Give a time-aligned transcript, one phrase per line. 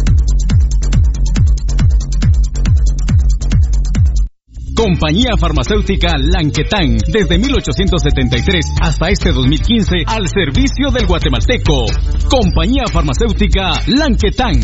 [4.76, 11.86] Compañía Farmacéutica Lanquetán, desde 1873 hasta este 2015, al servicio del guatemalteco.
[12.28, 14.60] Compañía Farmacéutica Lanquetán.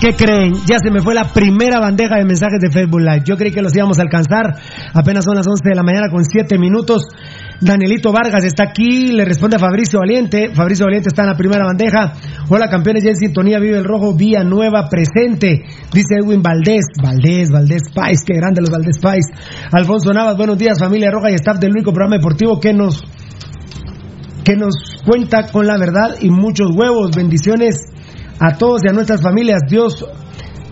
[0.00, 0.54] ¿Qué creen?
[0.64, 3.24] Ya se me fue la primera bandeja de mensajes de Facebook Live.
[3.24, 4.54] Yo creí que los íbamos a alcanzar.
[4.94, 7.02] Apenas son las 11 de la mañana con 7 minutos.
[7.60, 10.50] Danielito Vargas está aquí, le responde a Fabricio Valiente.
[10.54, 12.12] Fabricio Valiente está en la primera bandeja.
[12.48, 15.64] Hola campeones, ya en sintonía, vive el rojo, vía nueva presente.
[15.92, 19.26] Dice Edwin Valdés, Valdés, Valdés Pais, qué grande los Valdés Pais.
[19.72, 23.02] Alfonso Navas, buenos días familia roja y staff del único programa deportivo que nos,
[24.44, 27.10] que nos cuenta con la verdad y muchos huevos.
[27.16, 27.97] Bendiciones
[28.40, 29.62] a todos y a nuestras familias.
[29.68, 30.04] Dios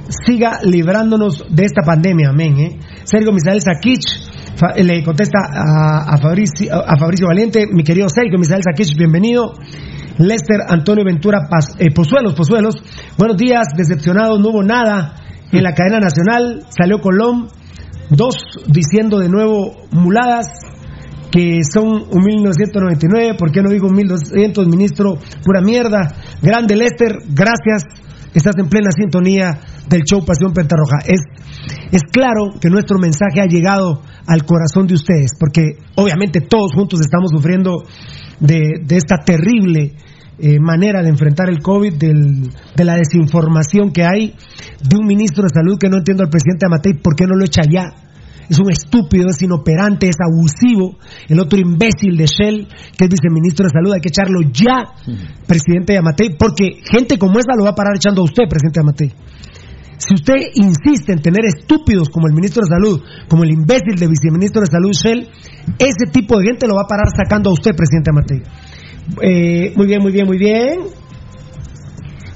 [0.08, 2.30] siga librándonos de esta pandemia.
[2.30, 2.58] Amén.
[2.58, 2.78] ¿eh?
[3.04, 4.26] Sergio Misael Sakich
[4.76, 9.52] le contesta a, Fabricio, a, Fabricio, Valiente, mi querido Sergio Misael Sakich, bienvenido.
[10.18, 11.40] Lester Antonio Ventura
[11.78, 12.76] eh, Pozuelos, Pozuelos,
[13.18, 15.14] buenos días, decepcionado, no hubo nada
[15.52, 17.49] en la cadena nacional, salió Colón,
[18.08, 20.46] dos diciendo de nuevo muladas,
[21.37, 25.19] que son un 1999, ¿por qué no digo 1200, ministro?
[25.45, 26.14] Pura mierda.
[26.40, 27.83] Grande Lester, gracias.
[28.33, 30.97] Estás en plena sintonía del show Pasión Pentarroja.
[31.07, 31.21] Es,
[31.93, 37.00] es claro que nuestro mensaje ha llegado al corazón de ustedes, porque obviamente todos juntos
[37.00, 37.85] estamos sufriendo
[38.40, 39.93] de, esta terrible
[40.38, 44.35] eh, manera de enfrentar el COVID, de la desinformación que hay,
[44.83, 47.45] de un ministro de salud que no entiendo al presidente Amatei por qué no lo
[47.45, 48.06] echa ya
[48.49, 50.97] es un estúpido, es inoperante, es abusivo.
[51.29, 54.85] El otro imbécil de Shell, que es viceministro de Salud, hay que echarlo ya,
[55.47, 58.81] presidente de Amatei, porque gente como esa lo va a parar echando a usted, presidente
[58.81, 59.12] de Amatei.
[59.99, 64.07] Si usted insiste en tener estúpidos como el ministro de Salud, como el imbécil de
[64.07, 65.29] viceministro de Salud Shell,
[65.79, 68.43] ese tipo de gente lo va a parar sacando a usted, presidente Amatei.
[69.23, 71.06] Eh, muy bien, muy bien, muy bien.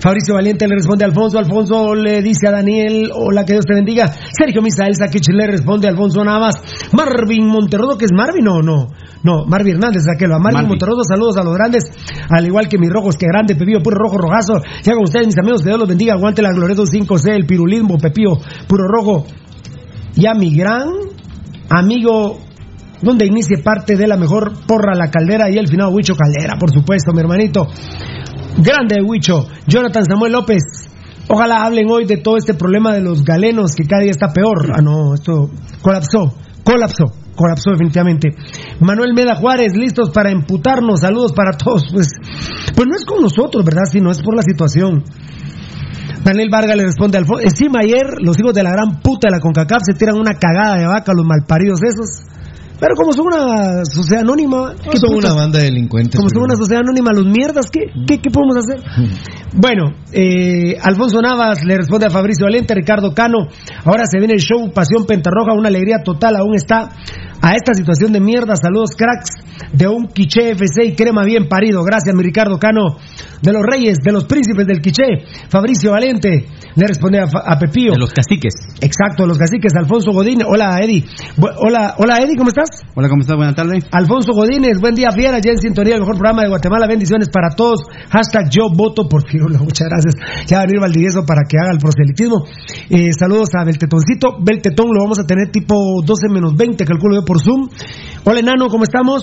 [0.01, 1.39] Fabricio Valiente le responde a Alfonso.
[1.39, 4.07] Alfonso le dice a Daniel, hola, que Dios te bendiga.
[4.33, 6.55] Sergio Misael Saquich le responde a Alfonso Navas.
[6.93, 8.89] Marvin Monterrodo, que es Marvin, no, no.
[9.23, 10.33] No, Marvin Hernández, aquel.
[10.33, 10.69] A Marvin, Marvin.
[10.71, 11.85] Monterrodo, saludos a los grandes.
[12.31, 14.55] Al igual que mis rojos, que grande, Pepillo, puro rojo, rojazo.
[14.83, 16.15] Ya con ustedes, mis amigos, que Dios los bendiga.
[16.15, 19.27] Aguante la Gloreto 5C, el pirulismo, Pepillo, puro rojo.
[20.17, 20.89] Y a mi gran
[21.69, 22.39] amigo
[23.03, 26.71] donde inicie parte de la mejor porra la caldera y el final Huicho Caldera, por
[26.71, 27.67] supuesto, mi hermanito.
[28.59, 30.63] Grande Huicho, Jonathan Samuel López.
[31.29, 34.73] Ojalá hablen hoy de todo este problema de los galenos que cada día está peor.
[34.75, 37.05] Ah, no, esto colapsó, colapsó,
[37.37, 38.31] colapsó definitivamente.
[38.81, 41.01] Manuel Meda Juárez, listos para emputarnos.
[41.01, 41.85] Saludos para todos.
[41.93, 42.11] Pues,
[42.75, 43.85] pues no es con nosotros, ¿verdad?
[43.91, 45.05] Sino es por la situación.
[46.25, 47.45] Daniel Vargas le responde al Alfonso.
[47.45, 50.77] Encima ayer los hijos de la gran puta de la CONCACAF se tiran una cagada
[50.77, 52.27] de vaca los malparidos esos.
[52.81, 54.75] Pero como son una sociedad anónima...
[54.75, 55.33] ¿qué Son putas?
[55.33, 56.17] una banda de delincuentes.
[56.17, 58.81] Como son una sociedad anónima, los mierdas, ¿qué, qué, qué podemos hacer?
[59.53, 63.49] Bueno, eh, Alfonso Navas le responde a Fabricio Valente, Ricardo Cano.
[63.85, 66.89] Ahora se viene el show Pasión Pentarroja, una alegría total, aún está
[67.43, 68.55] a esta situación de mierda.
[68.57, 69.31] Saludos, cracks,
[69.73, 71.83] de un quiché FC y crema bien parido.
[71.85, 72.97] Gracias, mi Ricardo Cano,
[73.43, 75.25] de los reyes, de los príncipes del quiché.
[75.49, 77.93] Fabricio Valente le responde a, a Pepillo.
[77.93, 78.55] De los caciques.
[78.81, 79.73] Exacto, los caciques.
[79.77, 80.43] Alfonso Godín.
[80.47, 81.05] Hola, Eddie.
[81.37, 82.69] Bu- hola, hola, Eddie, ¿cómo estás?
[82.95, 83.37] Hola, ¿cómo estás?
[83.37, 83.85] Buenas tardes.
[83.91, 87.51] Alfonso Godínez, buen día, fiera, ya en sintonía, el mejor programa de Guatemala, bendiciones para
[87.57, 87.81] todos.
[88.11, 90.15] Hashtag yo voto por Pirulo, muchas gracias.
[90.47, 92.45] Ya va a venir Valdivieso para que haga el proselitismo.
[92.91, 94.37] Eh, saludos a Beltetoncito.
[94.45, 97.69] Beltetón lo vamos a tener tipo 12 menos 20, calculo yo por Zoom.
[98.25, 99.23] Hola, enano, ¿cómo estamos?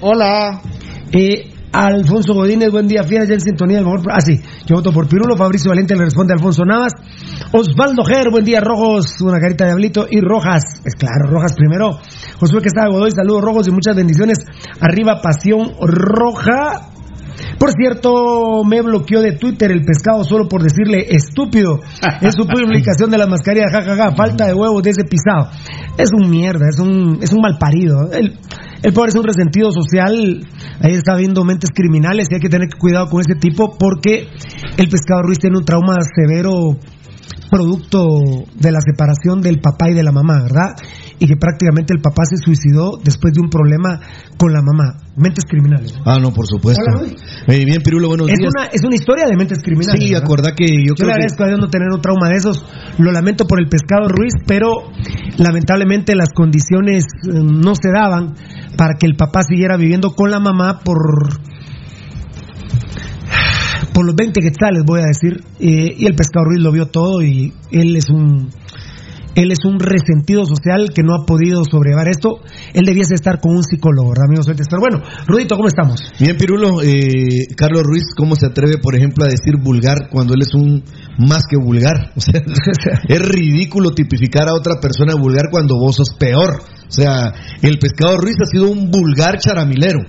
[0.00, 0.62] Hola.
[1.10, 5.08] Eh, Alfonso Godínez, buen día, ya en sintonía, el mejor Ah, sí, yo voto por
[5.08, 5.36] Pirulo.
[5.36, 6.92] Fabricio Valente le responde a Alfonso Navas.
[7.50, 10.06] Osvaldo Ger, buen día, Rojos, una carita de diablito.
[10.08, 11.98] Y Rojas, es claro, Rojas primero.
[12.38, 14.38] Josué Quesada Godoy, saludos rojos y muchas bendiciones.
[14.80, 16.88] Arriba, Pasión Roja.
[17.58, 21.80] Por cierto, me bloqueó de Twitter el pescado solo por decirle estúpido.
[22.20, 25.50] Es su publicación de las mascarillas, jajaja, falta de huevos de ese pisado.
[25.96, 28.10] Es un mierda, es un, es un mal parido.
[28.12, 28.38] El,
[28.82, 30.46] el pobre es un resentido social,
[30.80, 34.28] ahí está viendo mentes criminales y hay que tener cuidado con ese tipo porque
[34.76, 36.78] el pescado Ruiz tiene un trauma severo
[37.50, 40.76] producto de la separación del papá y de la mamá, ¿verdad?
[41.22, 44.00] Y que prácticamente el papá se suicidó después de un problema
[44.38, 44.96] con la mamá.
[45.16, 45.92] Mentes criminales.
[46.06, 46.82] Ah, no, por supuesto.
[46.96, 47.12] Hola.
[47.46, 48.50] Eh, bien, Pirulo, buenos Es días.
[48.56, 50.02] una, es una historia de mentes criminales.
[50.02, 51.12] Sí, acordá que yo Yo creo le que...
[51.12, 52.64] agradezco a Dios no tener un trauma de esos.
[52.98, 54.88] Lo lamento por el pescado Ruiz, pero
[55.36, 58.34] lamentablemente las condiciones eh, no se daban
[58.78, 60.96] para que el papá siguiera viviendo con la mamá por
[63.92, 65.42] por los 20 quetzales, voy a decir.
[65.58, 68.48] Eh, y el pescado Ruiz lo vio todo y él es un
[69.34, 72.40] él es un resentido social que no ha podido sobrellevar esto.
[72.74, 74.46] Él debiese estar con un psicólogo, ¿verdad, amigos?
[74.46, 76.00] Pero bueno, Rudito, ¿cómo estamos?
[76.18, 80.42] Bien, Pirulo, eh, Carlos Ruiz, ¿cómo se atreve, por ejemplo, a decir vulgar cuando él
[80.42, 80.82] es un
[81.18, 82.12] más que vulgar?
[82.20, 82.42] O sea,
[83.08, 86.60] es ridículo tipificar a otra persona vulgar cuando vos sos peor.
[86.60, 87.32] O sea,
[87.62, 90.00] el pescado Ruiz ha sido un vulgar charamilero,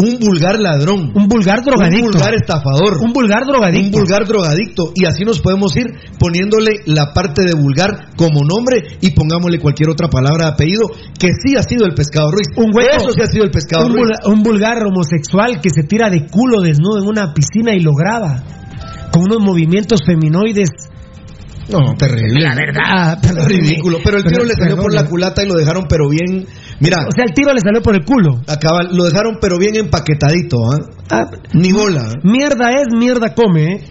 [0.00, 2.06] un vulgar ladrón, Un vulgar drogadicto.
[2.06, 3.98] un vulgar estafador, Un vulgar un drogadicto.
[3.98, 4.92] vulgar drogadicto.
[4.94, 5.86] Y así nos podemos ir
[6.20, 10.88] poniéndole la parte de vulgar como nombre y pongámosle cualquier otra palabra de apellido
[11.18, 12.46] que sí ha sido el pescado Ruiz.
[12.56, 12.96] Un hueco.
[12.96, 14.10] Eso sí ha sido el pescado un, Ruiz.
[14.26, 18.44] un vulgar homosexual que se tira de culo desnudo en una piscina y lo graba
[19.10, 20.70] con unos movimientos feminoides.
[21.70, 22.40] No, terrible.
[22.40, 23.98] La verdad, ridículo.
[24.02, 26.46] Pero el tiro le salió por la culata y lo dejaron, pero bien.
[26.80, 28.40] Mira, O sea, el tiro le salió por el culo.
[28.46, 30.58] acaba, lo dejaron, pero bien empaquetadito.
[30.70, 30.78] ¿ah?
[31.10, 32.12] Ah, Ni bola.
[32.12, 32.20] ¿eh?
[32.22, 33.74] mierda es, mierda come.
[33.74, 33.84] ¿eh?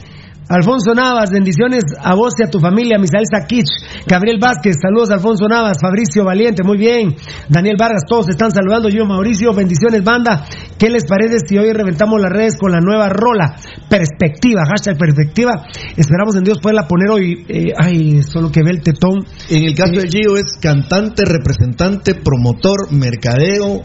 [0.49, 3.67] Alfonso Navas, bendiciones a vos y a tu familia, Misael Sakich,
[4.05, 7.15] Gabriel Vázquez, saludos Alfonso Navas, Fabricio Valiente, muy bien,
[7.49, 10.45] Daniel Vargas, todos están saludando, yo Mauricio, bendiciones banda,
[10.77, 13.57] ¿qué les parece si hoy reventamos las redes con la nueva rola?
[13.89, 15.65] Perspectiva, hashtag perspectiva,
[15.97, 19.75] esperamos en Dios poderla poner hoy, eh, ay, solo que ve el tetón, En el
[19.75, 23.81] caso de Gio es cantante, representante, promotor, mercadeo.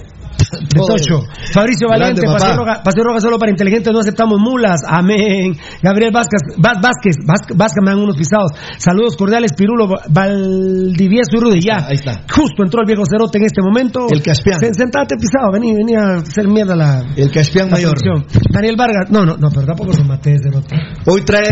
[0.75, 0.81] de.
[0.81, 1.21] Tocho.
[1.53, 2.23] Fabricio Valiente.
[2.23, 4.81] Paseo Roja, Paseo Roja solo para inteligentes, no aceptamos mulas.
[4.87, 5.57] Amén.
[5.83, 8.53] Gabriel Vázquez, Vázquez, Vázquez, Vázquez me dan unos pisados.
[8.79, 11.61] Saludos cordiales, Pirulo, Valdivieso y Rudy.
[11.61, 12.23] Ya, Ahí está.
[12.33, 14.07] Justo entró el viejo cerote en este momento.
[14.11, 14.61] El Caspián.
[14.61, 17.05] Se- Sentate pisado, vení, vení a hacer mierda la.
[17.17, 17.93] El Caspián la mayor.
[17.95, 18.43] producción.
[18.51, 20.75] Daniel Vargas, no, no, no, pero tampoco se mate cerote.
[21.07, 21.43] Hoy trae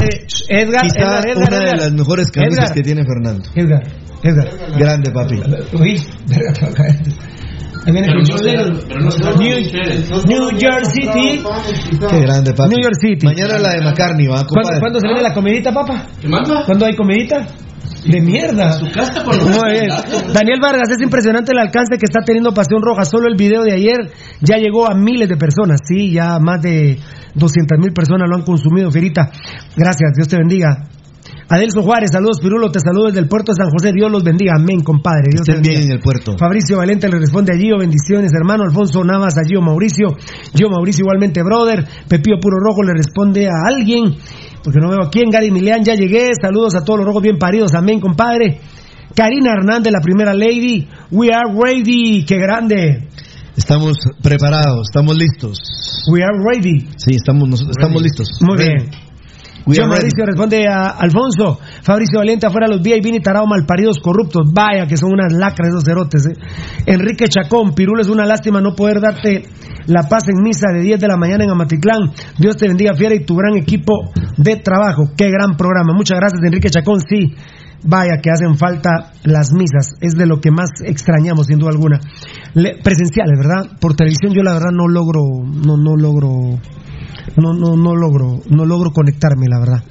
[0.48, 1.78] Edgar, Edgar, Edgar, una de Edgar.
[1.78, 2.74] las mejores camisas Edgar.
[2.74, 3.48] que tiene Fernando.
[3.54, 3.82] Edgar,
[4.22, 4.78] Edgar.
[4.78, 5.40] Grande, papi.
[5.80, 6.52] Uy, verga,
[7.84, 9.36] Pero no no
[10.26, 11.42] New, York City.
[11.98, 12.74] Qué grande, papi.
[12.74, 13.26] New York City.
[13.26, 16.06] Mañana la de McCartney, va, ¿Cuándo, cuándo se viene la comidita, papá?
[16.20, 16.64] ¿Qué manda?
[16.66, 17.46] ¿Cuándo hay comidita?
[18.04, 18.72] De mierda.
[18.72, 19.88] Su casa por bien.
[20.32, 23.04] Daniel Vargas, es impresionante el alcance que está teniendo Pasión Roja.
[23.04, 25.80] Solo el video de ayer ya llegó a miles de personas.
[25.84, 26.98] Sí, ya más de
[27.34, 29.30] 200 mil personas lo han consumido, Fierita.
[29.76, 30.88] Gracias, Dios te bendiga.
[31.50, 34.52] Adelso Juárez, saludos Pirulo, te saludo desde el puerto de San José, Dios los bendiga,
[34.54, 35.30] amén, compadre.
[35.32, 36.38] Dios Estén bien en el puerto.
[36.38, 40.14] Fabricio Valente le responde a Gio, bendiciones hermano, Alfonso Navas a Gio Mauricio,
[40.54, 44.14] Gio Mauricio igualmente brother, Pepío Puro Rojo le responde a alguien,
[44.62, 47.36] porque no veo a quién, Gary Milian, ya llegué, saludos a todos los rojos bien
[47.36, 48.60] paridos, amén compadre.
[49.16, 53.08] Karina Hernández, la primera lady, we are ready, qué grande,
[53.56, 55.58] Estamos preparados, estamos listos.
[56.12, 56.86] we are ready.
[56.96, 58.38] Sí, estamos, estamos listos.
[58.40, 59.09] Muy bien.
[59.66, 59.88] Ready.
[59.88, 64.96] Mauricio responde a Alfonso, Fabricio Valiente afuera los VIP y tarado malparidos corruptos, vaya que
[64.96, 66.26] son unas lacras esos cerotes.
[66.26, 66.32] eh.
[66.86, 69.44] Enrique Chacón, Pirul es una lástima no poder darte
[69.86, 72.10] la paz en misa de 10 de la mañana en Amatitlán.
[72.38, 75.10] Dios te bendiga fiera y tu gran equipo de trabajo.
[75.16, 75.92] Qué gran programa.
[75.94, 77.34] Muchas gracias Enrique Chacón, sí.
[77.82, 81.98] Vaya que hacen falta las misas, es de lo que más extrañamos sin duda alguna.
[82.52, 83.78] Le- presenciales, ¿verdad?
[83.80, 86.58] Por televisión yo la verdad no logro, no, no logro
[87.36, 89.82] no, no, no logro, no logro conectarme, la verdad.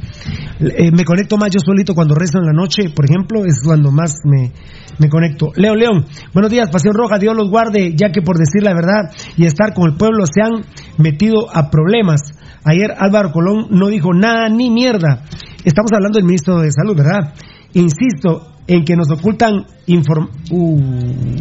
[0.60, 3.92] Eh, me conecto más yo solito cuando rezo en la noche, por ejemplo, es cuando
[3.92, 4.52] más me,
[5.00, 5.48] me conecto.
[5.56, 9.12] Leo León, buenos días, Pasión Roja, Dios los guarde, ya que por decir la verdad
[9.38, 10.64] y estar con el pueblo se han
[10.98, 12.20] metido a problemas.
[12.66, 15.24] Ayer Álvaro Colón no dijo nada ni mierda.
[15.64, 17.34] Estamos hablando del ministro de Salud, ¿verdad?
[17.74, 20.28] Insisto en que nos ocultan inform...
[20.52, 20.80] Uh,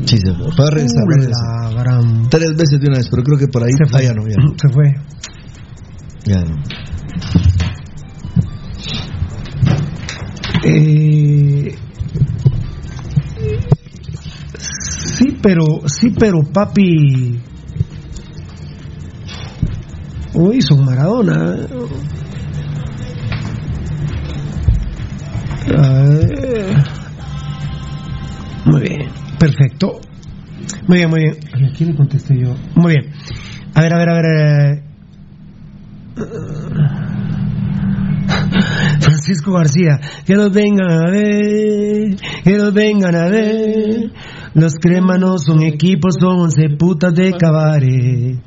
[0.06, 0.46] Sí, se fue.
[0.56, 1.74] Puede regresar, uh, regresar.
[1.74, 4.00] gran- Tres veces de una vez, pero creo que por ahí Se fue.
[4.00, 4.54] ah, ya no, ya no.
[4.56, 4.94] Se fue.
[10.64, 11.74] Eh,
[14.58, 17.40] sí, pero, sí, pero papi.
[20.34, 21.56] Uy, son Maradona.
[25.66, 26.76] Eh,
[28.66, 29.08] Muy bien,
[29.38, 30.00] perfecto.
[30.86, 31.36] Muy bien, muy bien.
[31.54, 32.54] ¿A quién le contesté yo?
[32.74, 33.12] Muy bien.
[33.74, 34.87] A ver, a ver, a ver.
[39.00, 44.12] Francisco García, que nos vengan a ver, que nos vengan a ver.
[44.54, 48.42] Los cremas no son equipos, son once putas de cabaret.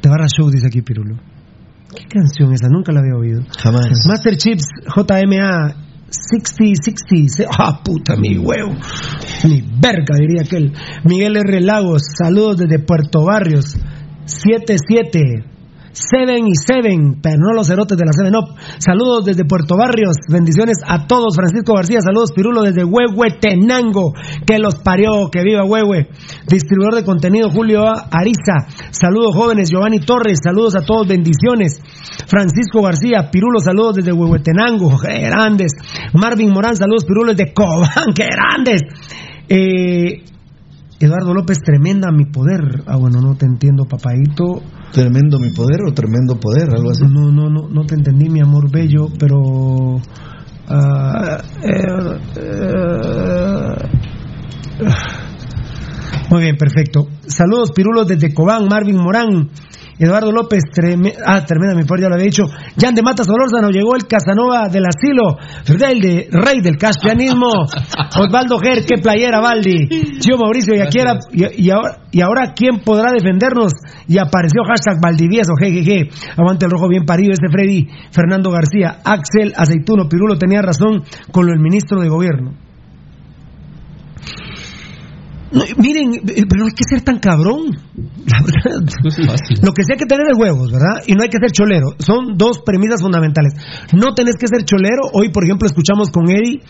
[0.00, 1.16] Te va a show, dice aquí Pirulo.
[1.94, 2.68] ¿Qué canción esa?
[2.68, 3.42] Nunca la había oído.
[3.58, 4.06] Jamás.
[4.06, 5.76] Master Chips JMA
[6.10, 7.50] 6060.
[7.58, 8.74] Ah, puta, mi huevo.
[9.44, 10.72] Mi verga, diría aquel.
[11.04, 11.60] Miguel R.
[11.60, 13.76] Lagos, saludos desde Puerto Barrios.
[14.24, 15.53] 77.
[15.94, 18.58] Seven y Seven, pero no los cerotes de la Seven Up.
[18.78, 21.36] Saludos desde Puerto Barrios, bendiciones a todos.
[21.36, 24.12] Francisco García, saludos Pirulo desde Huehuetenango,
[24.44, 26.08] que los parió, que viva Huehue.
[26.48, 29.70] Distribuidor de contenido Julio Ariza, saludos jóvenes.
[29.70, 31.80] Giovanni Torres, saludos a todos, bendiciones.
[32.26, 35.72] Francisco García, Pirulo, saludos desde Huehuetenango, grandes.
[36.12, 38.82] Marvin Morán, saludos Pirulo desde Cobán, qué grandes.
[39.48, 40.24] Eh,
[41.04, 42.82] Eduardo López, tremenda mi poder.
[42.86, 44.62] Ah, bueno, no te entiendo, papadito.
[44.92, 47.04] Tremendo mi poder o tremendo poder, algo así.
[47.04, 50.00] No, no, no, no te entendí, mi amor bello, pero.
[50.68, 53.74] ah, eh, eh,
[56.30, 57.08] muy bien, perfecto.
[57.26, 59.50] Saludos, pirulos desde Cobán, Marvin Morán.
[59.98, 62.42] Eduardo López, treme- ah, tremenda, mi ya lo había dicho.
[62.80, 67.48] Jan de Matas Solórzano, llegó el Casanova del asilo, del de, rey del castellanismo.
[68.18, 69.88] Osvaldo Ger, qué playera, Valdi.
[70.20, 73.72] Gio Mauricio, y, aquí era- y, y ahora, y ahora, ¿quién podrá defendernos?
[74.08, 76.08] Y apareció hashtag Valdivieso, jejeje.
[76.36, 77.86] Aguante el rojo bien parido, este Freddy.
[78.10, 81.02] Fernando García, Axel Aceituno, Pirulo tenía razón
[81.32, 82.52] con lo del ministro de gobierno.
[85.54, 87.70] No, miren, eh, pero no hay que ser tan cabrón.
[88.26, 88.82] La verdad.
[89.62, 91.02] Lo que sí hay que tener es huevos, ¿verdad?
[91.06, 91.86] Y no hay que ser cholero.
[91.98, 93.52] Son dos premisas fundamentales.
[93.92, 95.02] No tenés que ser cholero.
[95.12, 96.60] Hoy, por ejemplo, escuchamos con Eddie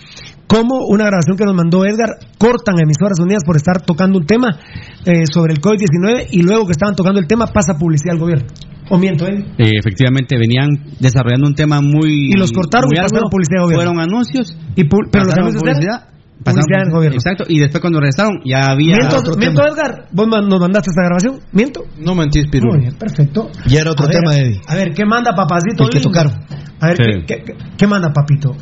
[0.47, 4.59] cómo una grabación que nos mandó Edgar cortan emisoras unidas por estar tocando un tema
[5.07, 8.47] eh, sobre el COVID-19 y luego que estaban tocando el tema pasa publicidad al gobierno.
[8.91, 9.47] ¿O miento, Eddie?
[9.59, 10.69] Eh, efectivamente, venían
[11.01, 12.29] desarrollando un tema muy.
[12.29, 13.93] Y los cortaron y pasaron publicidad al gobierno.
[13.95, 14.59] Fueron anuncios.
[14.77, 16.03] Y pu- pero los anuncios eran
[16.45, 16.53] publicidad.
[16.53, 17.17] publicidad pasaron del gobierno.
[17.17, 17.45] Exacto.
[17.49, 18.97] Y después, cuando regresaron, ya había.
[18.97, 19.75] ¿Miento, otro miento tema.
[19.75, 20.09] Edgar?
[20.13, 21.41] ¿Vos nos mandaste esta grabación?
[21.53, 21.85] ¿Miento?
[21.99, 22.69] No mentís, Piru.
[22.73, 23.51] Muy bien, perfecto.
[23.67, 24.61] Ya era otro A ver, tema, Eddie.
[24.67, 25.85] A ver, ¿qué manda papacito?
[25.85, 26.11] El que lindo?
[26.11, 26.33] tocaron.
[26.81, 27.03] A ver, Sí.
[27.05, 28.55] ¿qué, qué, qué- qué manda papito?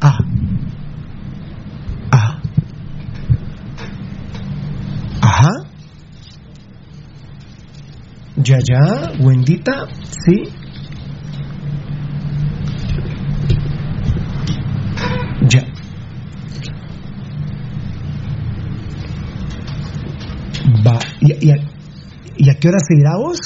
[0.00, 0.18] Ah.
[2.10, 2.38] Ah.
[5.22, 5.50] Ajá.
[8.36, 9.86] Ya, ya, Wendita,
[10.26, 10.42] sí.
[15.48, 15.62] Ya.
[20.86, 20.98] Va.
[21.20, 21.56] ¿Y, y, a,
[22.36, 23.38] y a qué hora se irá vos?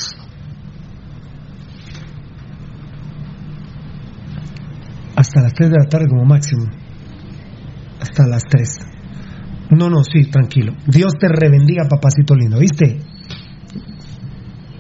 [5.16, 6.64] Hasta las 3 de la tarde como máximo.
[8.01, 8.79] Hasta las 3.
[9.70, 10.72] No, no, sí, tranquilo.
[10.87, 13.01] Dios te rebendiga, papacito lindo, ¿viste?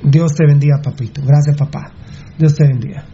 [0.02, 1.20] Dios te bendiga, papito.
[1.24, 1.92] Gracias, papá.
[2.38, 3.04] Dios te bendiga.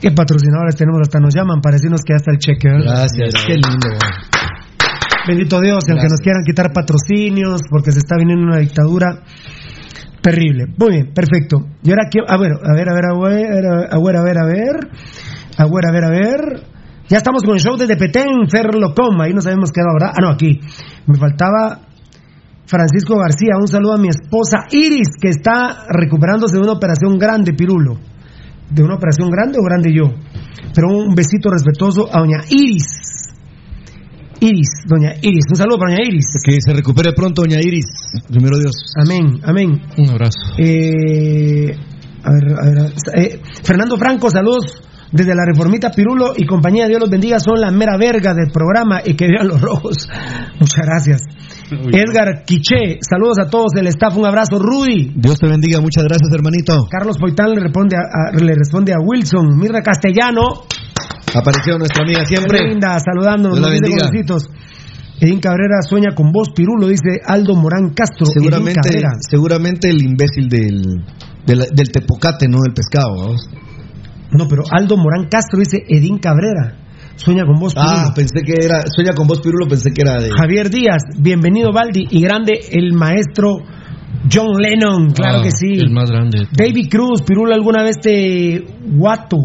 [0.00, 1.00] ¿Qué patrocinadores tenemos?
[1.00, 2.68] Hasta nos llaman para decirnos que ya está el cheque.
[2.68, 3.88] Gracias, qué lindo.
[5.28, 6.12] Bendito Dios, y aunque Gracias.
[6.12, 9.20] nos quieran quitar patrocinios porque se está viniendo una dictadura
[10.22, 10.64] terrible.
[10.78, 11.68] Muy bien, perfecto.
[11.82, 14.38] Y ahora quiero, a ver, a ver, a ver, a ver, a ver, a ver,
[14.38, 14.78] a ver,
[15.58, 16.62] a ver, a ver, a ver.
[17.08, 20.14] Ya estamos con el show desde Petén, Ferlocom, ahí nos habíamos quedado, ¿verdad?
[20.16, 20.60] Ah, no, aquí.
[21.06, 21.80] Me faltaba
[22.64, 27.52] Francisco García, un saludo a mi esposa Iris, que está recuperándose de una operación grande,
[27.52, 27.98] Pirulo.
[28.70, 30.04] ¿De una operación grande o grande yo?
[30.74, 33.17] Pero un besito respetuoso a doña Iris.
[34.40, 35.44] Iris, doña Iris.
[35.50, 36.26] Un saludo para doña Iris.
[36.44, 37.86] Que se recupere pronto, doña Iris.
[38.28, 38.74] Primero Dios.
[38.96, 39.80] Amén, amén.
[39.96, 40.38] Un abrazo.
[40.58, 41.76] Eh,
[42.22, 46.86] a ver, a ver, eh, Fernando Franco, saludos desde la Reformita Pirulo y compañía.
[46.86, 50.08] Dios los bendiga, son la mera verga del programa y que vean los rojos.
[50.60, 51.22] Muchas gracias.
[51.70, 54.58] Edgar Quiché, saludos a todos el staff, un abrazo.
[54.58, 56.86] Rudy, Dios te bendiga, muchas gracias, hermanito.
[56.90, 59.56] Carlos Poitán le responde a, a- le responde a Wilson.
[59.58, 60.64] Mirra Castellano,
[61.34, 62.68] Apareció nuestra amiga siempre.
[62.68, 63.58] Linda, saludándonos.
[63.58, 64.10] Dios la bendiga.
[65.20, 68.24] Edín Cabrera sueña con vos, Pirulo, dice Aldo Morán Castro.
[68.26, 69.08] Edín Seguramente, Cabrera.
[69.28, 70.80] seguramente el imbécil del,
[71.44, 73.16] del, del tepocate, no del pescado.
[73.16, 73.50] vamos.
[74.30, 76.76] No, pero Aldo Morán Castro dice Edín Cabrera.
[77.18, 77.92] Sueña con vos, Pirulo.
[77.92, 78.82] Ah, pensé que era.
[78.94, 80.30] Sueña con vos, Pirulo, pensé que era de.
[80.30, 83.58] Javier Díaz, bienvenido Baldi y grande el maestro
[84.32, 85.74] John Lennon, claro Ah, que sí.
[85.74, 86.46] El más grande.
[86.56, 89.36] David Cruz, Pirulo, ¿alguna vez te guato?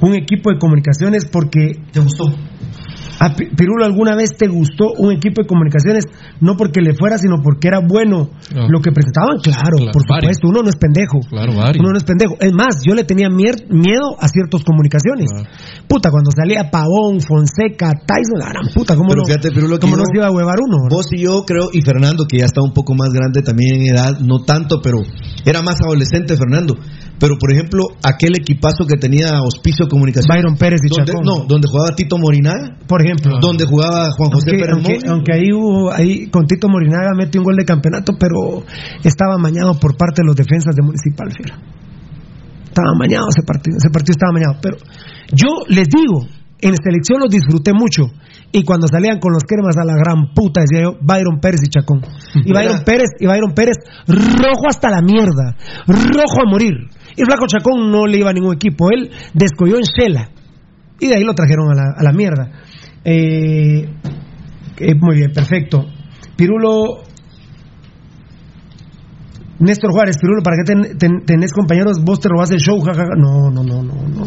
[0.00, 1.76] Un equipo de comunicaciones porque...
[1.92, 2.24] ¿Te gustó?
[3.20, 6.04] A Pi- Pirulo, ¿alguna vez te gustó un equipo de comunicaciones?
[6.40, 8.68] No porque le fuera, sino porque era bueno No.
[8.68, 9.38] lo que presentaban.
[9.42, 10.36] Claro, Claro, por varios.
[10.38, 11.20] supuesto, uno no es pendejo.
[11.28, 11.80] Claro, varios.
[11.80, 12.34] Uno no es pendejo.
[12.40, 15.30] Es más, yo le tenía miedo a ciertas comunicaciones.
[15.30, 15.48] Claro.
[15.88, 19.96] Puta, cuando salía Pavón, Fonseca, Tyson, la gran puta, ¿cómo, Pero no, fíjate, Pirulo, cómo
[19.96, 20.84] no se iba a huevar uno?
[20.84, 20.96] verdad?
[20.96, 23.94] Vos y yo creo, y Fernando, que ya está un poco más grande también en
[23.94, 24.98] edad, no tanto, pero
[25.44, 26.74] era más adolescente Fernando.
[27.22, 30.26] Pero, por ejemplo, aquel equipazo que tenía Hospicio Comunicación.
[30.26, 31.22] Byron Pérez y donde, Chacón.
[31.22, 33.38] No, donde jugaba Tito Morinaga, Por ejemplo.
[33.40, 37.40] donde jugaba Juan José Aunque, Pérez aunque, aunque ahí hubo, ahí con Tito Morinaga metió
[37.40, 38.66] un gol de campeonato, pero
[39.04, 41.62] estaba mañado por parte de los defensas de Municipal, fiera.
[42.66, 44.58] Estaba mañado ese partido, ese partido estaba mañado.
[44.60, 44.78] Pero
[45.30, 46.26] yo les digo,
[46.58, 48.10] en selección los disfruté mucho.
[48.50, 51.70] Y cuando salían con los cremas a la gran puta, decía yo, Byron Pérez y
[51.70, 52.02] Chacón.
[52.44, 53.76] Y Byron Pérez, y Byron Pérez,
[54.08, 55.56] rojo hasta la mierda.
[55.86, 56.90] Rojo a morir.
[57.16, 58.90] Y Flaco Chacón no le iba a ningún equipo.
[58.90, 60.28] Él descolló en Shela.
[61.00, 62.50] Y de ahí lo trajeron a la, mierda.
[63.04, 63.88] Eh,
[64.78, 65.84] eh, muy bien, perfecto.
[66.36, 67.02] Pirulo.
[69.58, 71.98] Néstor Juárez, Pirulo, ¿para qué ten- ten- tenés compañeros?
[72.02, 73.14] Vos te robás el show, jajaja.
[73.16, 74.24] No, no, no, no, no.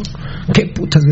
[0.54, 1.04] Qué putas.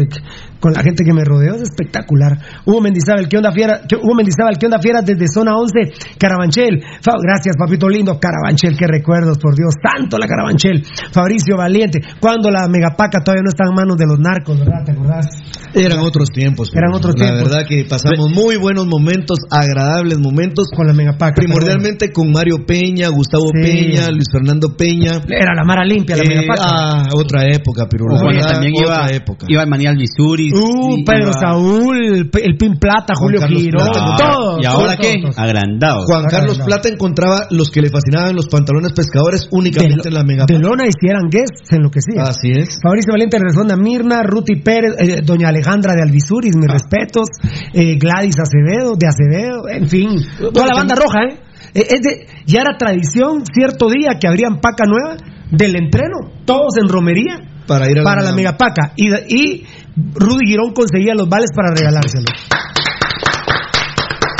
[0.63, 2.39] Con la gente que me rodeó es espectacular.
[2.65, 3.81] Hugo Mendizábal, ¿qué onda fiera?
[3.85, 5.01] ¿Qué- Hugo Mendizábal, ¿qué onda fiera?
[5.01, 6.79] Desde zona 11, Carabanchel.
[7.03, 8.17] Fa- gracias, papito lindo.
[8.17, 9.73] Carabanchel, qué recuerdos, por Dios.
[9.83, 10.85] Tanto la Carabanchel.
[11.11, 11.99] Fabricio Valiente.
[12.21, 14.85] Cuando la megapaca todavía no está en manos de los narcos, ¿verdad?
[14.85, 15.27] ¿Te acordás?
[15.75, 16.69] Eran otros tiempos.
[16.73, 17.49] Eran otros La tiempos.
[17.49, 20.69] verdad que pasamos muy buenos momentos, agradables momentos.
[20.73, 21.33] Con la megapaca.
[21.35, 23.61] Primordialmente con Mario Peña, Gustavo Sí.
[23.61, 25.19] Peña, Luis Fernando Peña.
[25.27, 26.63] Era la Mara Limpia, la Eh, megapaca.
[26.65, 28.15] ah, otra época, Pirulo.
[28.15, 29.45] O la verdad, también otra iba, época.
[29.49, 30.52] iba el Manial Visuris.
[30.53, 33.87] Uh, Pedro Saúl, el, Pin Plata, Julio Carlos Girón,
[34.17, 34.59] todos.
[34.61, 35.19] ¿Y ahora todos, qué?
[35.21, 35.37] todos.
[35.39, 36.05] Agrandado.
[36.05, 36.59] Juan Carlos.
[36.65, 40.45] Plata encontraba los que le fascinaban los pantalones pescadores únicamente De, en la mega.
[40.45, 42.21] de lona y si eran guests, se enloquecía.
[42.23, 42.79] Así es.
[42.81, 46.59] Fabricio Valente le responde a Mirna, Ruti Pérez, eh, doña Alejandra de Alvisuris, Ah.
[46.59, 47.27] mis respetos,
[47.73, 50.09] eh, Gladys Acevedo, de Acevedo, en fin,
[50.53, 51.37] toda la banda roja, ¿eh?
[51.73, 55.17] Eh, Es de, ya era tradición cierto día que abrían paca nueva
[55.49, 57.35] del entreno, todos en romería
[57.67, 62.33] Para ir a para la megapaca y, y Rudy Girón conseguía los vales para regalárselos.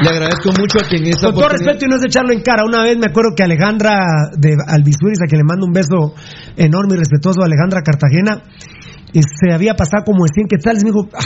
[0.04, 2.66] Le agradezco mucho a quien esa Con todo respeto y no es echarlo en cara.
[2.66, 3.96] Una vez me acuerdo que Alejandra
[4.36, 6.14] de Alvisuris, a quien le mando un beso
[6.58, 8.44] enorme y respetuoso a Alejandra Cartagena,
[9.14, 10.84] y se había pasado como de 100 quetzales.
[10.84, 11.24] Me dijo, "Ah,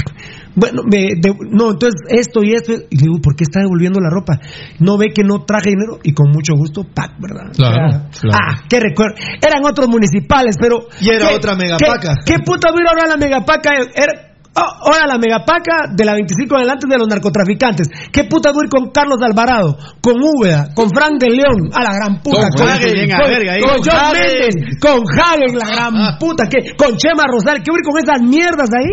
[0.55, 2.73] bueno, me- de- no, entonces esto y esto.
[2.89, 4.39] Y le digo, ¿por qué está devolviendo la ropa?
[4.79, 5.99] No ve que no traje dinero.
[6.03, 7.51] Y con mucho gusto, pack, ¿verdad?
[7.55, 8.37] Claro, Era- claro.
[8.39, 9.15] Ah, qué recuerdo.
[9.41, 10.87] Eran otros municipales, pero.
[11.01, 12.13] Y era ¿qué- otra megapaca.
[12.25, 13.69] ¿Qué, qué puta hubiera ahora la megapaca?
[13.95, 14.26] Era,
[14.57, 17.87] oh, ahora la megapaca de la 25 en adelante de los narcotraficantes.
[18.11, 21.69] ¿Qué puta voy con Carlos Alvarado, con Úbeda, con Frank de León?
[21.73, 22.49] A la gran puta.
[22.55, 24.21] Con Hagen, con, con Con John Hagen.
[24.21, 26.43] Méndez, con Hagen, la gran puta.
[26.49, 26.75] ¿qué?
[26.75, 27.61] Con Chema Rosal.
[27.63, 28.91] ¿Qué voy con esas mierdas ahí?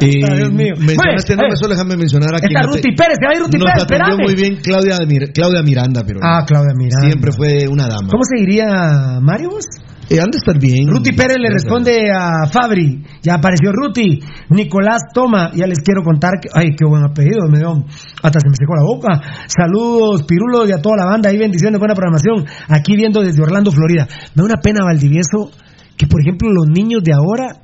[0.00, 0.74] Y Ay, Dios mío.
[0.78, 3.34] mencionaste, Bueno, no, eh, solo déjame mencionar a quien Está Ruti Pérez, se va a
[3.36, 4.22] ir Ruti Pérez, espérame.
[4.22, 7.06] muy bien Claudia, Mir- Claudia Miranda, pero Ah, Claudia Miranda.
[7.06, 8.08] siempre fue una dama.
[8.10, 9.50] ¿Cómo se diría Mario?
[9.50, 9.64] vos?
[10.08, 10.86] Eh, han de estar bien.
[10.86, 14.20] Ruti Pérez le responde a Fabri, ya apareció Ruti.
[14.50, 17.84] Nicolás Toma, ya les quiero contar que, ay, qué buen apellido, me dio,
[18.22, 19.20] hasta se me secó la boca.
[19.48, 22.46] Saludos, Pirulo y a toda la banda, ahí bendiciones, buena programación.
[22.68, 24.06] Aquí viendo desde Orlando, Florida.
[24.34, 25.50] Me da una pena, Valdivieso,
[25.96, 27.62] que por ejemplo los niños de ahora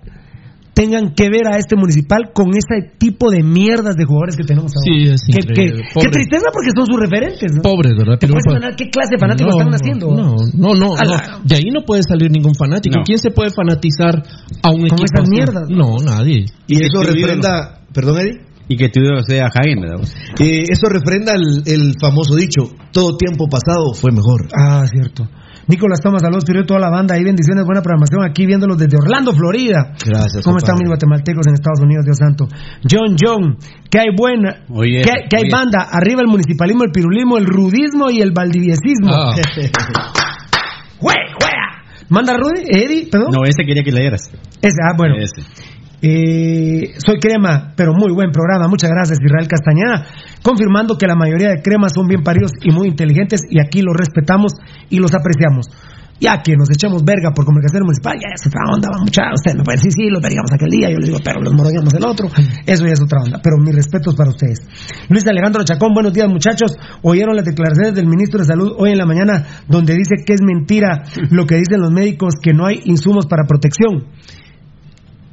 [0.75, 4.73] tengan que ver a este municipal con ese tipo de mierdas de jugadores que tenemos
[4.75, 4.85] ahora.
[4.85, 5.83] Sí, es increíble.
[5.95, 7.53] qué, tristeza porque son sus referentes.
[7.55, 7.63] ¿no?
[7.63, 8.19] Pobres, ¿verdad?
[8.19, 10.07] ¿Te Pero puedes pues- qué clase de fanáticos No, están haciendo?
[10.09, 10.95] No, no, no,
[11.45, 12.97] De ahí no puede salir ningún fanático.
[12.99, 13.05] No.
[13.05, 14.23] ¿Quién se puede fanatizar
[14.63, 15.05] a un Con equipo?
[15.05, 16.47] esas mierdas, No, nadie.
[16.67, 20.01] Y que eso refrenda, perdón Eddie, Y que tu ídolo sea Hagen, ¿verdad?
[20.41, 24.49] Eh, eso refrenda el, el famoso dicho, todo tiempo pasado fue mejor.
[24.59, 25.29] Ah, cierto.
[25.73, 27.15] Nicolás Tomás, Pirulo y toda la banda.
[27.15, 28.23] Ahí bendiciones, buena programación.
[28.29, 29.97] Aquí viéndolos desde Orlando, Florida.
[30.05, 30.45] Gracias.
[30.45, 32.45] ¿Cómo están mis guatemaltecos en Estados Unidos, Dios santo?
[32.85, 33.57] John John,
[33.91, 38.21] que hay buena, Oye, que, hay- banda, arriba el municipalismo, el pirulismo, el rudismo y
[38.21, 39.09] el valdiviesismo.
[39.09, 39.35] Ah.
[40.99, 41.85] ¡Jue, juega!
[42.11, 43.31] Manda Rudy, Eddie, perdón.
[43.33, 44.31] No, ese quería que leyeras.
[44.61, 45.17] Ese, ah, bueno.
[45.17, 45.41] Ese.
[46.05, 48.67] Eh, soy Crema, pero muy buen programa.
[48.67, 50.05] Muchas gracias, Israel Castañeda.
[50.43, 53.95] Confirmando que la mayoría de cremas son bien paridos y muy inteligentes, y aquí los
[53.97, 54.53] respetamos
[54.91, 55.67] y los apreciamos.
[56.19, 59.31] Ya que nos echamos verga por comunicación municipal, ya es otra onda, mucha.
[59.35, 60.91] Usted me puede decir, sí, los vergamos aquel día.
[60.91, 62.29] Yo les digo, pero los moroñamos el otro.
[62.67, 63.41] Eso ya es otra onda.
[63.43, 64.59] Pero mis respetos para ustedes.
[65.09, 66.77] Luis Alejandro Chacón, buenos días, muchachos.
[67.03, 70.43] Oyeron las declaraciones del ministro de Salud hoy en la mañana, donde dice que es
[70.43, 74.07] mentira lo que dicen los médicos, que no hay insumos para protección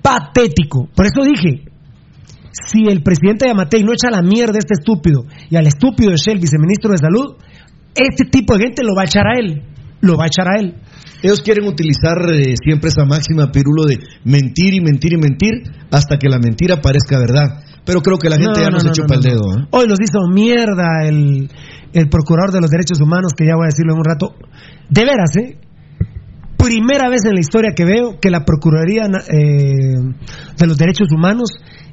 [0.09, 0.89] patético.
[0.95, 1.65] Por eso dije,
[2.51, 6.11] si el presidente de Amatei no echa la mierda a este estúpido y al estúpido
[6.11, 7.35] de Shell, viceministro de Salud,
[7.93, 9.63] este tipo de gente lo va a echar a él.
[10.01, 10.75] Lo va a echar a él.
[11.21, 15.53] Ellos quieren utilizar eh, siempre esa máxima pirulo de mentir y mentir y mentir
[15.91, 17.63] hasta que la mentira parezca verdad.
[17.85, 19.43] Pero creo que la gente ya no, se chupa el dedo.
[19.57, 19.67] ¿eh?
[19.71, 21.49] Hoy los hizo mierda el,
[21.91, 24.35] el procurador de los derechos humanos, que ya voy a decirlo en un rato.
[24.89, 25.57] De veras, ¿eh?
[26.61, 29.95] Primera vez en la historia que veo que la Procuraduría eh,
[30.57, 31.49] de los Derechos Humanos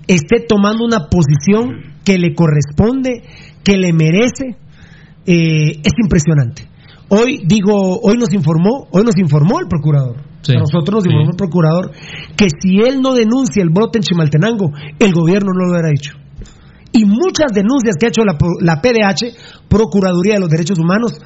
[0.08, 3.22] esté tomando una posición que le corresponde,
[3.62, 4.56] que le merece.
[5.24, 6.68] Eh, es impresionante.
[7.08, 10.16] Hoy digo, hoy nos informó, hoy nos informó el procurador.
[10.42, 10.54] Sí.
[10.56, 11.10] A nosotros nos Sí.
[11.10, 11.92] informó el procurador
[12.36, 16.12] que si él no denuncia el brote en Chimaltenango, el gobierno no lo hubiera hecho
[16.96, 21.20] y muchas denuncias que ha hecho la PDH, Procuraduría de los Derechos Humanos,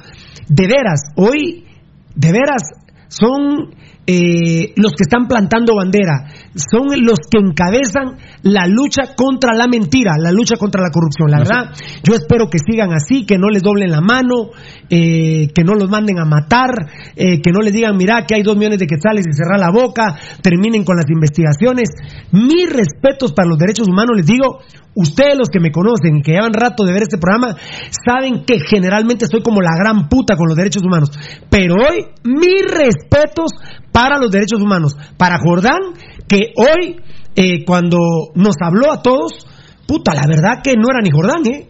[0.49, 1.65] de veras, hoy,
[2.13, 2.63] de veras,
[3.11, 3.75] son
[4.07, 10.13] eh, los que están plantando bandera, son los que encabezan la lucha contra la mentira,
[10.17, 11.29] la lucha contra la corrupción.
[11.29, 11.71] La verdad,
[12.03, 14.49] yo espero que sigan así, que no les doblen la mano,
[14.89, 16.69] eh, que no los manden a matar,
[17.15, 19.71] eh, que no les digan, mira, que hay dos millones de quetzales y cerrar la
[19.71, 21.89] boca, terminen con las investigaciones.
[22.31, 24.59] Mis respetos para los derechos humanos, les digo,
[24.95, 27.55] ustedes los que me conocen y que llevan rato de ver este programa,
[28.05, 31.11] saben que generalmente estoy como la gran puta con los derechos humanos.
[31.49, 33.51] Pero hoy, mis respetos
[33.91, 34.95] para los derechos humanos.
[35.17, 35.79] Para Jordán,
[36.27, 36.97] que hoy,
[37.35, 37.97] eh, cuando
[38.35, 39.31] nos habló a todos,
[39.87, 41.67] puta, la verdad que no era ni Jordán, ¿eh?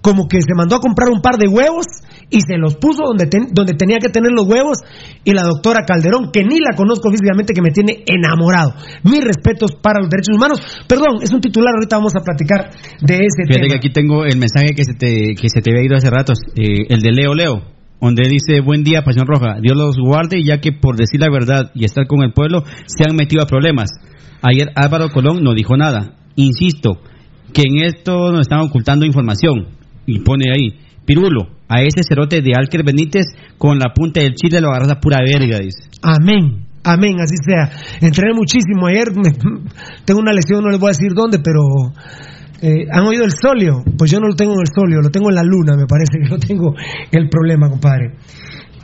[0.00, 1.86] Como que se mandó a comprar un par de huevos
[2.28, 4.78] y se los puso donde, ten- donde tenía que tener los huevos.
[5.22, 8.74] Y la doctora Calderón, que ni la conozco físicamente, que me tiene enamorado.
[9.04, 10.58] Mis respetos para los derechos humanos.
[10.88, 12.70] Perdón, es un titular, ahorita vamos a platicar
[13.00, 13.68] de ese Fíjate tema.
[13.68, 16.38] que aquí tengo el mensaje que se te, que se te había ido hace ratos,
[16.56, 17.62] eh, el de Leo Leo,
[18.00, 21.70] donde dice, buen día, Pasión Roja, Dios los guarde, ya que por decir la verdad
[21.76, 23.90] y estar con el pueblo, se han metido a problemas.
[24.42, 26.14] Ayer Álvaro Colón no dijo nada.
[26.36, 27.00] Insisto,
[27.52, 29.68] que en esto nos están ocultando información.
[30.06, 33.26] Y pone ahí, Pirulo, a ese cerote de Alker Benítez,
[33.58, 35.88] con la punta del chile lo agarras a pura verga, dice.
[36.02, 36.66] Amén.
[36.84, 37.70] Amén, así sea.
[38.00, 39.12] Entrené muchísimo ayer.
[39.14, 39.30] me-
[40.04, 41.60] tengo una lesión, no les voy a decir dónde, pero.
[42.60, 43.84] eh, ¿Han oído el solio?
[43.96, 46.18] Pues yo no lo tengo en el solio, lo tengo en la luna, me parece
[46.22, 46.74] que lo tengo
[47.12, 48.16] el problema, compadre.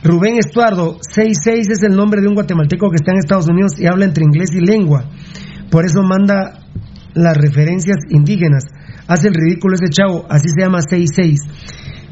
[0.01, 3.85] Rubén Estuardo, 66 es el nombre de un guatemalteco que está en Estados Unidos y
[3.87, 5.03] habla entre inglés y lengua.
[5.69, 6.65] Por eso manda
[7.13, 8.63] las referencias indígenas.
[9.07, 11.39] Hace el ridículo ese chavo, así se llama 66.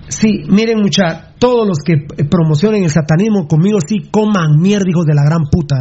[0.10, 5.14] Sí, miren mucha, todos los que promocionen el satanismo conmigo sí coman mierda, hijos de
[5.14, 5.76] la gran puta.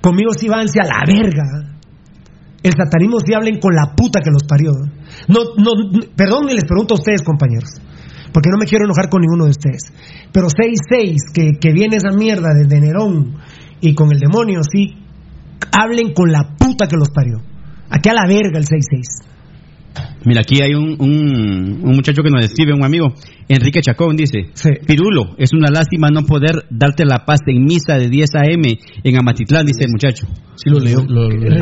[0.00, 1.78] Conmigo sí vanse a la verga.
[2.62, 4.72] El satanismo sí hablen con la puta que los parió.
[5.28, 5.72] No, no,
[6.16, 7.70] perdón, les pregunto a ustedes, compañeros,
[8.32, 9.92] porque no me quiero enojar con ninguno de ustedes.
[10.32, 13.36] Pero 6-6, que, que viene esa mierda desde Nerón
[13.80, 14.96] y con el demonio, sí,
[15.72, 17.38] hablen con la puta que los parió.
[17.90, 19.26] Aquí a la verga el 6-6.
[20.24, 23.14] Mira, aquí hay un, un, un muchacho que nos escribe, un amigo,
[23.48, 24.50] Enrique Chacón, dice,
[24.86, 28.78] Pirulo, es una lástima no poder darte la paz en misa de 10 a.m.
[29.02, 30.26] en Amatitlán, dice el muchacho.
[30.56, 31.00] Sí lo leo.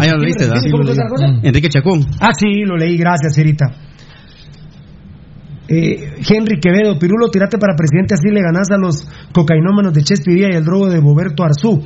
[0.01, 0.63] Ah, ya lo leíste, ¿verdad?
[0.71, 1.27] ¿Cómo se llama esa cosa?
[1.43, 2.01] Enrique Chacón.
[2.21, 3.67] Ah, sí, lo leí, gracias, Cirita.
[5.69, 10.49] Eh, Henry Quevedo, Pirulo, tirate para presidente, así le ganás a los cocainómanos de Chespiría
[10.53, 11.83] y el drogo de Boberto Arzú.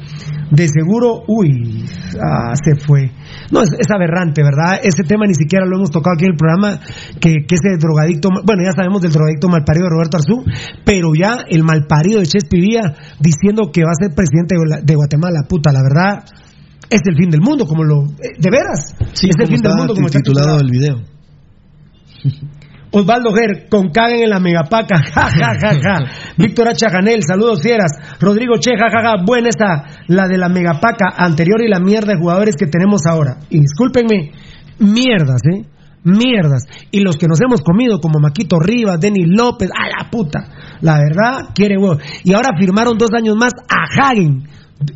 [0.51, 1.85] De seguro, uy,
[2.21, 3.11] ah, se fue.
[3.53, 4.81] No, es, es aberrante, ¿verdad?
[4.83, 6.79] Ese tema ni siquiera lo hemos tocado aquí en el programa,
[7.21, 10.45] que, que ese drogadicto, bueno, ya sabemos del drogadicto malparido de Roberto Arzú,
[10.85, 12.83] pero ya el malparido de Chespiría
[13.21, 16.25] diciendo que va a ser presidente de la- de Guatemala, puta, la verdad,
[16.91, 18.03] es el fin del mundo, como lo...
[18.05, 20.61] eh, de veras, Sí, es el fin del mundo, como está titulado titulado.
[20.61, 20.97] el video.
[22.93, 25.99] Osvaldo Ger, con caguen en la megapaca, ja, ja, ja, ja.
[26.37, 26.89] Víctor H.
[26.91, 27.93] Janel, saludos fieras.
[28.19, 29.25] Rodrigo Che, ja, ja, ja.
[29.25, 33.39] Buena esta, la de la megapaca anterior y la mierda de jugadores que tenemos ahora.
[33.49, 34.33] Y discúlpenme,
[34.79, 35.65] mierdas, ¿eh?
[36.03, 36.65] Mierdas.
[36.91, 40.41] Y los que nos hemos comido, como Maquito Rivas, Denis López, a la puta.
[40.81, 41.99] La verdad, quiere huevo.
[42.25, 44.49] Y ahora firmaron dos años más a Hagen.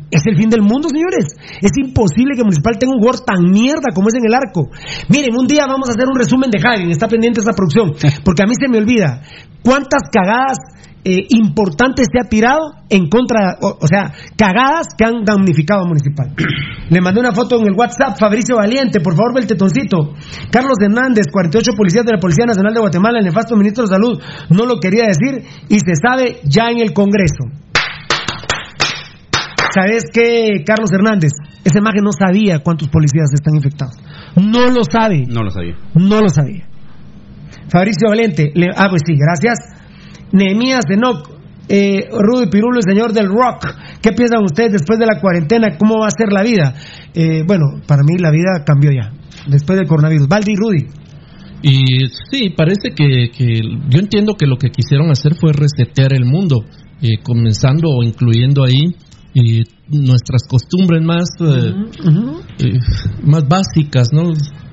[0.09, 1.35] Es el fin del mundo, señores.
[1.61, 4.69] Es imposible que Municipal tenga un jugador tan mierda como es en el arco.
[5.09, 6.89] Miren, un día vamos a hacer un resumen de Hagen.
[6.89, 7.93] Está pendiente esa producción.
[8.23, 9.21] Porque a mí se me olvida
[9.61, 10.57] cuántas cagadas
[11.07, 15.87] eh, importantes se ha tirado en contra, o, o sea, cagadas que han damnificado a
[15.87, 16.33] Municipal.
[16.89, 20.15] Le mandé una foto en el WhatsApp, Fabricio Valiente, por favor, ve el tetoncito.
[20.49, 24.19] Carlos Hernández, 48 policías de la Policía Nacional de Guatemala, el nefasto ministro de Salud,
[24.49, 27.65] no lo quería decir y se sabe ya en el Congreso.
[29.77, 31.31] ¿Sabes qué, Carlos Hernández?
[31.65, 33.95] Ese maje no sabía cuántos policías están infectados.
[34.37, 35.25] No lo sabe.
[35.27, 35.75] No lo sabía.
[35.95, 36.65] No lo sabía.
[37.69, 38.51] Fabricio Valente.
[38.55, 39.57] le- ah, pues sí, gracias.
[40.31, 41.29] Nehemías Enoch.
[41.67, 43.65] Eh, Rudy Pirulo, el señor del rock.
[44.01, 45.77] ¿Qué piensan ustedes después de la cuarentena?
[45.79, 46.75] ¿Cómo va a ser la vida?
[47.15, 49.11] Eh, bueno, para mí la vida cambió ya.
[49.47, 50.27] Después del coronavirus.
[50.27, 50.85] Valdi y Rudy.
[51.63, 56.25] Y sí, parece que, que yo entiendo que lo que quisieron hacer fue resetear el
[56.25, 56.63] mundo,
[57.01, 58.93] eh, comenzando o incluyendo ahí
[59.35, 61.73] eh, nuestras costumbres más eh,
[62.59, 62.79] eh,
[63.23, 64.31] más básicas, ¿no?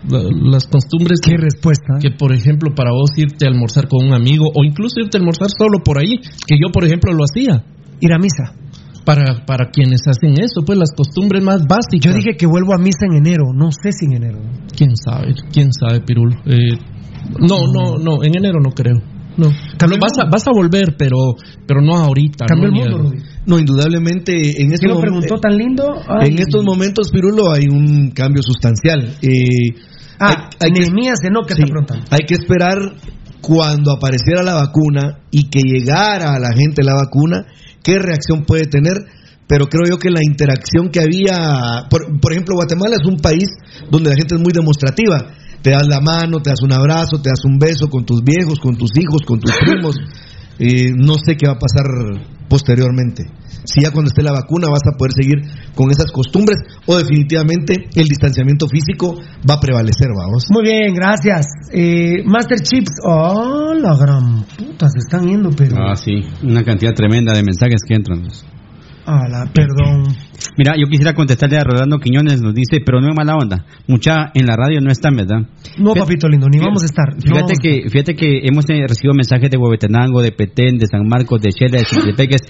[0.08, 1.94] La- las costumbres Qué respuesta.
[2.00, 5.20] que por ejemplo para vos irte a almorzar con un amigo o incluso irte a
[5.20, 7.64] almorzar solo por ahí, que yo por ejemplo lo hacía.
[8.00, 8.54] Ir a misa.
[9.04, 12.04] Para, para quienes hacen eso, pues las costumbres más básicas.
[12.04, 13.52] Yo dije que vuelvo a misa en enero.
[13.52, 14.38] No sé si en enero.
[14.76, 15.34] ¿Quién sabe?
[15.52, 16.36] ¿Quién sabe, Pirulo?
[16.46, 16.78] Eh,
[17.40, 18.98] no, no, no, en enero no creo.
[19.36, 21.16] No, el vas, a, vas a volver, pero,
[21.66, 22.46] pero no ahorita.
[22.46, 22.76] Cambió ¿no?
[22.76, 23.22] el mundo, Rudy.
[23.46, 25.94] No, indudablemente en ¿Quién estos, lo preguntó tan lindo?
[26.08, 26.30] Ay.
[26.30, 29.16] en estos momentos, Pirulo, hay un cambio sustancial.
[29.22, 29.74] Eh,
[30.22, 32.04] Ah, hay, hay que, sí, está preguntando.
[32.10, 32.78] hay que esperar
[33.40, 37.44] cuando apareciera la vacuna y que llegara a la gente la vacuna,
[37.82, 38.94] qué reacción puede tener.
[39.48, 43.48] Pero creo yo que la interacción que había, por, por ejemplo, Guatemala es un país
[43.90, 45.18] donde la gente es muy demostrativa.
[45.62, 48.58] Te das la mano, te das un abrazo, te das un beso con tus viejos,
[48.58, 49.96] con tus hijos, con tus primos.
[50.58, 51.86] Eh, no sé qué va a pasar
[52.48, 53.24] posteriormente.
[53.64, 55.38] Si ya cuando esté la vacuna vas a poder seguir
[55.74, 59.16] con esas costumbres o definitivamente el distanciamiento físico
[59.48, 60.46] va a prevalecer, vamos.
[60.50, 61.46] Muy bien, gracias.
[61.72, 63.00] Eh, Master Chips.
[63.04, 65.76] Oh, la gran puta, se están yendo, pero.
[65.78, 66.20] Ah, sí.
[66.42, 68.22] Una cantidad tremenda de mensajes que entran.
[69.04, 70.14] Ah, la, perdón.
[70.56, 73.64] Mira, yo quisiera contestarle a Rolando Quiñones, nos dice, pero no es mala onda.
[73.88, 75.38] Mucha en la radio no están, ¿verdad?
[75.78, 77.14] No, Fíjate- papito lindo, ni vamos a estar.
[77.14, 80.86] Fíjate vamos a que, fíjate que hemos eh, recibido mensajes de Huehuetenango, de Petén, de
[80.86, 82.42] San Marcos, de Chela, de Chiltepeques,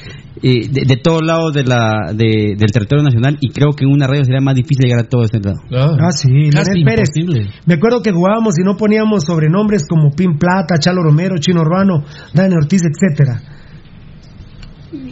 [0.42, 3.90] eh, de, de todos lados de la, de- del territorio nacional y creo que en
[3.92, 5.56] una radio sería más difícil llegar a todo ese lado.
[6.00, 7.08] Ah, sí, Casi Pérez.
[7.16, 7.50] imposible.
[7.66, 12.04] Me acuerdo que jugábamos y no poníamos sobrenombres como Pin Plata, Chalo Romero, Chino Urbano,
[12.34, 13.40] Dani Ortiz, etcétera.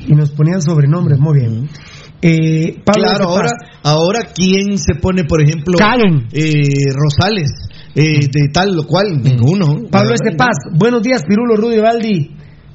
[0.07, 1.69] Y nos ponían sobrenombres, muy bien.
[2.23, 3.51] Eh, Pablo claro, ahora,
[3.83, 6.29] ahora quién se pone, por ejemplo, Caguen.
[6.33, 7.51] eh, Rosales,
[7.95, 9.89] eh, de tal lo cual, ninguno.
[9.91, 10.25] Pablo La S.
[10.25, 12.31] verdad, Paz, buenos días, Pirulo, Rudy Valdi.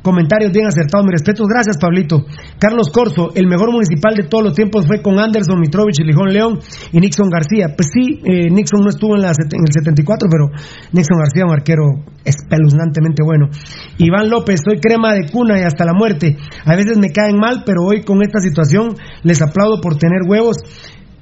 [0.06, 2.28] Comentarios bien acertados, mis respetos, gracias Pablito.
[2.60, 6.60] Carlos Corso, el mejor municipal de todos los tiempos fue con Anderson Mitrovich, Lijón León
[6.92, 7.74] y Nixon García.
[7.76, 10.46] Pues sí, eh, Nixon no estuvo en, en el 74, pero
[10.92, 13.48] Nixon García, un arquero espeluznantemente bueno.
[13.98, 16.38] Iván López, soy crema de cuna y hasta la muerte.
[16.66, 20.58] A veces me caen mal, pero hoy con esta situación les aplaudo por tener huevos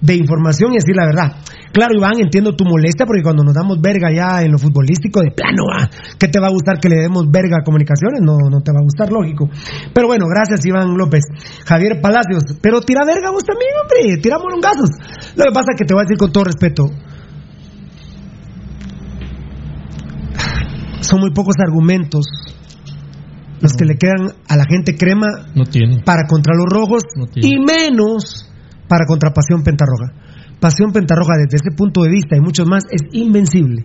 [0.02, 1.38] de información y decir la verdad.
[1.74, 5.32] Claro, Iván, entiendo tu molestia porque cuando nos damos verga ya en lo futbolístico, de
[5.32, 8.22] plano, ah, ¿qué te va a gustar que le demos verga a comunicaciones?
[8.22, 9.50] No, no te va a gustar, lógico.
[9.92, 11.24] Pero bueno, gracias, Iván López.
[11.66, 14.90] Javier Palacios, pero tira verga vos también, hombre, tira molongazos.
[15.36, 16.86] Lo que pasa es que te voy a decir con todo respeto.
[21.02, 22.26] Son muy pocos argumentos
[23.62, 26.02] los que le quedan a la gente crema No tiene.
[26.04, 27.48] para contra los rojos No tiene.
[27.50, 28.50] y menos
[28.88, 30.14] para contra Pasión Pentarroja.
[30.64, 33.84] Pasión Pentarroja desde ese punto de vista y muchos más es invencible.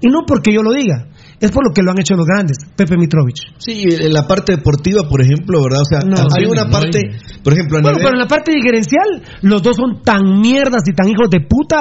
[0.00, 1.08] Y no porque yo lo diga,
[1.40, 3.40] es por lo que lo han hecho los grandes, Pepe Mitrovich.
[3.58, 5.80] Sí, en la parte deportiva, por ejemplo, ¿verdad?
[5.82, 7.00] O sea, No, hay sí, una no parte,
[7.42, 10.82] por ejemplo, a Bueno, nivel- pero en la parte gerencial, los dos son tan mierdas
[10.86, 11.78] y tan hijos de puta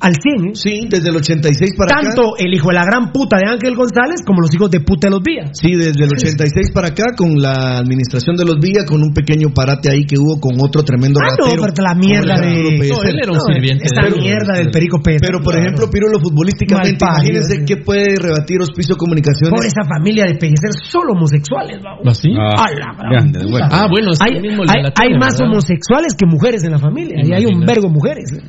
[0.00, 0.50] al 100, ¿eh?
[0.54, 2.08] Sí, desde el 86 para acá.
[2.12, 5.06] Tanto el hijo de la gran puta de Ángel González como los hijos de puta
[5.06, 5.48] de los Villa.
[5.54, 9.48] Sí, desde el 86 para acá, con la administración de los Villa, con un pequeño
[9.54, 11.62] parate ahí que hubo con otro tremendo Ah, no, ratero.
[11.74, 12.52] pero la mierda de.
[12.90, 15.20] No, él era un No, sirviente Esta mierda del Perico Pérez.
[15.24, 17.64] Pero, por ejemplo, Pirulo, futbolísticamente, Malparido, imagínense sí.
[17.64, 19.50] qué puede rebatir Hospicio Comunicaciones.
[19.56, 21.96] Por esa familia de Pellicer, solo homosexuales, ¿va?
[22.10, 22.28] ¿Así?
[22.34, 23.50] A la gran grande, puta.
[23.50, 23.68] bueno.
[23.70, 25.48] Ah, bueno, es hay, el mismo hay- la hay más ¿verdad?
[25.52, 27.16] homosexuales que mujeres en la familia.
[27.24, 28.32] Y hay un vergo mujeres.
[28.32, 28.42] ¿eh?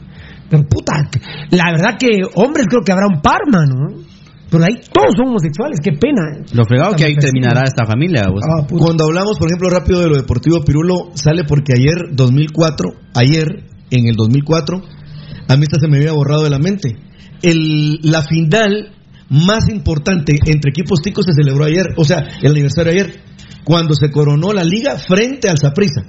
[0.49, 1.09] Pero puta,
[1.51, 4.03] la verdad que hombres creo que habrá un par, mano.
[4.49, 6.45] Pero ahí todos son homosexuales, qué pena.
[6.53, 8.29] Lo fregado que ahí terminará esta familia.
[8.29, 8.43] vos.
[8.43, 8.65] Ah.
[8.69, 14.07] Cuando hablamos, por ejemplo, rápido de lo deportivo, Pirulo sale porque ayer, 2004, ayer, en
[14.07, 14.81] el 2004,
[15.47, 16.95] a mí esta se me había borrado de la mente.
[17.41, 18.91] El, la final
[19.29, 23.19] más importante entre equipos ticos se celebró ayer, o sea, el aniversario de ayer,
[23.63, 26.03] cuando se coronó la liga frente al Saprissa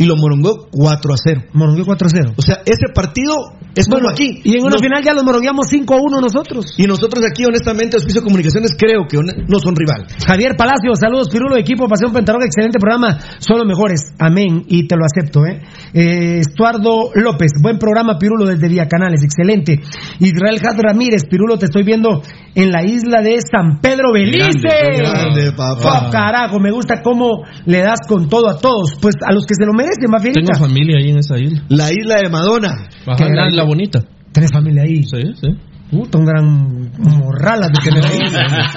[0.00, 1.42] y lo morongó 4 a 0.
[1.52, 2.32] Morongueo 4-0.
[2.34, 3.34] O sea, ese partido
[3.74, 4.40] es como aquí.
[4.44, 6.72] Y en una final ya los morongueamos 5-1 nosotros.
[6.78, 10.06] y nosotros aquí, honestamente, Hospicio Comunicaciones, creo que no son rival.
[10.26, 15.04] Javier Palacio, saludos, Pirulo, equipo Pasión Pentarroga, excelente programa, solo mejores, amén, y te lo
[15.04, 15.60] acepto, ¿eh?
[15.92, 19.80] eh Estuardo López, buen programa, Pirulo, desde Vía Canales, excelente.
[20.18, 22.22] Israel Jad Ramírez, Pirulo, te estoy viendo
[22.54, 24.66] en la isla de San Pedro Belice.
[24.66, 26.06] Grande, grande, papá.
[26.08, 29.54] Oh, carajo, me gusta cómo le das con todo a todos, pues a los que
[29.54, 30.34] se lo merecen, más bien.
[30.34, 31.64] Tengo familia ahí en esa isla.
[31.68, 32.88] La isla de Madonna.
[33.06, 34.00] Ajá, la isla bonita.
[34.32, 35.02] Tenés familia ahí.
[35.02, 35.48] Sí, sí.
[35.90, 36.44] Puta, un gran
[37.02, 38.20] morral de tener ahí.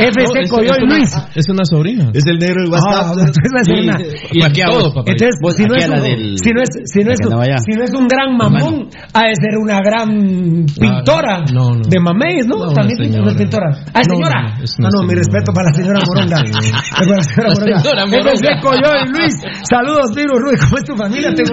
[0.10, 1.16] FC No, es- Coyoy es una- Luis.
[1.36, 2.10] Es una sobrina.
[2.14, 2.80] Es el negro del Ah,
[3.14, 3.34] WhatsApp.
[3.64, 4.00] Sí, una-
[4.32, 4.94] y aquí en a todo, vos.
[4.96, 5.12] papá.
[5.12, 7.32] Entonces, Vos, si no, es un, del- si, no es, si, no es un,
[7.64, 11.82] si no es un gran mamón, ha de ser una gran pintora no, no.
[11.88, 12.58] de mameis, ¿no?
[12.66, 13.70] No, También es pintora.
[13.94, 14.42] Ah, es No, señora.
[14.58, 16.42] no, es Ah, no, mi respeto para la señora Moronga.
[16.42, 16.50] Es
[16.98, 17.78] para la señora La Moronga.
[17.80, 18.32] señora Moronga.
[18.34, 19.36] FC Coyoy Luis.
[19.70, 20.60] Saludos, Virus Ruiz.
[20.66, 21.30] ¿Cómo es tu familia?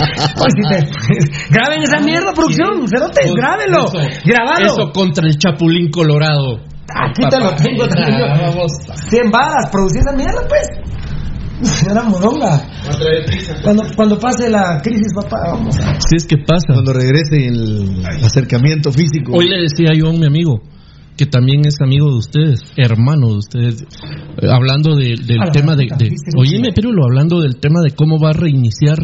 [1.50, 2.86] Graben esa mierda, producción.
[3.00, 3.84] Cerotes, grábenlo.
[3.86, 4.66] Eso- Grabalo.
[4.66, 6.58] Eso contra el Chapulín Colorado.
[6.92, 8.20] Aquí te lo tengo también.
[8.30, 8.72] Ah, vamos.
[9.08, 10.66] 100 varas, producir esa mierda, pues.
[11.62, 12.62] Señora Moronga.
[13.62, 15.94] Cuando, cuando pase la crisis, papá, vamos a...
[16.00, 16.66] Si es que pasa.
[16.72, 19.32] Cuando regrese el acercamiento físico.
[19.34, 20.62] Hoy le decía yo a mi amigo,
[21.18, 25.86] que también es amigo de ustedes, hermano de ustedes, eh, hablando de- del tema de...
[25.98, 28.96] de oíme, Pirulo, hablando del tema de cómo va a reiniciar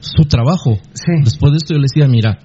[0.00, 0.78] su trabajo.
[0.94, 1.12] Sí.
[1.24, 2.38] Después de esto yo le decía, mira,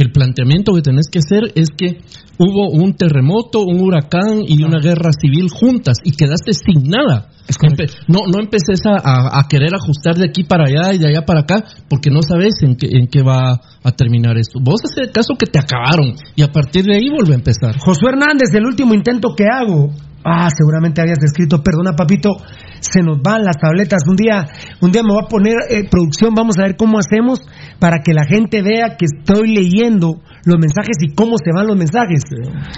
[0.00, 1.98] el planteamiento que tenés que hacer es que
[2.38, 7.30] hubo un terremoto, un huracán y una guerra civil juntas y quedaste sin nada.
[7.62, 11.08] Empe- no, no empeces a, a- a querer ajustar de aquí para allá y de
[11.08, 14.60] allá para acá porque no sabes en qué, en qué va a terminar esto.
[14.62, 17.76] Vos haces caso que te acabaron y a partir de ahí vuelve a empezar.
[17.78, 19.90] Josué Hernández, el último intento que hago.
[20.30, 22.36] Ah, seguramente habías escrito, perdona papito,
[22.80, 24.02] se nos van las tabletas.
[24.06, 24.44] Un día,
[24.82, 27.40] un día me voy a poner eh, producción, vamos a ver cómo hacemos
[27.78, 31.76] para que la gente vea que estoy leyendo los mensajes y cómo se van los
[31.76, 32.22] mensajes.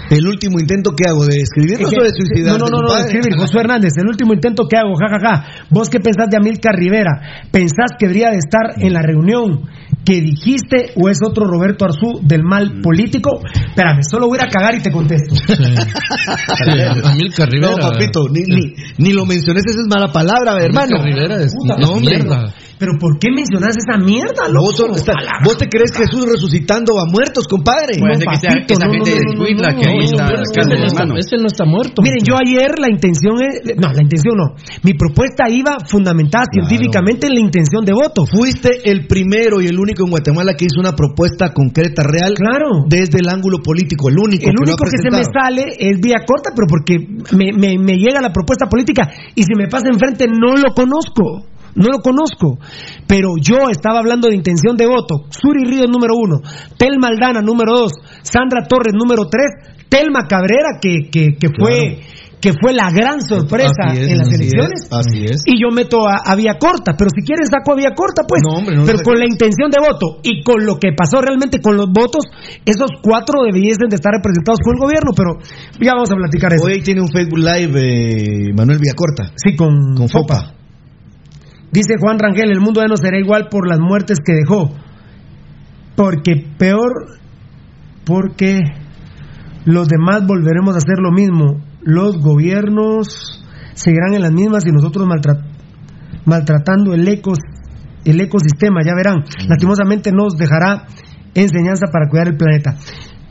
[0.09, 2.57] El último intento que hago de escribirlos o de suicidar.
[2.57, 5.67] No, no, no, no, escribir, Josué Hernández, el último intento que hago, jajaja.
[5.69, 7.43] ¿Vos qué pensás de Amilcar Rivera?
[7.51, 9.67] ¿Pensás que debería de estar en la reunión
[10.03, 13.41] que dijiste o es otro Roberto Arzú del mal político?
[13.45, 15.35] Espérame, solo voy a ir a cagar y te contesto.
[17.03, 17.71] Amilcar Rivera.
[17.71, 20.99] No, papito, ni, ni, ni lo menciones, esa es mala palabra, hermano.
[20.99, 22.53] Amilcar Rivera es, Puta, no, mierda.
[22.81, 24.73] Pero ¿por qué mencionas esa mierda, loco?
[24.73, 25.13] Vos, sos- está-
[25.45, 28.01] vos te crees Jesús resucitando a muertos, compadre.
[28.01, 29.21] Puede ser que sea que esa no, gente de
[29.77, 29.85] que.
[31.21, 32.01] Ese no está muerto.
[32.01, 34.57] Miren, yo ayer la intención es, no, la intención no.
[34.81, 38.25] Mi propuesta iba fundamentada científicamente en la intención de voto.
[38.25, 42.89] Fuiste el primero y el único en Guatemala que hizo una propuesta concreta, real, Claro.
[42.89, 44.49] desde el ángulo político, el único.
[44.49, 46.97] El que único que se me sale es vía corta, pero porque
[47.37, 49.05] me, me- me llega la propuesta política
[49.35, 51.45] y si me pasa enfrente no lo conozco.
[51.75, 52.57] No lo conozco,
[53.07, 55.25] pero yo estaba hablando de intención de voto.
[55.29, 56.41] Suri Ríos número uno,
[56.77, 57.93] Tel Maldana número dos,
[58.23, 61.99] Sandra Torres número tres, Telma Cabrera que, que, que fue
[62.41, 64.81] que fue la gran sorpresa es, en las así elecciones.
[64.81, 65.43] es, así es.
[65.45, 68.41] Y yo meto a, a vía corta, pero si quieren saco a vía corta, pues.
[68.43, 71.61] No, hombre, no pero con la intención de voto y con lo que pasó realmente
[71.61, 72.25] con los votos,
[72.65, 75.37] esos cuatro debiesen de estar representados por el gobierno, pero
[75.79, 76.65] ya vamos a platicar eso.
[76.65, 79.31] Hoy tiene un Facebook Live eh, Manuel Villacorta.
[79.35, 80.60] Sí, con, Con Fopa.
[81.71, 84.75] Dice Juan Rangel, el mundo ya no será igual por las muertes que dejó.
[85.95, 87.19] Porque peor,
[88.05, 88.59] porque
[89.65, 91.61] los demás volveremos a hacer lo mismo.
[91.81, 93.43] Los gobiernos
[93.73, 95.45] seguirán en las mismas y nosotros maltra-
[96.25, 97.39] maltratando el, ecos,
[98.05, 99.23] el ecosistema, ya verán.
[99.47, 100.85] Lastimosamente nos dejará
[101.33, 102.75] enseñanza para cuidar el planeta.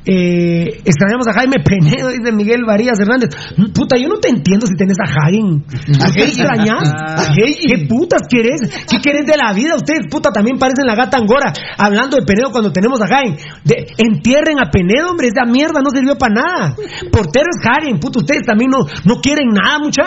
[0.06, 3.30] Eh, extrañamos a Jaime Penedo, dice Miguel Varías Hernández.
[3.74, 5.62] Puta, yo no te entiendo si tenés a Jaime.
[6.02, 6.88] ¿A qué extrañas?
[6.90, 8.60] ¿A qué, qué putas querés?
[8.88, 9.76] ¿Qué querés de la vida?
[9.76, 13.36] Ustedes, puta, también parecen la gata angora hablando de Penedo cuando tenemos a Jaime.
[13.64, 16.76] De- entierren a Penedo, hombre, esa mierda no sirvió para nada.
[17.12, 20.02] Portero es Jaime, puta, ustedes también no, no quieren nada, mucha.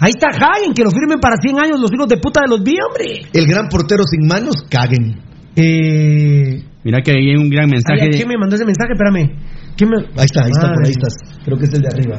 [0.00, 2.62] Ahí está Jaime, que lo firmen para 100 años los hijos de puta de los
[2.62, 3.26] vi, hombre.
[3.32, 5.20] El gran portero sin manos, caguen.
[5.56, 8.02] Eh, Mira que ahí hay un gran mensaje.
[8.02, 8.92] Ay, ¿Quién me mandó ese mensaje?
[8.92, 9.36] Espérame.
[9.76, 9.96] ¿Quién me...
[10.16, 11.14] Ahí está, ahí está, por ahí estás.
[11.44, 12.18] Creo que es el de arriba.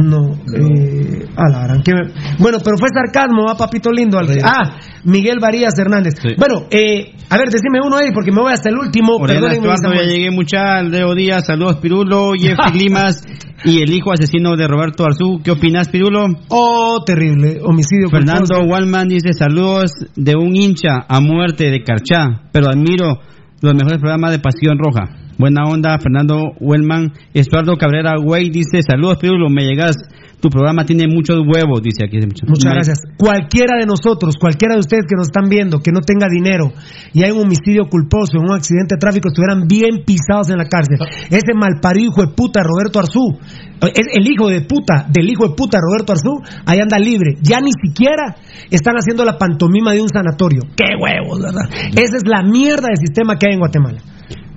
[0.00, 4.16] No, eh, a la gran, ¿qué me- Bueno, pero fue sarcasmo, va papito lindo.
[4.16, 4.28] al-.
[4.44, 6.14] Ah, Miguel Varías Hernández.
[6.22, 6.28] Sí.
[6.38, 9.18] Bueno, eh, a ver, decime uno ahí porque me voy hasta el último.
[9.18, 13.24] Perdónenme, ya llegué mucha, Leo Díaz, saludos Pirulo, Jeffrey Limas
[13.64, 15.40] y el hijo asesino de Roberto Arzú.
[15.42, 16.26] ¿Qué opinas, Pirulo?
[16.48, 18.08] Oh, terrible, homicidio.
[18.08, 18.60] Fernando.
[18.68, 23.18] Walman dice saludos de un hincha a muerte de Carchá, pero admiro
[23.60, 25.04] los mejores programas de Pasión Roja.
[25.36, 27.12] Buena onda, Fernando Wellman.
[27.34, 29.96] Estuardo Cabrera Güey dice saludos Pirulo, me llegas.
[30.40, 32.18] Tu programa tiene muchos huevos, dice aquí.
[32.46, 32.98] Muchas gracias.
[33.18, 36.72] Cualquiera de nosotros, cualquiera de ustedes que nos están viendo, que no tenga dinero
[37.12, 40.98] y hay un homicidio culposo, un accidente de tráfico, estuvieran bien pisados en la cárcel.
[41.30, 43.38] Ese malparido hijo de puta Roberto Arzú,
[43.82, 47.34] es el hijo de puta del hijo de puta Roberto Arzú, ahí anda libre.
[47.42, 48.36] Ya ni siquiera
[48.70, 50.62] están haciendo la pantomima de un sanatorio.
[50.76, 51.66] ¡Qué huevos, verdad!
[51.92, 53.98] Esa es la mierda de sistema que hay en Guatemala.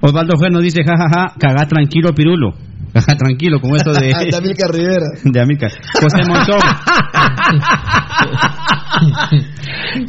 [0.02, 2.71] Osvaldo Fer nos dice jajaja, cagá tranquilo Pirulo.
[2.94, 5.06] Tranquilo con eso de, de Amilcar Rivera.
[5.24, 5.68] de Amica.
[6.00, 6.60] José Monzón.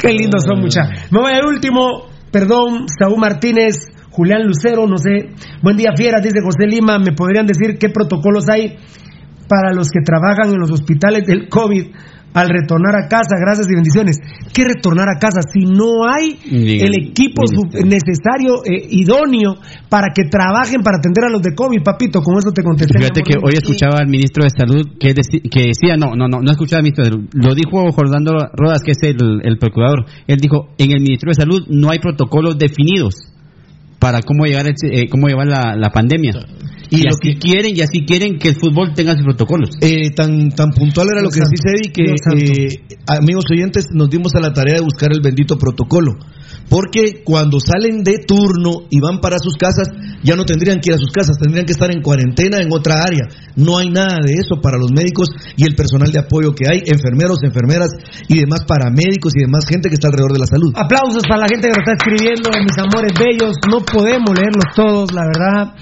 [0.01, 0.83] Qué lindos son, mucha.
[1.11, 2.11] Me voy al último.
[2.31, 3.77] Perdón, Saúl Martínez,
[4.11, 5.31] Julián Lucero, no sé.
[5.63, 6.99] Buen día, fieras, dice José Lima.
[6.99, 8.79] ¿Me podrían decir qué protocolos hay
[9.49, 11.89] para los que trabajan en los hospitales del COVID
[12.35, 13.37] al retornar a casa?
[13.39, 14.17] Gracias y bendiciones.
[14.55, 17.87] ¿Qué retornar a casa si no hay Bien, el equipo ministerio.
[17.87, 19.57] necesario, eh, idóneo,
[19.89, 22.21] para que trabajen para atender a los de COVID, papito?
[22.23, 22.99] Con eso te contesté.
[22.99, 25.13] Fíjate que hoy escuchaba al ministro de Salud que,
[25.51, 28.83] que decía, no, no, no, no escuchaba al ministro de Salud, lo dijo Jordando Rodas,
[28.83, 30.07] que es el, el procurador.
[30.27, 33.15] Él dijo, en el Ministerio de Salud no hay protocolos definidos
[33.99, 36.33] para cómo llevar, el- eh, cómo llevar la, la pandemia.
[36.93, 39.71] Y Y, lo así quieren, y así quieren que el fútbol tenga sus protocolos.
[39.81, 43.87] Eh, tan, tan puntual era lo Dios que santo, dice Eddie que, eh, amigos oyentes,
[43.93, 46.13] nos dimos a la tarea de buscar el bendito protocolo.
[46.69, 49.89] Porque cuando salen de turno y van para sus casas,
[50.23, 52.97] ya no tendrían que ir a sus casas, tendrían que estar en cuarentena en otra
[53.03, 53.29] área.
[53.57, 56.81] No hay nada de eso para los médicos y el personal de apoyo que hay,
[56.87, 57.91] enfermeros, enfermeras
[58.29, 60.73] y demás paramédicos y demás gente que está alrededor de la salud.
[60.77, 63.53] Aplausos para la gente que nos está escribiendo, mis amores bellos.
[63.69, 65.77] No podemos leerlos todos, la verdad.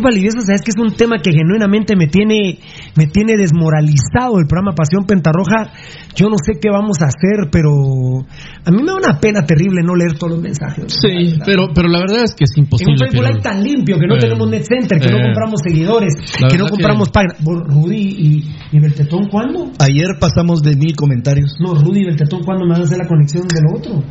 [0.00, 2.58] Validioso, sabes que es un tema que genuinamente me tiene,
[2.96, 5.72] me tiene desmoralizado el programa Pasión Pentarroja.
[6.16, 9.82] Yo no sé qué vamos a hacer, pero a mí me da una pena terrible
[9.84, 10.84] no leer todos los mensajes.
[11.00, 12.96] Sí, pero, pero la verdad es que es En un imposible.
[12.98, 16.14] Facebook Live tan limpio, que no Eh, tenemos net center, que no compramos seguidores,
[16.50, 17.36] que no compramos que- páginas.
[17.44, 19.70] Rudy y, y Beltetón, ¿cuándo?
[19.78, 21.54] Ayer pasamos de mil comentarios.
[21.60, 24.02] No, Rudy y Beltetón, ¿cuándo me van a hacer la conexión de lo otro?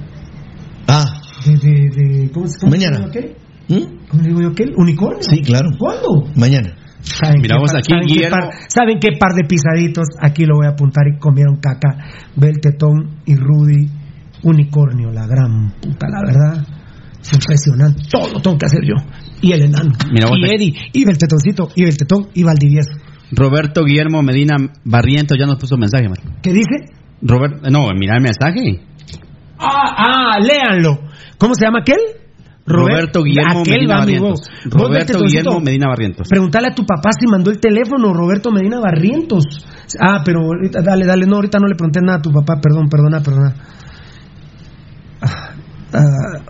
[0.87, 1.05] Ah,
[1.45, 2.97] De, de, de, ¿Cómo, se- cómo se Mañana.
[2.97, 3.35] llama aquel?
[3.69, 4.07] ¿Mm?
[4.09, 4.73] ¿Cómo le digo yo aquel?
[4.75, 5.21] ¿Unicornio?
[5.21, 5.69] sí, claro.
[5.77, 6.31] ¿Cuándo?
[6.35, 6.75] Mañana.
[7.01, 8.37] ¿Saben Mira qué vos par- aquí, ¿saben qué, Guillermo.
[8.37, 10.07] par, ¿Saben qué par de pisaditos?
[10.21, 11.95] Aquí lo voy a apuntar y comieron caca.
[12.35, 13.87] Beltetón y Rudy,
[14.43, 16.65] unicornio, la gran puta, la verdad.
[17.21, 18.01] Es impresionante.
[18.11, 18.95] Todo lo tengo que hacer yo.
[19.41, 19.91] Y el enano.
[20.11, 20.55] Y aquí.
[20.55, 22.91] Eddie, y Beltetoncito, y Beltetón, y Valdivieso.
[23.31, 26.17] Roberto Guillermo Medina Barrientos ya nos puso mensaje, man.
[26.41, 26.91] ¿Qué dice?
[27.21, 28.81] Robert, no, mira el mensaje.
[29.57, 30.99] Ah, ah, léanlo.
[31.37, 31.99] ¿Cómo se llama aquel?
[32.69, 33.97] Roberto Guillermo aquel Medina.
[33.99, 34.39] Barrientos.
[34.65, 36.27] Roberto Guillermo Medina Barrientos.
[36.29, 39.43] Pregúntale a tu papá si mandó el teléfono, Roberto Medina Barrientos.
[39.99, 42.87] Ah, pero ahorita, dale, dale, no, ahorita no le pregunté nada a tu papá, perdón,
[42.89, 43.55] perdona, perdona.
[45.21, 45.53] Ah,
[45.93, 46.41] ah,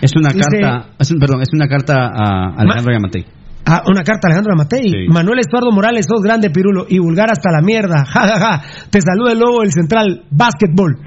[0.00, 3.24] Es una Dice- carta, es un- perdón, es una carta a Alejandro Yamatei.
[3.66, 4.82] ah, una carta a Alejandro Amatei.
[4.88, 5.08] Sí.
[5.12, 8.04] Manuel Estuardo Morales, sos grande, Pirulo, y vulgar hasta la mierda.
[8.14, 8.62] Ja, ja, ja.
[8.90, 10.98] Te saluda el lobo del central, básquetbol.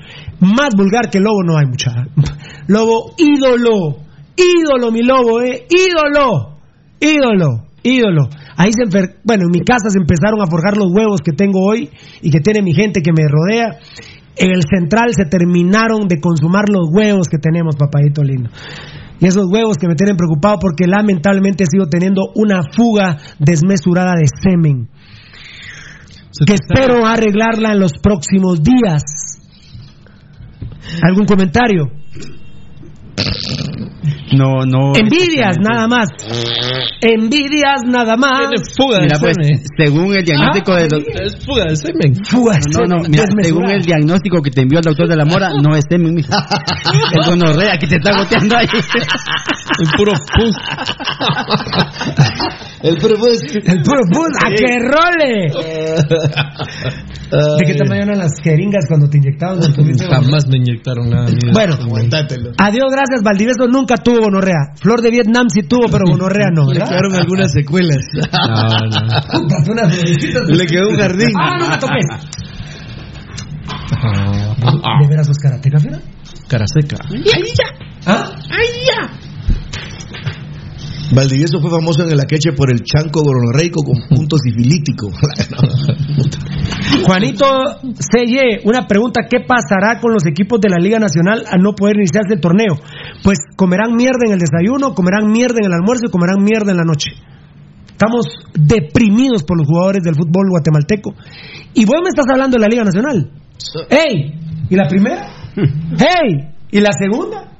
[0.42, 1.92] Más vulgar que lobo no hay, mucha.
[2.68, 4.04] Lobo, ídolo.
[4.36, 5.66] Ídolo, mi lobo, eh.
[5.70, 6.58] Ídolo.
[7.00, 7.66] Ídolo.
[7.84, 8.30] Ídolo.
[8.58, 8.86] Ahí se
[9.24, 11.90] bueno, en mi casa se empezaron a forjar los huevos que tengo hoy
[12.22, 13.80] y que tiene mi gente que me rodea.
[14.36, 18.50] En el central se terminaron de consumar los huevos que tenemos, papadito lindo.
[19.20, 24.26] Y esos huevos que me tienen preocupado porque lamentablemente sigo teniendo una fuga desmesurada de
[24.28, 24.90] semen.
[26.46, 29.04] Que espero arreglarla en los próximos días.
[31.04, 32.01] ¿Algún comentario?
[34.34, 34.94] No, no.
[34.96, 36.08] Envidias, nada más.
[37.02, 38.50] Envidias, nada más.
[38.50, 39.64] Tiene fuga de Mira, pues, semen.
[39.78, 40.86] según el diagnóstico Ah, de
[41.26, 42.16] Es fuga de semen.
[42.26, 45.26] Fuga de No, no, mira, según el diagnóstico que te envió el doctor de la
[45.26, 46.30] Mora, no es semen, mijo.
[46.32, 48.68] Es gonorrea que te está goteando ahí.
[49.80, 50.56] El puro pus.
[52.84, 53.42] El puro bus.
[53.54, 55.52] El puro bus, ¡a que role!
[57.58, 59.60] ¿De qué tamaño eran las jeringas cuando te inyectaban?
[59.62, 61.28] Jamás me inyectaron nada.
[61.28, 61.54] mira.
[61.54, 62.52] Bueno, Aguantátelo.
[62.58, 63.22] adiós, gracias.
[63.24, 64.74] Valdivieso nunca tuvo gonorrea.
[64.82, 66.68] Flor de Vietnam sí tuvo, pero gonorrea no.
[66.68, 66.90] Le ¿verdad?
[66.90, 68.00] quedaron algunas secuelas.
[68.14, 70.48] No, no.
[70.48, 71.30] Le quedó un jardín.
[71.40, 72.06] Ah, no me toques.
[75.02, 76.00] ¿De veras sos karateca, fiera?
[76.48, 76.98] Cara seca.
[78.06, 78.32] ¿Ah?
[81.14, 85.12] Valdivieso fue famoso en el Aqueche por el chanco gonorreico con punto sifilítico.
[87.06, 87.46] Juanito
[88.00, 91.98] Selle, una pregunta, ¿qué pasará con los equipos de la Liga Nacional al no poder
[91.98, 92.80] iniciarse el torneo?
[93.24, 96.78] Pues comerán mierda en el desayuno, comerán mierda en el almuerzo y comerán mierda en
[96.78, 97.12] la noche.
[97.92, 101.14] Estamos deprimidos por los jugadores del fútbol guatemalteco.
[101.74, 103.32] Y vos me estás hablando de la Liga Nacional.
[103.90, 104.34] ¡Ey!
[104.70, 105.28] ¿Y la primera?
[105.56, 106.56] ¡Ey!
[106.72, 107.52] ¿Y la segunda?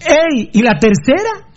[0.00, 0.50] ¡Ey!
[0.52, 1.47] ¿Y la tercera?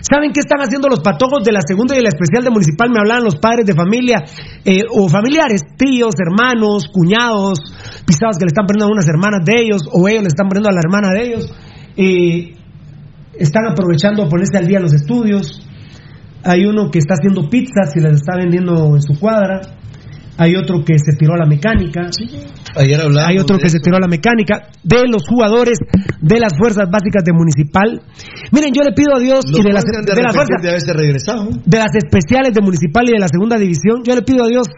[0.00, 2.90] ¿Saben qué están haciendo los patojos de la segunda y de la especial de municipal?
[2.90, 4.24] Me hablaban los padres de familia
[4.64, 7.58] eh, o familiares, tíos, hermanos, cuñados,
[8.06, 10.70] pisados que le están poniendo a unas hermanas de ellos o ellos le están poniendo
[10.70, 11.52] a la hermana de ellos.
[13.38, 15.66] Están aprovechando a ponerse al día los estudios.
[16.44, 19.60] Hay uno que está haciendo pizzas y las está vendiendo en su cuadra.
[20.38, 22.08] Hay otro que se tiró a la mecánica.
[22.76, 24.70] Ayer Hay otro de que se tiró a la mecánica.
[24.82, 25.78] De los jugadores
[26.20, 28.02] de las fuerzas básicas de Municipal.
[28.52, 30.62] Miren, yo le pido a Dios Los y de las, de de las arrepentir fuerzas
[30.62, 31.48] de haberse regresado.
[31.64, 34.68] de las especiales de Municipal y de la segunda división, yo le pido a Dios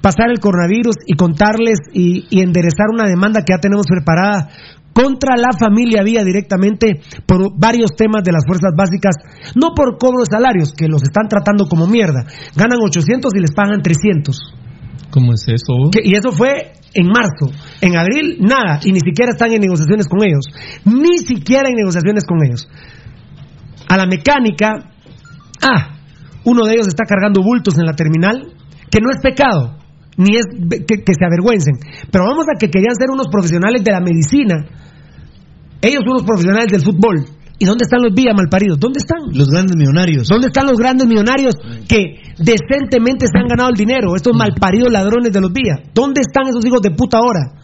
[0.00, 4.50] pasar el coronavirus y contarles y, y enderezar una demanda que ya tenemos preparada
[4.92, 9.16] contra la familia Vía directamente por varios temas de las fuerzas básicas,
[9.54, 12.24] no por cobro de salarios, que los están tratando como mierda.
[12.56, 14.38] Ganan 800 y les pagan 300.
[15.10, 15.90] ¿Cómo es eso?
[15.92, 17.50] Que- y eso fue en marzo.
[17.80, 18.80] En abril, nada.
[18.84, 20.44] Y ni siquiera están en negociaciones con ellos.
[20.84, 22.68] Ni siquiera en negociaciones con ellos.
[23.88, 24.90] A la mecánica,
[25.62, 25.96] ah,
[26.44, 28.52] uno de ellos está cargando bultos en la terminal,
[28.90, 29.76] que no es pecado,
[30.16, 30.44] ni es
[30.86, 31.74] que, que se avergüencen.
[32.10, 34.66] Pero vamos a que querían ser unos profesionales de la medicina.
[35.80, 37.24] Ellos unos profesionales del fútbol.
[37.58, 38.78] ¿Y dónde están los Villa malparidos?
[38.80, 39.22] ¿Dónde están?
[39.38, 40.26] Los grandes millonarios.
[40.26, 41.54] ¿Dónde están los grandes millonarios
[41.88, 44.16] que decentemente se han ganado el dinero?
[44.16, 45.78] Estos malparidos ladrones de los vías.
[45.94, 47.54] ¿Dónde están esos hijos de puta ahora?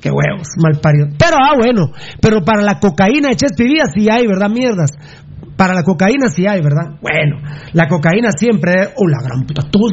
[0.00, 1.10] Qué huevos, malparidos.
[1.18, 1.92] Pero, ah, bueno.
[2.22, 4.48] Pero para la cocaína de Chespi Villa sí hay, ¿verdad?
[4.48, 4.92] Mierdas.
[5.56, 6.96] Para la cocaína sí hay, ¿verdad?
[7.02, 7.36] Bueno,
[7.74, 8.94] la cocaína siempre.
[8.96, 9.62] Oh, la gran puta.
[9.70, 9.92] Todos.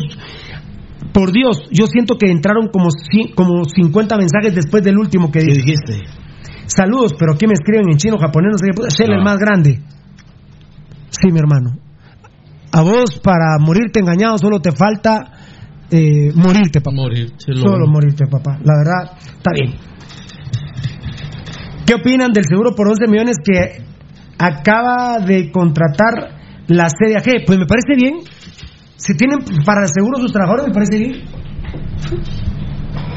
[1.14, 2.88] Por Dios, yo siento que entraron como,
[3.36, 5.62] como 50 mensajes después del último que ¿Qué dije.
[5.62, 6.00] dijiste?
[6.66, 8.90] Saludos, pero aquí me escriben en chino, japonés, no sé qué.
[8.90, 9.80] Shell, el más grande.
[11.10, 11.78] Sí, mi hermano.
[12.72, 15.34] A vos, para morirte engañado, solo te falta
[15.92, 16.96] eh, morirte, papá.
[16.96, 17.38] Morir.
[17.38, 17.62] chelo.
[17.62, 18.58] Solo morirte, papá.
[18.64, 19.76] La verdad, está bien.
[21.86, 23.84] ¿Qué opinan del seguro por 11 millones que
[24.40, 27.46] acaba de contratar la CDAG?
[27.46, 28.20] Pues me parece bien.
[28.96, 31.22] Si tienen para seguro sus trabajadores, me parece bien.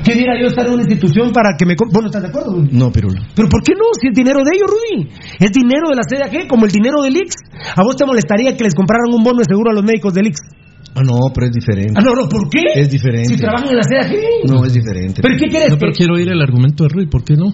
[0.06, 1.74] ¿Qué diera yo estar en una institución para que me...
[1.74, 2.68] ¿Vos no estás de acuerdo, Rudy?
[2.70, 3.20] No, Pirulo.
[3.34, 3.90] ¿Pero por qué no?
[4.00, 5.10] Si es dinero de ellos, Rudy.
[5.40, 7.34] Es dinero de la CDAG, como el dinero del IX.
[7.74, 10.28] ¿A vos te molestaría que les compraran un bono de seguro a los médicos del
[10.28, 10.38] IX?
[10.94, 11.92] Ah, no, pero es diferente.
[11.96, 12.62] Ah, no, no, ¿por qué?
[12.74, 13.34] Es diferente.
[13.34, 14.14] Si trabajan en la CDAG.
[14.46, 15.20] No, es diferente.
[15.20, 15.70] ¿Pero qué quieres?
[15.70, 17.52] No, pero quiero oír el argumento de Rui, ¿por qué no?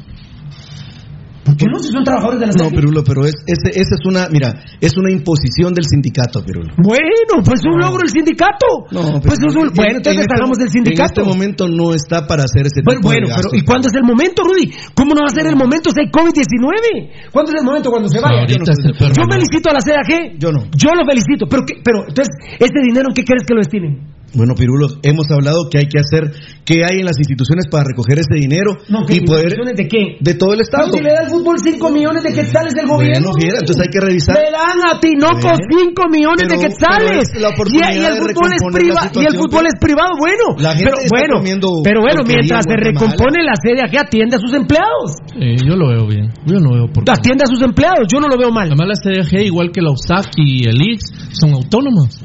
[1.44, 1.78] ¿Por qué no?
[1.82, 2.70] Si son trabajadores de la No.
[2.70, 6.70] Pirulo, pero es, ese- esa es una, mira, es una imposición del sindicato, Pirulo.
[6.78, 8.86] Bueno, pues un logro el sindicato.
[8.94, 11.20] No, pues es un- en- bueno, en entonces este- hagamos del En sindicato.
[11.20, 13.48] este momento no está para hacer ese tipo bueno, de pero.
[13.58, 14.70] ¿y cuándo es el momento, Rudy?
[14.94, 17.32] ¿Cómo no va a ser el momento si hay COVID-19?
[17.32, 18.46] ¿Cuándo es el momento cuando se vaya?
[18.46, 19.32] Yo, no- yo ¿no?
[19.32, 20.38] felicito a la CDAG.
[20.38, 20.64] Yo no.
[20.78, 21.46] Yo lo felicito.
[21.50, 21.74] Pero, ¿qué?
[21.82, 23.98] pero entonces, ¿ese dinero en qué quieres que lo destinen?
[24.34, 26.32] Bueno, Pirulo, hemos hablado que hay que hacer,
[26.64, 30.16] que hay en las instituciones para recoger ese dinero No, ¿qué y poder de qué?
[30.20, 30.88] de todo el estado.
[30.88, 33.30] Pero si le da al fútbol 5 millones de quetzales del gobierno.
[33.30, 34.36] Bueno, fiera, entonces hay que revisar.
[34.40, 37.08] Le dan a Tinoco Bueno, 5 millones de pero- quetzales.
[37.12, 39.20] pero es la y, y el de fútbol es privado.
[39.20, 40.44] Y el fútbol es privado, bueno.
[40.58, 43.96] La gente pero está bueno, comiendo pero bueno, mientras en se recompone la sede aquí,
[43.96, 45.20] atiende a sus empleados.
[45.36, 46.32] Eh, yo lo veo bien.
[46.46, 47.12] Yo no veo por qué.
[47.12, 48.68] Atiende a sus empleados, yo no lo veo mal.
[48.72, 51.04] Además, la CDG, igual que la USAC y el IX,
[51.36, 52.16] son autónomos.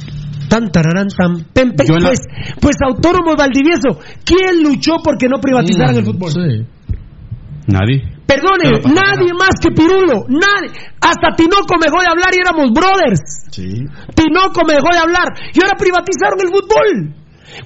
[0.50, 1.88] Tan, tararán, tan, pem, pem.
[1.88, 2.20] Yo en la- pues,
[2.62, 6.32] pues autónomo Valdivieso, ¿quién luchó porque no privatizaran el fútbol?
[6.32, 6.66] Sí.
[7.68, 8.16] Nadie.
[8.26, 10.72] Perdone, nadie más que Pirulo, nadie.
[11.00, 13.22] Hasta Tinoco me dejó de hablar y éramos brothers.
[13.52, 13.68] Sí.
[14.16, 17.16] Tinoco me dejó de hablar y ahora privatizaron el fútbol.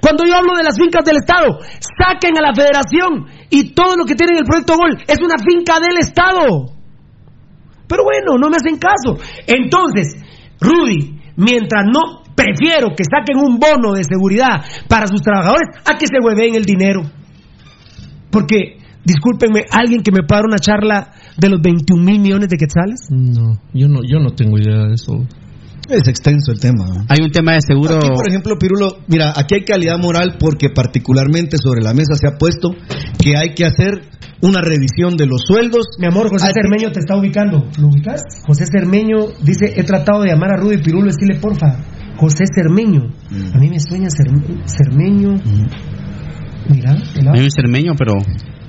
[0.02, 4.06] Cuando yo hablo de las fincas del Estado, saquen a la federación y todo lo
[4.06, 6.74] que tiene en el proyecto Gol es una finca del Estado.
[7.88, 9.18] Pero bueno, no me hacen caso.
[9.48, 10.16] Entonces,
[10.62, 16.08] Rudy, mientras no, prefiero que saquen un bono de seguridad para sus trabajadores a que
[16.08, 17.02] se hueveen el dinero.
[18.30, 23.00] Porque Discúlpenme, ¿alguien que me dar una charla de los 21 mil millones de quetzales?
[23.10, 25.26] No, yo no, yo no tengo idea de eso.
[25.90, 26.86] Es extenso el tema.
[26.86, 27.06] ¿no?
[27.10, 27.98] Hay un tema de seguro.
[27.98, 32.28] Aquí, por ejemplo, Pirulo, mira, aquí hay calidad moral porque particularmente sobre la mesa se
[32.28, 32.70] ha puesto
[33.20, 34.04] que hay que hacer
[34.44, 35.88] una revisión de los sueldos.
[36.00, 37.66] Mi amor, José que- Cermeño te está ubicando.
[37.80, 38.22] ¿Lo ubicas?
[38.46, 41.76] José Cermeño dice, he tratado de llamar a Rudy Pirulo, decirle porfa.
[42.22, 43.10] José Cermeño.
[43.32, 43.56] Mm.
[43.56, 45.36] A mí me sueña Cer- Cermeño.
[46.70, 48.14] Mira, el Hay un cermeño, pero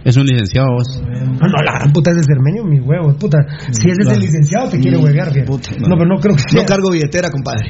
[0.04, 1.02] es un licenciado vos.
[1.04, 3.38] No, no, la gran puta es de Cermeño, mi huevo, puta.
[3.70, 6.42] Si ese es el licenciado, te quiere Mm, huevear, puta, No, pero no creo que
[6.48, 6.62] sea.
[6.62, 7.68] No cargo billetera, compadre.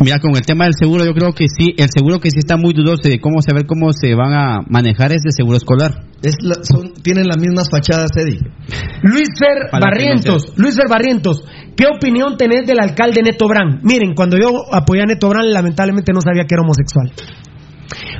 [0.00, 2.56] Mira, con el tema del seguro, yo creo que sí, el seguro que sí está
[2.56, 6.04] muy dudoso de cómo saber cómo se van a manejar es el seguro escolar.
[6.22, 8.38] Es la- son, tienen las mismas fachadas, Eddie.
[9.02, 11.42] Luis Fer Barrientos, Luis Fer Barrientos,
[11.78, 13.80] ¿qué opinión tenés del alcalde Neto Brand?
[13.84, 17.12] Miren, cuando yo apoyé a Neto Brand, lamentablemente no sabía que era homosexual.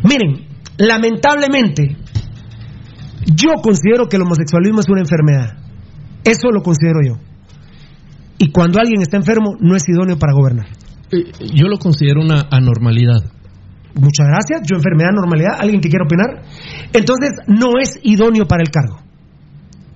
[0.05, 0.47] Miren,
[0.79, 1.97] lamentablemente,
[3.27, 5.59] yo considero que el homosexualismo es una enfermedad.
[6.23, 7.15] Eso lo considero yo.
[8.39, 10.67] Y cuando alguien está enfermo, no es idóneo para gobernar.
[11.11, 13.19] Eh, Yo lo considero una anormalidad.
[13.95, 14.63] Muchas gracias.
[14.71, 15.59] Yo enfermedad, normalidad.
[15.59, 16.45] ¿Alguien que quiera opinar?
[16.93, 19.03] Entonces, no es idóneo para el cargo.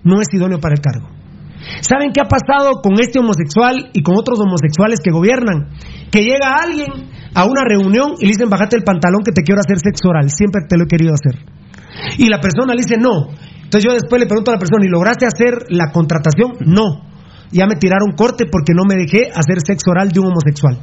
[0.02, 1.21] No es idóneo para el cargo.
[1.80, 5.68] ¿Saben qué ha pasado con este homosexual y con otros homosexuales que gobiernan?
[6.10, 6.88] Que llega alguien
[7.34, 10.30] a una reunión y le dicen, bájate el pantalón que te quiero hacer sexo oral.
[10.30, 11.38] Siempre te lo he querido hacer.
[12.18, 13.28] Y la persona le dice, no.
[13.64, 16.52] Entonces yo después le pregunto a la persona, ¿y lograste hacer la contratación?
[16.66, 17.08] No.
[17.50, 20.80] Ya me tiraron corte porque no me dejé hacer sexo oral de un homosexual.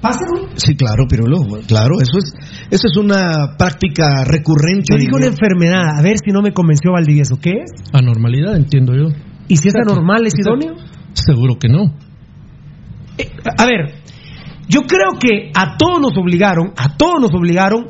[0.00, 0.50] Pásenme.
[0.56, 1.38] Sí, claro, Pirulo.
[1.68, 2.34] Claro, eso es,
[2.70, 4.90] eso es una práctica recurrente.
[4.90, 7.36] Yo digo una enfermedad, a ver si no me convenció Valdivieso.
[7.40, 7.70] ¿Qué es?
[7.92, 9.14] Anormalidad, entiendo yo.
[9.52, 10.76] ¿Y si es anormal, es idóneo?
[11.12, 11.92] Seguro que no.
[13.18, 13.96] Eh, a ver,
[14.66, 17.84] yo creo que a todos nos obligaron, a todos nos obligaron,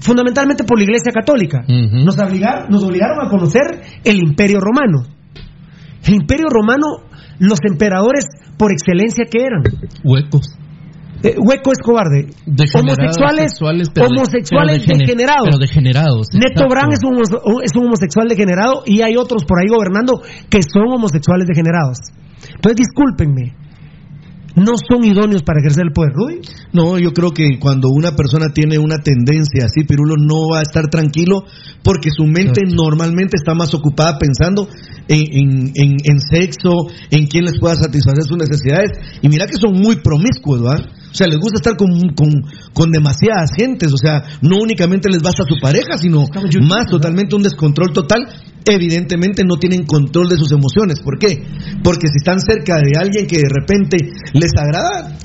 [0.00, 1.62] fundamentalmente por la Iglesia Católica.
[1.68, 5.04] Nos, obligaron, nos obligaron a conocer el Imperio Romano.
[6.06, 6.86] El Imperio Romano,
[7.38, 8.24] los emperadores
[8.56, 9.62] por excelencia que eran.
[10.02, 10.56] Huecos.
[11.24, 12.28] Eh, hueco es cobarde.
[13.00, 15.44] Homosexuales, sexuales, pero de- homosexuales pero degener- degenerados.
[15.48, 16.26] Pero degenerados.
[16.34, 16.68] Neto exacto.
[16.68, 20.20] Brand es un, es un homosexual degenerado y hay otros por ahí gobernando
[20.50, 21.98] que son homosexuales degenerados.
[22.54, 23.56] Entonces, discúlpenme,
[24.56, 26.40] ¿no son idóneos para ejercer el poder, Rudy?
[26.72, 30.62] No, yo creo que cuando una persona tiene una tendencia así, Pirulo no va a
[30.62, 31.42] estar tranquilo
[31.82, 34.68] porque su mente normalmente está más ocupada pensando
[35.08, 36.70] en, en- en- en sexo,
[37.10, 38.90] en quién les pueda satisfacer sus necesidades.
[39.22, 40.86] Y mira que son muy promiscuos, ¿verdad?
[41.14, 42.42] O sea, les gusta estar con, con,
[42.72, 43.92] con demasiadas gentes.
[43.92, 46.26] O sea, no únicamente les basta su pareja, sino
[46.66, 48.26] más totalmente un descontrol total.
[48.64, 50.98] Evidentemente no tienen control de sus emociones.
[50.98, 51.46] ¿Por qué?
[51.84, 53.98] Porque si están cerca de alguien que de repente
[54.32, 55.16] les agrada,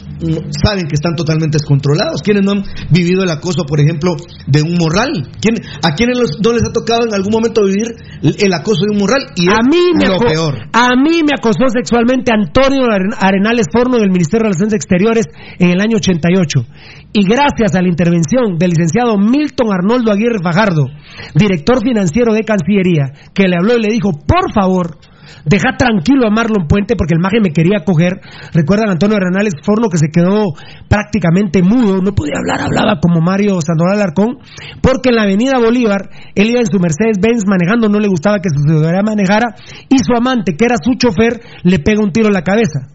[0.63, 2.22] saben que están totalmente descontrolados.
[2.22, 4.15] ¿Quiénes no han vivido el acoso, por ejemplo,
[4.47, 5.11] de un morral?
[5.41, 7.88] ¿Quién, ¿A quiénes los- no les ha tocado en algún momento vivir
[8.22, 9.24] el, acoso de un morral?
[9.36, 10.55] Y A mí, me lo peor.
[10.74, 15.26] a mí me acosó sexualmente Antonio Aren- Arenales Forno del Ministerio de Relaciones Exteriores
[15.59, 16.65] en el año 88.
[17.13, 20.86] Y gracias a la intervención del licenciado Milton Arnoldo Aguirre Fajardo,
[21.34, 24.97] director financiero de Cancillería, que le habló y le dijo, por favor,
[25.45, 28.21] deja tranquilo a Marlon Puente porque el maje me quería coger.
[28.53, 30.53] Recuerdan a Antonio Arenales Forno que se quedó
[30.88, 34.39] prácticamente mudo, no podía hablar, hablaba como Mario Sandoval Alarcón,
[34.82, 38.49] porque en la avenida Bolívar él iba en su Mercedes-Benz manejando, no le gustaba que
[38.49, 39.55] su ciudadana manejara,
[39.89, 42.88] y su amante, que era su chofer, le pega un tiro en la cabeza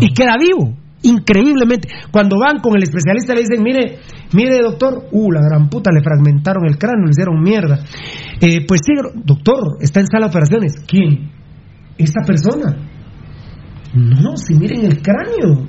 [0.00, 0.76] y queda vivo.
[1.02, 3.98] Increíblemente, cuando van con el especialista le dicen, mire,
[4.32, 7.84] mire doctor, uh, la gran puta, le fragmentaron el cráneo, le hicieron mierda.
[8.40, 10.72] Eh, pues sí, doctor, está en sala de operaciones.
[10.86, 11.33] ¿Quién?
[11.98, 12.76] Esta persona.
[13.94, 15.66] No, si miren el cráneo,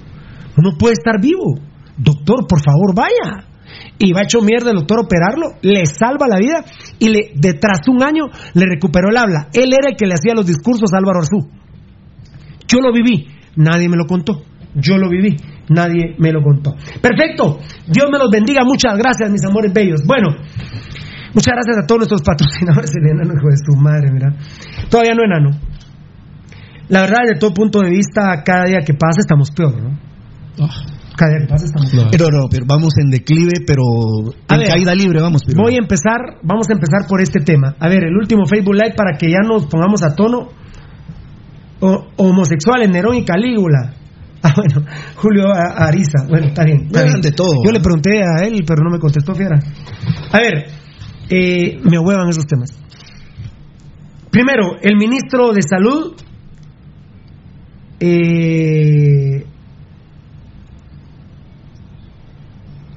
[0.58, 1.60] no puede estar vivo.
[1.98, 3.46] Doctor, por favor, vaya.
[3.98, 6.64] Y va hecho mierda el doctor operarlo, le salva la vida
[7.00, 9.48] y le, detrás de un año le recuperó el habla.
[9.54, 11.50] Él era el que le hacía los discursos a Álvaro Arzú.
[12.68, 14.44] Yo lo viví, nadie me lo contó.
[14.76, 15.38] Yo lo viví,
[15.70, 16.76] nadie me lo contó.
[17.02, 20.02] Perfecto, Dios me los bendiga, muchas gracias, mis amores bellos.
[20.06, 20.30] Bueno,
[21.34, 22.92] muchas gracias a todos nuestros patrocinadores.
[22.96, 24.36] El enano, hijo de su madre, mira.
[24.90, 25.75] Todavía no enano.
[26.90, 30.00] La verdad, desde todo punto de vista, cada día que pasa estamos peor, ¿no?
[31.18, 32.08] Cada día que pasa estamos peor.
[32.12, 33.82] Pero no, pero vamos en declive, pero
[34.48, 35.44] A en ver, caída libre, vamos.
[35.44, 35.64] Pirulo.
[35.64, 37.76] Voy a empezar, vamos a empezar por este tema.
[37.80, 40.50] A ver, el último Facebook Live para que ya nos pongamos a tono.
[41.80, 43.94] O- homosexuales, Nerón y Calígula.
[44.48, 46.28] Ah, bueno, Julio Ariza.
[46.30, 46.86] Bueno, está bien.
[46.86, 47.22] está Hagan bien.
[47.24, 49.58] de todo, Yo le pregunté a él, pero no me contestó, fiera.
[50.32, 50.68] A ver,
[51.32, 52.70] eh, me huevan esos temas.
[54.30, 56.14] Primero, el ministro de Salud
[58.00, 59.46] eh,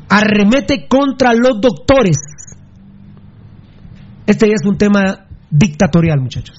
[0.09, 2.17] arremete contra los doctores
[4.27, 6.57] Este es un tema dictatorial, muchachos.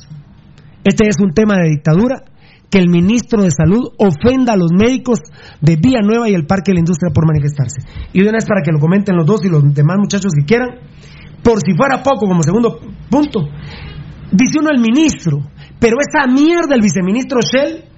[0.83, 2.23] Este es un tema de dictadura
[2.69, 5.19] que el ministro de Salud ofenda a los médicos
[5.61, 7.81] de Villanueva y el Parque de la Industria por manifestarse.
[8.13, 10.45] Y de una vez para que lo comenten los dos y los demás muchachos que
[10.45, 10.69] quieran,
[11.43, 12.79] por si fuera poco, como segundo
[13.09, 13.49] punto,
[14.31, 15.39] dice uno el ministro,
[15.79, 17.88] pero esa mierda el viceministro Shell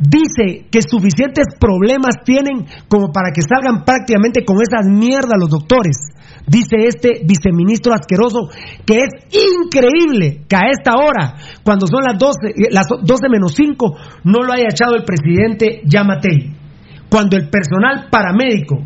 [0.00, 6.08] dice que suficientes problemas tienen como para que salgan prácticamente con esas mierdas los doctores.
[6.46, 8.48] Dice este viceministro asqueroso
[8.86, 13.96] que es increíble que a esta hora, cuando son las 12, las 12 menos 5,
[14.24, 16.56] no lo haya echado el presidente Yamatei.
[17.10, 18.78] Cuando el personal paramédico,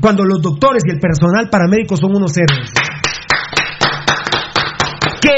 [0.00, 2.72] cuando los doctores y el personal paramédico son unos héroes.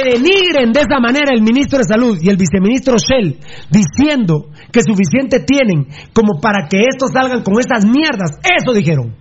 [0.04, 3.40] Denigren de esa manera el ministro de Salud y el viceministro Shell
[3.70, 8.38] diciendo que suficiente tienen como para que estos salgan con estas mierdas.
[8.44, 9.16] Eso dijeron.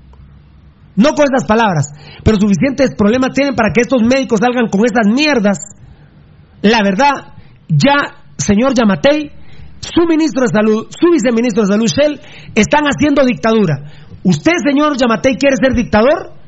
[0.96, 1.88] No con esas palabras,
[2.24, 5.58] pero suficientes problemas tienen para que estos médicos salgan con esas mierdas.
[6.62, 7.34] La verdad,
[7.68, 9.32] ya, señor Yamatei,
[9.80, 12.20] su ministro de Salud, su viceministro de Salud, Shell,
[12.54, 13.90] están haciendo dictadura.
[14.24, 16.43] ¿Usted, señor Yamatei, quiere ser dictador?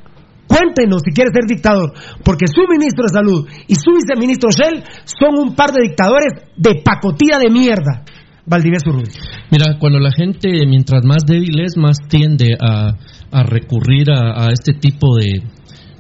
[0.47, 1.93] Cuéntenos si quiere ser dictador,
[2.23, 6.81] porque su ministro de Salud y su viceministro Shell son un par de dictadores de
[6.83, 8.05] pacotilla de mierda.
[8.45, 9.09] Valdivieso Ruiz.
[9.49, 12.95] Mira, cuando la gente, mientras más débil es, más tiende a,
[13.43, 15.41] recurrir a, este tipo de,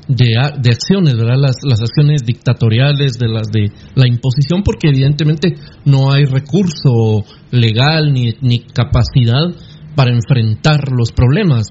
[0.07, 0.25] de,
[0.61, 1.37] de acciones, ¿verdad?
[1.39, 8.13] Las, las, acciones dictatoriales, de las de la imposición, porque evidentemente no hay recurso legal
[8.13, 9.49] ni, ni capacidad
[9.95, 11.67] para enfrentar los problemas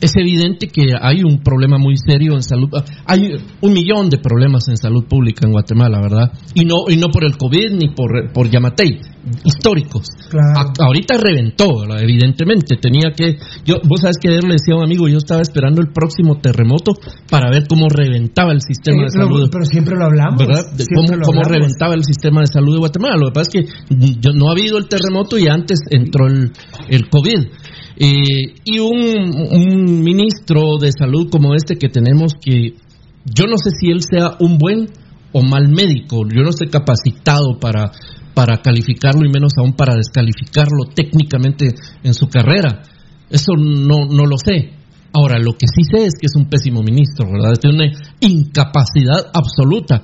[0.00, 2.68] es evidente que hay un problema muy serio en salud.
[3.06, 6.32] Hay un millón de problemas en salud pública en Guatemala, ¿verdad?
[6.54, 9.00] Y no, y no por el COVID ni por, por Yamatei,
[9.44, 10.06] históricos.
[10.30, 10.72] Claro.
[10.80, 12.02] A, ahorita reventó, ¿verdad?
[12.02, 12.76] evidentemente.
[12.76, 13.36] Tenía que.
[13.64, 16.38] yo Vos sabes que ayer le decía a un amigo, yo estaba esperando el próximo
[16.40, 16.92] terremoto
[17.30, 19.48] para ver cómo reventaba el sistema Eh, de salud.
[19.50, 20.38] Pero siempre lo hablamos.
[20.38, 20.72] ¿verdad?
[20.76, 23.16] De cómo, lo cómo reventaba el sistema de salud de Guatemala.
[23.16, 26.52] Lo que pasa es que yo- no ha habido el terremoto y antes entró el,
[26.88, 27.48] el COVID.
[28.02, 32.76] Eh, y un, un ministro de salud como este que tenemos que
[33.24, 34.88] yo no sé si él sea un buen
[35.32, 37.92] o mal médico, yo no estoy capacitado para,
[38.34, 42.82] para calificarlo y menos aún para descalificarlo técnicamente en su carrera.
[43.28, 44.72] Eso no, no lo sé.
[45.12, 47.52] Ahora, lo que sí sé es que es un pésimo ministro, ¿verdad?
[47.60, 50.02] Tiene una incapacidad absoluta.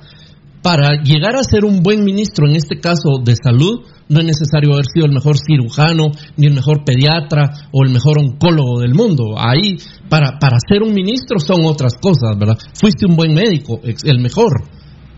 [0.61, 4.73] Para llegar a ser un buen ministro, en este caso de salud, no es necesario
[4.73, 9.35] haber sido el mejor cirujano, ni el mejor pediatra o el mejor oncólogo del mundo.
[9.37, 9.77] Ahí,
[10.09, 12.57] para, para ser un ministro son otras cosas, ¿verdad?
[12.73, 14.63] Fuiste un buen médico, el mejor,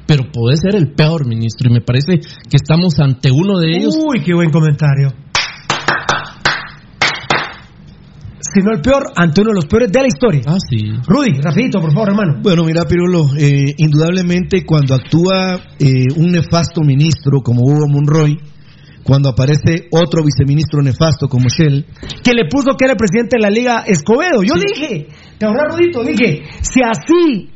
[0.06, 3.96] pero podés ser el peor ministro y me parece que estamos ante uno de ellos.
[3.96, 5.14] Uy, qué buen comentario.
[8.54, 10.42] Si no el peor, ante uno de los peores de la historia.
[10.48, 10.78] Ah, sí.
[11.06, 12.40] Rudy, rapidito, por favor, hermano.
[12.42, 18.38] Bueno, mira, Pirulo, eh, indudablemente cuando actúa eh, un nefasto ministro como Hugo Monroy,
[19.04, 21.86] cuando aparece otro viceministro nefasto como Shell,
[22.24, 24.44] Que le puso que era el presidente de la Liga Escobedo.
[24.44, 27.50] Yo dije, te ahorras, Rudito, dije, si así,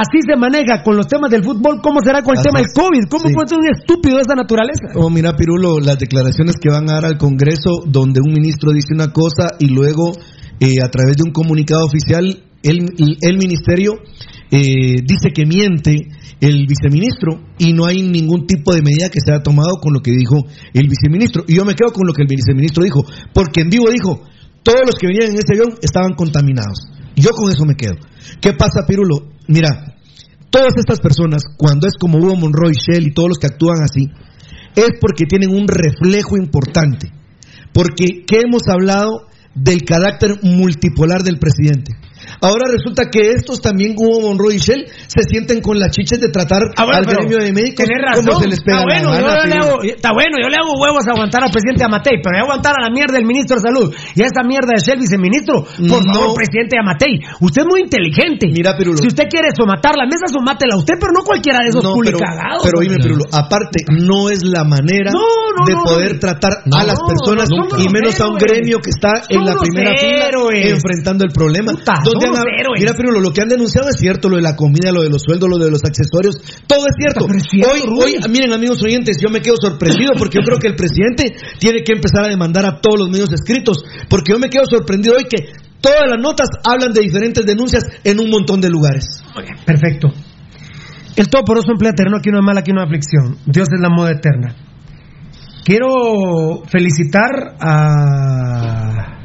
[0.00, 2.68] así se maneja con los temas del fútbol, ¿cómo será con el tema del.
[2.74, 3.04] COVID?
[3.08, 3.34] ¿Cómo Sí.
[3.34, 4.86] puede ser un estúpido de esa naturaleza?
[4.96, 8.94] Oh, mira, Pirulo, las declaraciones que van a dar al Congreso, donde un ministro dice
[8.94, 10.12] una cosa y luego,
[10.60, 12.78] eh, a través de un comunicado oficial, el,
[13.20, 13.92] el ministerio
[14.50, 16.08] eh, dice que miente
[16.40, 20.00] el viceministro y no hay ningún tipo de medida que se haya tomado con lo
[20.00, 21.44] que dijo el viceministro.
[21.46, 24.22] Y yo me quedo con lo que el viceministro dijo, porque en vivo dijo,
[24.62, 26.88] todos los que venían en ese avión estaban contaminados.
[27.16, 27.94] Yo con eso me quedo.
[28.40, 29.33] ¿Qué pasa, Pirulo?
[29.46, 29.96] Mira,
[30.50, 34.10] todas estas personas, cuando es como Hugo Monroy, Shell y todos los que actúan así,
[34.76, 37.10] es porque tienen un reflejo importante.
[37.72, 41.92] Porque, ¿qué hemos hablado del carácter multipolar del presidente?
[42.40, 46.28] Ahora resulta que estos también, Hugo Monroy y Shell, se sienten con las chiches de
[46.28, 48.26] tratar Ah, bueno, al gremio de médicos razón.
[48.26, 49.64] como se les pega está, bueno, la yo gana, le Pirulo.
[49.64, 52.44] hago, está bueno, yo le hago huevos a aguantar al presidente Amatei, pero voy a
[52.44, 55.64] aguantar a la mierda del ministro de Salud y a esa mierda de ser viceministro.
[55.64, 56.12] Por No.
[56.12, 58.48] favor, presidente Amatei, usted es muy inteligente.
[58.52, 58.98] Mira, Pirulo.
[58.98, 62.18] Si usted quiere somatar la mesa, somátela usted, pero no cualquiera de esos No, pero,
[62.18, 67.48] pero oíme, Pirulo, aparte, no es la manera No, de poder tratar a las personas
[67.78, 70.72] y menos a un gremio que está en la primera fila héroes.
[70.72, 71.72] enfrentando el problema.
[71.72, 72.80] Puta, Han- héroes.
[72.80, 75.22] mira, Pirulo, lo que han denunciado es cierto, lo de la comida, lo de los
[75.22, 76.36] sueldos, lo de los accesorios,
[76.66, 77.26] todo es cierto.
[77.26, 78.16] Pero es cierto, hoy, Rudy.
[78.16, 81.82] hoy, miren, amigos oyentes, yo me quedo sorprendido porque yo creo que el presidente tiene
[81.82, 85.24] que empezar a demandar a todos los medios escritos, porque yo me quedo sorprendido hoy
[85.24, 89.22] que todas las notas hablan de diferentes denuncias en un montón de lugares.
[89.66, 90.08] Perfecto.
[91.16, 93.38] El Todopoderoso emplea terreno, aquí no hay mal, aquí no hay aflicción.
[93.46, 94.56] Dios es la moda eterna.
[95.64, 99.23] Quiero felicitar a,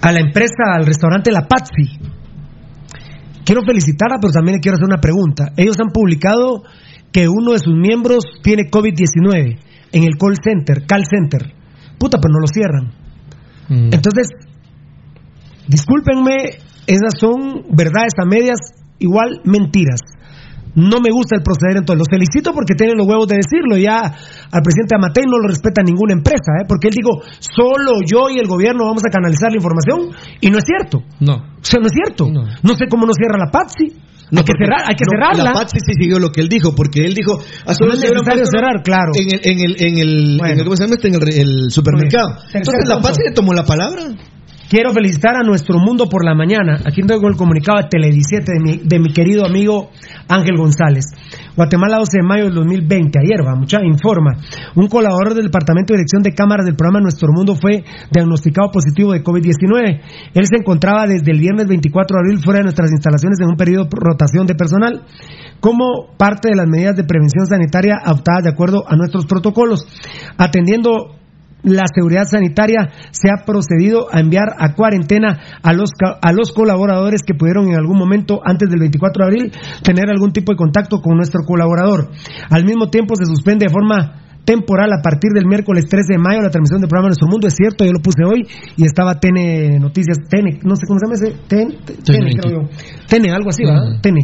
[0.00, 1.98] a la empresa, al restaurante La Pazzi,
[3.44, 5.52] quiero felicitarla, pero también le quiero hacer una pregunta.
[5.56, 6.62] Ellos han publicado
[7.12, 9.58] que uno de sus miembros tiene COVID-19
[9.92, 11.54] en el call center, call center.
[11.98, 12.92] Puta, pero no lo cierran.
[13.68, 13.94] Mm.
[13.94, 14.28] Entonces,
[15.66, 18.58] discúlpenme, esas son verdades a medias,
[18.98, 20.00] igual mentiras.
[20.78, 21.98] No me gusta el proceder entonces.
[21.98, 23.76] Los felicito porque tienen los huevos de decirlo.
[23.76, 26.64] Ya al presidente Amatei no lo respeta ninguna empresa, ¿eh?
[26.68, 30.14] porque él dijo, solo yo y el gobierno vamos a canalizar la información.
[30.40, 31.02] Y no es cierto.
[31.18, 31.34] No.
[31.58, 32.30] O sea, no es cierto.
[32.30, 34.06] No, sé cómo no cierra la PATSI.
[34.30, 35.44] No, hay que, cerrar, hay que no, cerrarla.
[35.44, 38.00] La Patsy sí siguió lo que él dijo, porque él dijo, a solo No es
[38.10, 39.12] necesario puesto cerrar, claro.
[39.16, 41.08] En el, en el, en el, en el- ¿cómo se llama este?
[41.08, 41.22] En el,
[41.64, 42.36] el supermercado.
[42.52, 44.02] Entonces la Patsy le tomó la palabra.
[44.68, 46.76] Quiero felicitar a nuestro mundo por la mañana.
[46.84, 49.88] Aquí tengo el comunicado de Tele17 de mi, de mi querido amigo
[50.28, 51.06] Ángel González.
[51.56, 53.18] Guatemala 12 de mayo del 2020.
[53.18, 54.36] Ayer, va, mucha informa.
[54.76, 59.12] Un colaborador del Departamento de Dirección de Cámaras del programa Nuestro Mundo fue diagnosticado positivo
[59.12, 60.00] de COVID-19.
[60.34, 63.56] Él se encontraba desde el viernes 24 de abril fuera de nuestras instalaciones en un
[63.56, 65.02] periodo de rotación de personal
[65.60, 69.86] como parte de las medidas de prevención sanitaria adoptadas de acuerdo a nuestros protocolos.
[70.36, 71.17] Atendiendo
[71.62, 77.22] la seguridad sanitaria se ha procedido a enviar a cuarentena a los, a los colaboradores
[77.22, 79.52] que pudieron en algún momento antes del 24 de abril
[79.82, 82.10] tener algún tipo de contacto con nuestro colaborador.
[82.50, 86.40] Al mismo tiempo se suspende de forma temporal a partir del miércoles 13 de mayo
[86.40, 87.48] la transmisión del programa Nuestro Mundo.
[87.48, 91.04] Es cierto, yo lo puse hoy y estaba TN Noticias, TN, no sé cómo se
[91.04, 92.68] llama ese, TN, TN, creo yo.
[93.08, 94.00] TN, algo así, ¿verdad?
[94.00, 94.16] TN.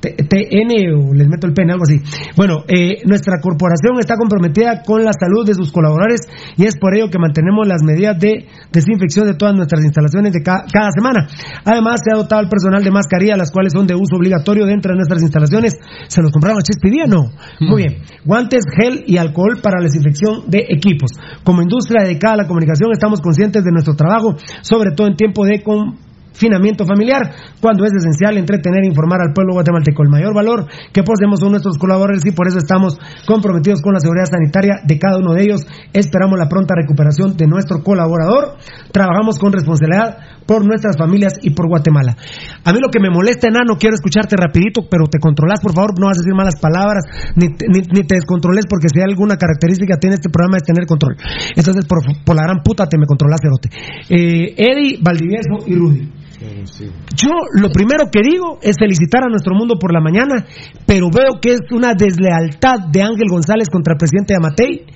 [0.00, 1.98] TN o les meto el pene, algo así.
[2.36, 6.20] Bueno, eh, nuestra corporación está comprometida con la salud de sus colaboradores
[6.56, 10.42] y es por ello que mantenemos las medidas de desinfección de todas nuestras instalaciones de
[10.42, 11.28] ca- cada semana.
[11.64, 14.92] Además, se ha dotado al personal de mascarillas, las cuales son de uso obligatorio dentro
[14.92, 15.74] de nuestras instalaciones.
[16.08, 17.04] ¿Se los compraron a Chespidía?
[17.06, 17.30] No.
[17.60, 18.02] Muy bien.
[18.24, 21.10] Guantes, gel y alcohol para la desinfección de equipos.
[21.44, 25.44] Como industria dedicada a la comunicación, estamos conscientes de nuestro trabajo, sobre todo en tiempo
[25.44, 25.62] de
[26.36, 30.02] confinamiento familiar, cuando es esencial entretener e informar al pueblo guatemalteco.
[30.02, 34.00] El mayor valor que poseemos son nuestros colaboradores y por eso estamos comprometidos con la
[34.00, 35.66] seguridad sanitaria de cada uno de ellos.
[35.94, 38.56] Esperamos la pronta recuperación de nuestro colaborador.
[38.92, 42.16] Trabajamos con responsabilidad por nuestras familias y por Guatemala.
[42.64, 45.98] A mí lo que me molesta, enano, quiero escucharte rapidito, pero te controlas, por favor,
[45.98, 47.02] no vas a decir malas palabras,
[47.34, 51.16] ni, ni, te descontroles, porque si hay alguna característica tiene este programa es tener control.
[51.56, 53.70] Entonces, por, por la gran puta, te me controlas, Cerote.
[54.08, 56.25] Eh, Eddie, Valdivieso y Rudy.
[57.14, 60.46] Yo lo primero que digo es felicitar a nuestro mundo por la mañana,
[60.86, 64.86] pero veo que es una deslealtad de Ángel González contra el presidente Amatei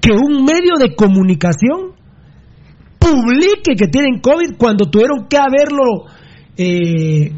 [0.00, 1.92] que un medio de comunicación
[2.98, 6.06] publique que tienen COVID cuando tuvieron que haberlo
[6.56, 7.32] eh,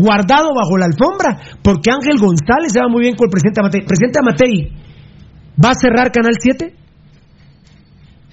[0.00, 3.84] guardado bajo la alfombra, porque Ángel González se va muy bien con el presidente Amatei.
[3.84, 4.72] Presidente Amatei,
[5.62, 6.74] ¿va a cerrar Canal 7?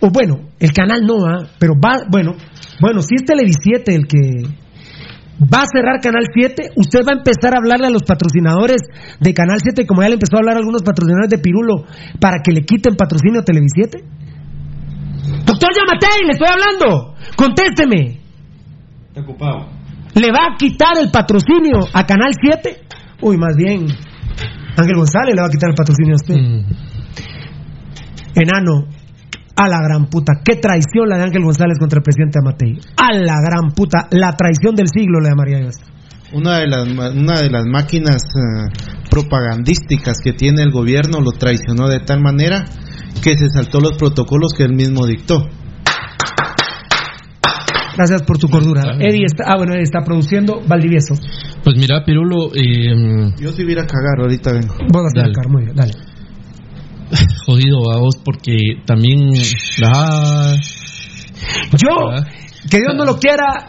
[0.01, 1.47] O bueno, el canal no, ¿ah?
[1.57, 2.35] pero va, bueno,
[2.81, 4.19] bueno, si es Televisiete el que
[5.41, 8.81] va a cerrar Canal 7, usted va a empezar a hablarle a los patrocinadores
[9.19, 11.85] de Canal 7, como ya le empezó a hablar a algunos patrocinadores de Pirulo,
[12.19, 14.03] para que le quiten patrocinio a Televisiete.
[15.45, 18.19] Doctor Yamatei, le estoy hablando, contésteme.
[19.07, 19.69] Está ocupado.
[20.15, 22.81] ¿Le va a quitar el patrocinio a Canal 7?
[23.21, 23.87] Uy, más bien,
[24.77, 26.35] Ángel González le va a quitar el patrocinio a usted.
[28.35, 28.87] Enano,
[29.55, 30.33] a la gran puta.
[30.43, 32.79] Qué traición la de Ángel González contra el presidente Amatei.
[32.97, 34.07] A la gran puta.
[34.11, 35.69] La traición del siglo le llamaría yo.
[36.33, 38.67] Una de las, ma- una de las máquinas eh,
[39.09, 42.65] propagandísticas que tiene el gobierno lo traicionó de tal manera
[43.23, 45.47] que se saltó los protocolos que él mismo dictó.
[47.95, 48.95] Gracias por tu cordura.
[48.99, 51.13] Eddie está, ah, bueno, Eddie está produciendo Valdivieso.
[51.63, 54.75] Pues mira, Pirulo, eh, Yo si hubiera a cagar, ahorita vengo.
[54.91, 55.93] Vos vas a sacar, muy bien, dale.
[57.45, 59.31] Jodido a vos porque también...
[59.83, 60.55] Ah,
[61.71, 62.11] Yo,
[62.69, 63.67] que Dios no lo quiera,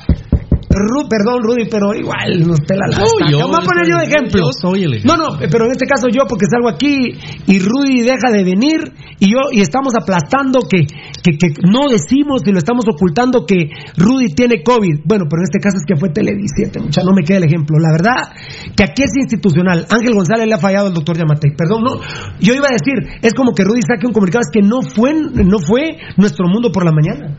[0.76, 4.04] Ru- perdón, Rudy, pero igual nos pela la No, yo- Voy a poner yo de
[4.04, 4.40] ejemplo.
[4.46, 7.12] yo soy el No, no, pero en este caso yo, porque salgo aquí
[7.46, 10.86] y Rudy deja de venir y yo y estamos aplastando que,
[11.22, 15.00] que, que no decimos y lo estamos ocultando que Rudy tiene COVID.
[15.04, 17.78] Bueno, pero en este caso es que fue Televisiete, mucha, no me queda el ejemplo.
[17.78, 18.32] La verdad
[18.76, 19.86] que aquí es institucional.
[19.90, 21.52] Ángel González le ha fallado al doctor Yamatei.
[21.56, 21.96] Perdón, no.
[22.40, 25.14] Yo iba a decir, es como que Rudy saque un comunicado, es que no fue,
[25.14, 27.34] no fue nuestro mundo por la mañana.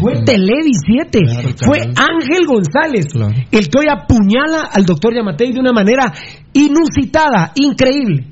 [0.00, 1.78] Fue Televi 7, Claro, fue.
[1.80, 3.32] Ángel González Claro.
[3.50, 6.12] el que hoy apuñala al doctor Yamatei de una manera
[6.52, 8.26] inusitada, increíble.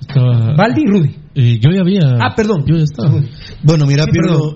[0.00, 1.16] estaba- Valdi y Rudy.
[1.34, 2.00] eh, yo ya había...
[2.20, 2.64] Ah, perdón.
[2.66, 3.10] Yo ya estaba.
[3.62, 4.10] Bueno, mira, Sí,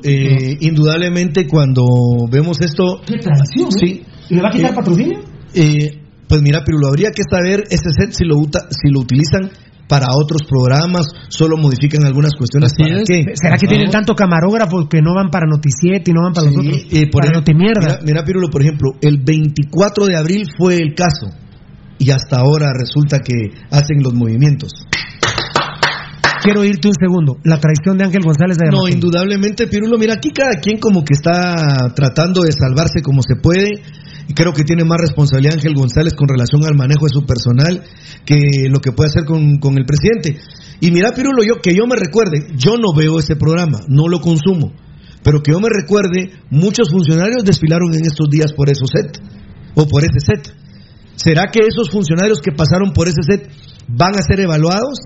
[0.05, 1.83] eh, indudablemente cuando
[2.31, 3.71] vemos esto, Qué traición, ¿eh?
[3.81, 4.03] Sí.
[4.31, 5.19] ¿Y le va a quitar Eh, patrocinio?
[5.55, 9.49] eh, pues mira, Pirulo, habría que saber ese set si lo, uta- si lo utilizan
[9.89, 12.72] para otros programas, solo modifican algunas cuestiones.
[12.72, 13.09] Así ¿Para es.
[13.09, 13.24] qué?
[13.34, 13.70] ¿Será que ¿No?
[13.70, 16.76] tienen tanto camarógrafos que no van para Noticiete y no van para los otros?
[16.91, 17.80] eh, por para ejemplo, Notimierda.
[17.80, 21.30] Mira, mira, Pirulo, por ejemplo, el 24 de abril fue el caso
[21.99, 23.34] y hasta ahora resulta que
[23.70, 24.72] hacen los movimientos.
[26.43, 27.39] Quiero irte un segundo.
[27.45, 31.14] La traición de Ángel González de No, indudablemente, Pirulo, mira, aquí cada quien como que
[31.14, 33.82] está tratando de salvarse como se puede.
[34.29, 37.83] Y creo que tiene más responsabilidad Ángel González con relación al manejo de su personal
[38.24, 40.41] que lo que puede hacer con, con el presidente.
[40.81, 44.20] Y mira, Pirulo, yo, que yo me recuerde, yo no veo ese programa, no lo
[44.20, 44.72] consumo.
[45.22, 49.20] Pero que yo me recuerde, muchos funcionarios desfilaron en estos días por esos set
[49.74, 50.55] o por ese set.
[51.16, 53.51] ¿Será que esos funcionarios que pasaron por ese set
[53.89, 54.99] van a ser evaluados?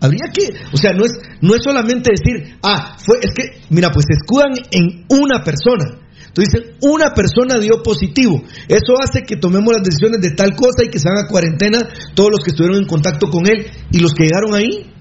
[0.00, 1.12] Habría que, o sea, no es,
[1.42, 5.99] no es solamente decir, ah, fue, es que, mira, pues se escudan en una persona.
[6.30, 8.40] Entonces una persona dio positivo.
[8.68, 11.80] Eso hace que tomemos las decisiones de tal cosa y que se haga cuarentena
[12.14, 14.92] todos los que estuvieron en contacto con él y los que llegaron ahí.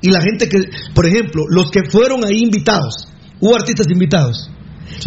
[0.00, 0.58] Y la gente que,
[0.94, 3.08] por ejemplo, los que fueron ahí invitados,
[3.40, 4.50] hubo artistas invitados.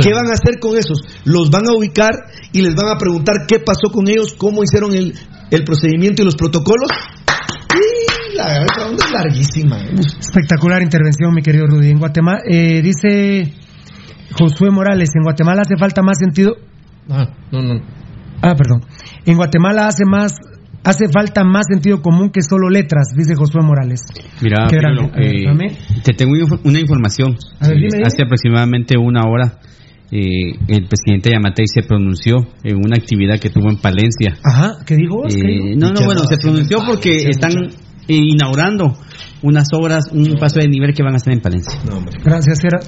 [0.01, 0.99] ¿Qué van a hacer con esos?
[1.25, 2.11] Los van a ubicar
[2.51, 5.13] y les van a preguntar qué pasó con ellos, cómo hicieron el,
[5.51, 6.89] el procedimiento y los protocolos.
[7.75, 9.77] Y la onda es larguísima.
[10.19, 11.89] Espectacular intervención, mi querido Rudy.
[11.89, 13.53] En Guatemala, eh, dice
[14.37, 16.55] Josué Morales, en Guatemala hace falta más sentido.
[17.09, 17.81] Ah, no, no.
[18.41, 18.81] Ah, perdón.
[19.25, 20.33] En Guatemala hace más,
[20.83, 24.01] hace falta más sentido común que solo letras, dice Josué Morales.
[24.41, 27.35] Mira, Qué eh, te tengo una información.
[27.59, 28.03] A ver, dime, dime.
[28.05, 29.59] Hace aproximadamente una hora,
[30.11, 34.37] eh, el presidente Yamatei se pronunció en una actividad que tuvo en Palencia.
[34.43, 35.17] Ajá, ¿qué dijo?
[35.17, 35.33] vos?
[35.35, 35.79] ¿Qué Eh, dijo?
[35.79, 37.67] no, no, bueno, se pronunció porque están eh,
[38.07, 38.93] inaugurando
[39.41, 41.79] unas obras, un paso de nivel que van a hacer en Palencia.
[42.23, 42.79] Gracias, era.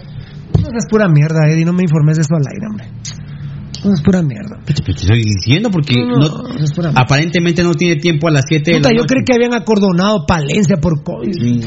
[0.71, 2.87] Eso es pura mierda, Eddie, no me informes de eso al aire, hombre.
[3.83, 4.59] No, es pura mierda.
[4.63, 8.43] Te estoy diciendo porque No, no- no, es pura- aparentemente no tiene tiempo a las
[8.47, 11.65] 7 de Puta, la yo creí que habían acordonado Palencia por COVID.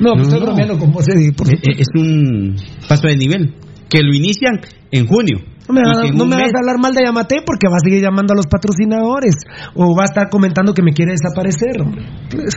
[0.00, 1.32] No, pues estoy bromeando con vos, Eddie.
[1.32, 2.56] por Eh, eh, Es un
[2.88, 3.54] paso de nivel
[3.88, 4.60] que lo inician
[4.90, 5.38] en junio.
[5.68, 8.36] No me, no mes- hagas hablar mal de Yamate porque va a seguir llamando a
[8.36, 9.34] los patrocinadores
[9.74, 12.04] o va a estar comentando que me quiere desaparecer, hombre.
[12.30, 12.54] Pues,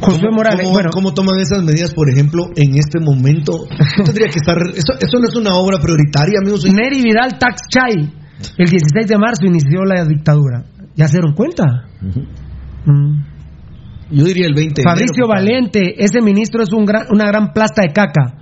[0.00, 3.52] Josué ¿Cómo- Morales, ¿cómo, bueno, cómo toman esas medidas, por ejemplo, en este momento?
[4.04, 4.56] Tendría que estar.
[4.74, 6.64] Eso, eso no es una obra prioritaria, amigos.
[6.64, 7.94] Neri Vidal Tax Chay,
[8.58, 10.64] el 16 de marzo inició la dictadura.
[10.96, 11.64] ¿Ya se dieron cuenta?
[12.86, 13.22] Mm.
[14.12, 15.28] Yo diría el 20 de Fabricio enero.
[15.28, 18.34] Valente, ese ministro es un gran- una gran plasta de caca.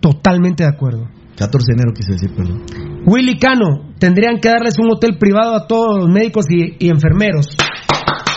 [0.00, 1.08] Totalmente de acuerdo.
[1.36, 2.62] 14 de enero quise decir, perdón.
[3.06, 7.56] Willy Cano, tendrían que darles un hotel privado a todos los médicos y, y enfermeros.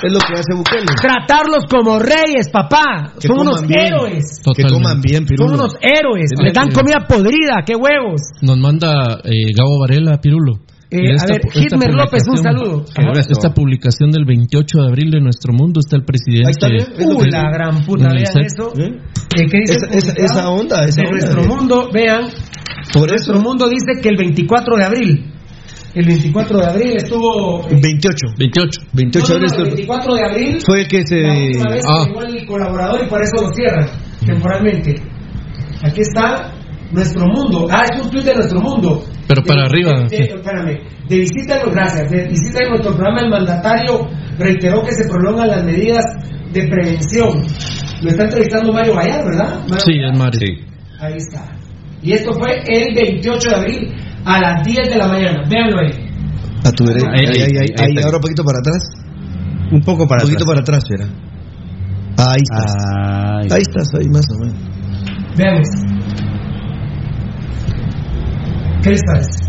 [0.04, 0.86] Es lo que hace Bukele.
[1.02, 3.14] Tratarlos como reyes, papá.
[3.20, 3.80] Que Son unos bien.
[3.94, 4.42] héroes.
[4.56, 5.54] Que coman bien, Son Pirulo.
[5.56, 6.30] unos héroes.
[6.42, 7.64] Les dan comida podrida.
[7.66, 8.22] ¡Qué huevos!
[8.42, 10.60] Nos manda eh, Gabo Varela, Pirulo.
[10.90, 12.86] Eh, a ver, Hitmer López, un saludo.
[13.30, 16.48] Esta publicación del 28 de abril de Nuestro Mundo está el presidente.
[16.48, 16.86] Ahí está bien.
[17.12, 18.46] Uh, la gran puta, vean set.
[18.46, 18.72] eso.
[18.80, 18.98] ¿Eh?
[19.36, 19.76] Eh, ¿qué dice
[20.24, 22.30] Esa- onda, esa De onda, nuestro mundo, vean.
[22.94, 25.34] Por Nuestro eso, mundo dice que el 24 de abril.
[25.94, 27.62] El 24 de abril estuvo.
[27.70, 28.28] eh, 28.
[28.38, 28.82] 28.
[28.94, 30.58] 28 no, no, el abril 24 de abril.
[30.66, 31.22] fue el que se.
[31.22, 32.04] La última vez Ah.
[32.06, 33.88] que llegó el colaborador y por eso lo cierran
[34.26, 34.96] temporalmente.
[35.84, 36.52] Aquí está
[36.92, 37.68] nuestro mundo.
[37.72, 39.04] Ah, es un tweet de nuestro mundo.
[39.28, 40.24] Pero para De- arriba, de- de- sí.
[40.34, 40.78] espérame.
[41.10, 42.10] De visita, gracias.
[42.12, 44.08] De visita en nuestro programa, el mandatario
[44.38, 46.06] reiteró que se prolongan las medidas
[46.54, 47.30] de prevención.
[48.02, 49.60] Lo está entrevistando Mario Vallar, ¿verdad?
[49.68, 50.58] Mario Sí, es Mario.
[51.00, 51.52] Ahí está.
[52.02, 53.96] Y esto fue el 28 de abril
[54.28, 55.44] a las 10 de la mañana.
[55.50, 55.92] Véanlo ahí.
[56.66, 57.08] A tu derecha.
[57.14, 58.06] Ahí, Ahí, ahí, ahí, ahí ahí, está.
[58.06, 58.84] ahora un poquito para atrás.
[59.72, 60.66] Un poco para un poquito atrás.
[60.66, 61.06] para atrás, mira.
[62.18, 63.54] Ahí estás.
[63.54, 64.56] Ahí estás, ahí más o menos.
[65.38, 65.68] Veamos.
[68.84, 69.48] ¿Qué les parece?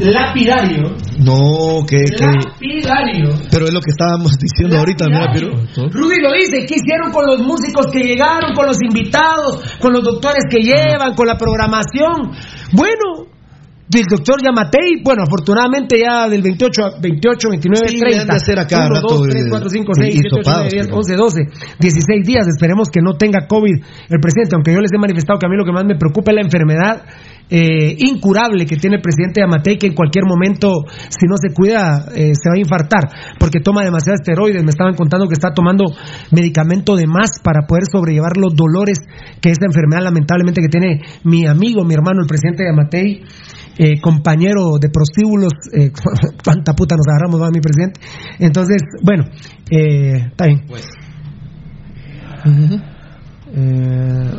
[0.00, 0.94] Lapidario.
[1.18, 2.04] No, que.
[2.18, 3.30] Lapidario.
[3.50, 5.50] Pero es lo que estábamos diciendo ahorita, mira, Piru.
[5.90, 10.02] Rudy lo dice, ¿qué hicieron con los músicos que llegaron, con los invitados, con los
[10.02, 12.32] doctores que llevan, con la programación?
[12.72, 13.28] Bueno,
[13.88, 18.08] del doctor Yamatei, bueno, afortunadamente ya del 28, a 28 29, Sí, 30.
[18.16, 20.28] le han de hacer a cada 1, rato, 2, 3, eh, 4, 5, 6, 7,
[20.28, 21.40] 8, 9, hisopados, 10, pero- 11, 12,
[21.78, 22.46] 16 días.
[22.48, 23.74] Esperemos que no tenga COVID
[24.08, 26.30] el presidente, aunque yo les he manifestado que a mí lo que más me preocupa
[26.32, 27.02] es la enfermedad
[27.50, 30.72] eh, incurable que tiene el presidente Yamatei, que en cualquier momento,
[31.10, 34.64] si no se cuida, eh, se va a infartar, porque toma demasiados esteroides.
[34.64, 35.84] Me estaban contando que está tomando
[36.30, 39.00] medicamento de más para poder sobrellevar los dolores
[39.42, 43.20] que esta enfermedad lamentablemente que tiene mi amigo, mi hermano, el presidente Yamatei.
[43.78, 45.90] Eh, compañero de prostíbulos, eh,
[46.44, 48.00] cuánta puta nos agarramos, va mi presidente.
[48.38, 49.24] Entonces, bueno,
[49.70, 50.64] eh, está bien.
[52.44, 52.80] Ujú.
[53.54, 54.30] Eh,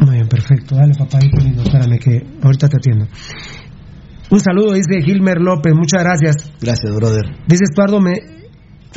[0.00, 0.76] muy bien, perfecto.
[0.76, 1.62] Dale, papadito lindo.
[1.62, 3.06] Espérame que ahorita te atiendo.
[4.30, 5.72] Un saludo, dice Gilmer López.
[5.74, 6.36] Muchas gracias.
[6.60, 7.24] Gracias, brother.
[7.46, 8.14] Dice Estuardo, me,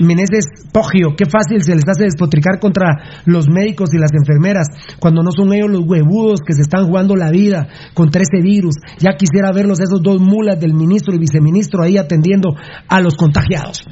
[0.02, 4.68] Meneses Pogio, qué fácil se les hace despotricar contra los médicos y las enfermeras
[5.00, 8.76] cuando no son ellos los huevudos que se están jugando la vida contra ese virus.
[9.00, 12.50] Ya quisiera verlos esos dos mulas del ministro y viceministro ahí atendiendo
[12.88, 13.86] a los contagiados.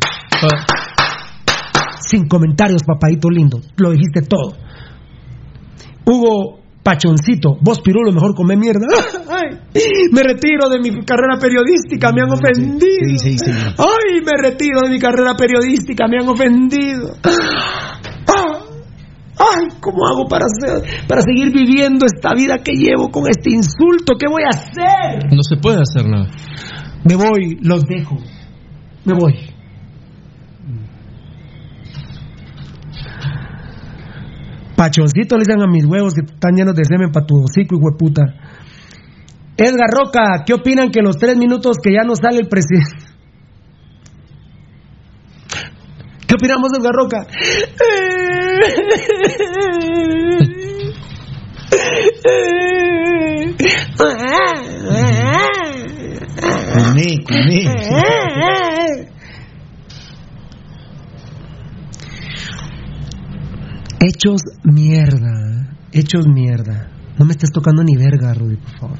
[2.07, 3.59] Sin comentarios, papadito lindo.
[3.75, 4.53] Lo dijiste todo.
[6.05, 6.56] Hugo
[6.88, 8.88] Pachoncito, vos Pirulo, mejor come mierda.
[9.30, 9.57] Ay,
[10.14, 13.19] me retiro de mi carrera periodística, me han ofendido.
[13.19, 13.51] Sí, sí, sí.
[13.51, 17.09] Ay, me retiro de mi carrera periodística, me han ofendido.
[19.39, 24.14] Ay, ¿cómo hago para, hacer- para seguir viviendo esta vida que llevo con este insulto?
[24.18, 25.26] ¿Qué voy a hacer?
[25.30, 26.30] No se puede hacer nada.
[27.03, 28.15] Me voy, los dejo.
[29.03, 29.34] Me voy.
[34.77, 37.89] Pachoncito le dicen a mis huevos que están llenos de semen para tu hocico, hijo
[37.89, 38.21] de puta.
[39.57, 43.07] Edgar Roca, ¿qué opinan que los tres minutos que ya no sale el presidente?
[46.27, 47.25] ¿Qué opinamos, Edgar Roca?
[56.73, 57.63] Cuné, cuné.
[64.07, 65.75] Hechos mierda.
[65.91, 66.89] Hechos mierda.
[67.17, 68.97] No me estés tocando ni verga, Rudy, por favor.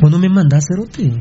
[0.00, 1.12] Vos no me mandás, Cerote.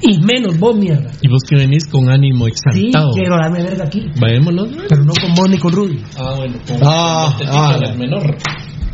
[0.00, 1.10] Y menos vos, mierda.
[1.20, 3.10] Y vos que venís con ánimo Sí, exaltado.
[3.12, 4.06] quiero darme verga aquí.
[4.20, 4.68] Vayámonos.
[4.88, 6.02] Pero no con vos ni con Rudy.
[6.18, 6.54] Ah, bueno.
[6.66, 8.36] Con Ah, este ah, el menor.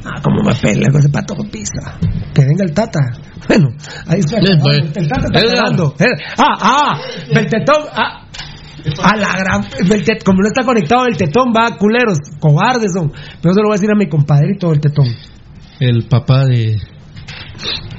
[0.04, 1.98] Ah, como me pela con ese pato con pizza.
[2.34, 3.00] Que venga el tata.
[3.48, 3.68] Bueno,
[4.06, 4.38] ahí está.
[4.38, 4.86] Eh, bueno.
[4.94, 5.94] El tata está cagando.
[5.98, 6.06] Eh,
[6.38, 7.00] Ah, ah,
[7.30, 7.82] el tetón.
[7.92, 8.21] Ah.
[9.02, 9.64] A la gran.
[9.90, 13.10] el tet- como no está conectado el tetón, va, culeros, cobardes son.
[13.40, 15.06] Pero eso lo voy a decir a mi compadrito el tetón.
[15.80, 16.78] El papá de.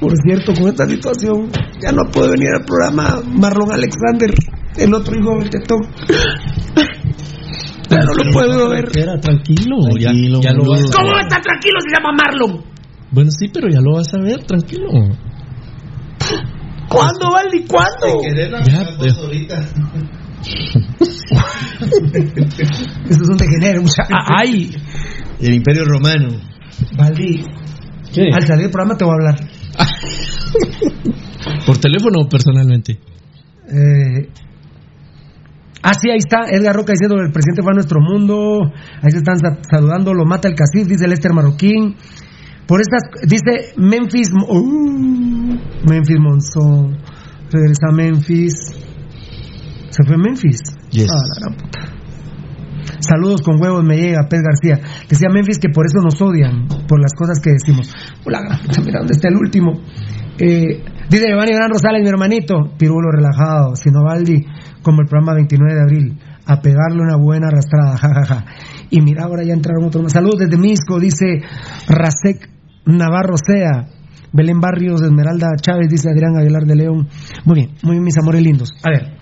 [0.00, 1.50] Por cierto, con esta situación,
[1.80, 4.34] ya no puede venir al programa Marlon Alexander,
[4.76, 5.80] el otro hijo del tetón.
[7.90, 8.84] Ya no lo puedo ver.
[8.96, 9.76] Era tranquilo.
[9.98, 11.78] ya, Tranquilo, ya lo vas a ¿Cómo está tranquilo?
[11.80, 12.64] Se llama Marlon.
[13.10, 14.88] Bueno, sí, pero ya lo vas a ver, tranquilo.
[16.88, 17.64] ¿Cuándo, Valdi?
[17.66, 18.20] ¿Cuándo?
[18.66, 19.14] Ya, pero-
[23.08, 23.82] Eso es un degenero.
[23.82, 24.70] mucha- Ah, ¡Ay!
[25.40, 26.28] El Imperio Romano.
[26.96, 27.44] Valdi,
[28.32, 29.36] al salir del programa te voy a hablar.
[31.66, 32.98] ¿Por teléfono o personalmente?
[33.68, 34.28] Eh,
[35.82, 38.60] ah, sí, ahí está Edgar Roca diciendo el presidente fue a nuestro mundo.
[39.02, 41.96] Ahí se están sa- saludando, lo mata el Casif, dice Lester Marroquín.
[42.66, 45.58] Por estas, dice Memphis, uh,
[45.88, 46.96] Memphis Monzón.
[47.50, 48.54] Regresa a Memphis.
[49.94, 50.58] ¿Se fue a Memphis?
[50.90, 51.06] Yes.
[51.08, 51.78] Ah, la gran puta.
[52.98, 54.80] Saludos con huevos, me llega Pez García.
[55.08, 57.94] Decía Memphis que por eso nos odian, por las cosas que decimos.
[58.26, 59.72] La gran puta, mira dónde está el último.
[60.36, 64.44] Eh, dice Giovanni Gran Rosales, mi hermanito, Pirulo relajado, Sinovaldi,
[64.82, 68.46] como el programa 29 de abril, a pegarle una buena arrastrada, jajaja.
[68.90, 70.12] Y mira, ahora ya entraron otros más.
[70.12, 71.42] Saludos desde Misco, dice
[71.86, 72.50] Rasek
[72.86, 73.86] Navarro Sea.
[74.32, 77.06] Belén Barrios, Esmeralda Chávez, dice Adrián Aguilar de León.
[77.44, 78.70] Muy bien, muy bien, mis amores lindos.
[78.82, 79.13] A ver.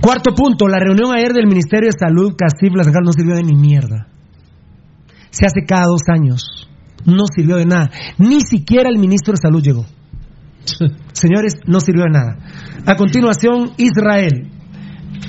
[0.00, 3.42] Cuarto punto, la reunión ayer del Ministerio de Salud, Castif, la Sacal no sirvió de
[3.42, 4.06] ni mierda.
[5.30, 6.68] Se hace cada dos años.
[7.04, 7.90] No sirvió de nada.
[8.18, 9.84] Ni siquiera el ministro de Salud llegó.
[11.12, 12.36] Señores, no sirvió de nada.
[12.86, 14.50] A continuación, Israel.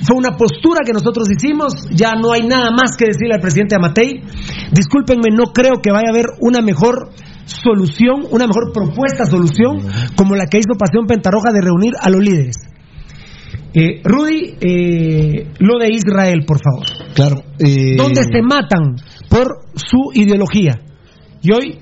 [0.06, 1.88] Fue una postura que nosotros hicimos.
[1.90, 4.22] Ya no hay nada más que decirle al presidente Amatei.
[4.72, 7.10] Discúlpenme, no creo que vaya a haber una mejor
[7.48, 9.78] solución, una mejor propuesta solución
[10.16, 12.56] como la que hizo Pasión Pentarroja de reunir a los líderes.
[13.74, 16.86] Eh, Rudy, eh, lo de Israel, por favor.
[17.14, 17.42] Claro.
[17.58, 18.96] eh, Donde se matan
[19.28, 20.74] por su ideología.
[21.42, 21.78] Y hoy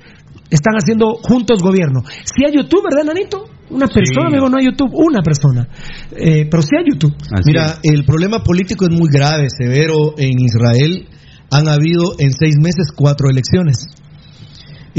[0.49, 2.01] están haciendo juntos gobierno.
[2.23, 3.45] Si hay YouTube, ¿verdad, Nanito?
[3.69, 5.67] Una persona, amigo, no hay YouTube, una persona.
[6.15, 7.13] Eh, pero sí hay YouTube.
[7.45, 10.13] Mira, el problema político es muy grave, severo.
[10.17, 11.07] En Israel
[11.51, 13.87] han habido en seis meses cuatro elecciones.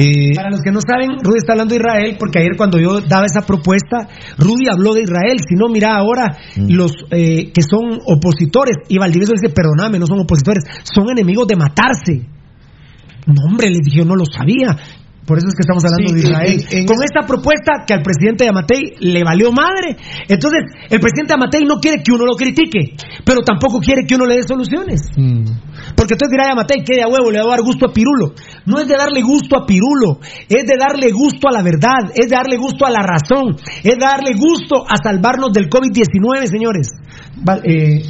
[0.00, 3.00] Eh, Para los que no saben, Rudy está hablando de Israel porque ayer cuando yo
[3.00, 4.06] daba esa propuesta,
[4.38, 5.38] Rudy habló de Israel.
[5.40, 10.20] Si no, mira ahora los eh, que son opositores, y Valdivieso dice, perdóname, no son
[10.20, 12.22] opositores, son enemigos de matarse.
[13.26, 14.76] No, hombre, le dije, yo no lo sabía.
[15.26, 16.64] Por eso es que estamos hablando Sí, de Israel.
[16.72, 19.94] en- en- Con esta propuesta que al presidente de Amatei le valió madre.
[20.26, 22.96] Entonces, el presidente Amatei no quiere que uno lo critique,
[23.26, 25.02] pero tampoco quiere que uno le dé soluciones.
[25.94, 28.32] Porque entonces dirá Amatei que de a huevo le va a dar gusto a Pirulo.
[28.68, 32.28] No es de darle gusto a Pirulo, es de darle gusto a la verdad, es
[32.28, 36.88] de darle gusto a la razón, es de darle gusto a salvarnos del COVID-19, señores.
[37.42, 38.02] Val- eh.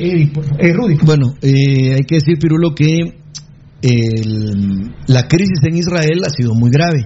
[0.59, 0.97] Eh, Rudy.
[1.05, 2.99] Bueno, eh, hay que decir, Pirulo, que
[3.83, 7.05] el- la crisis en Israel ha sido muy grave.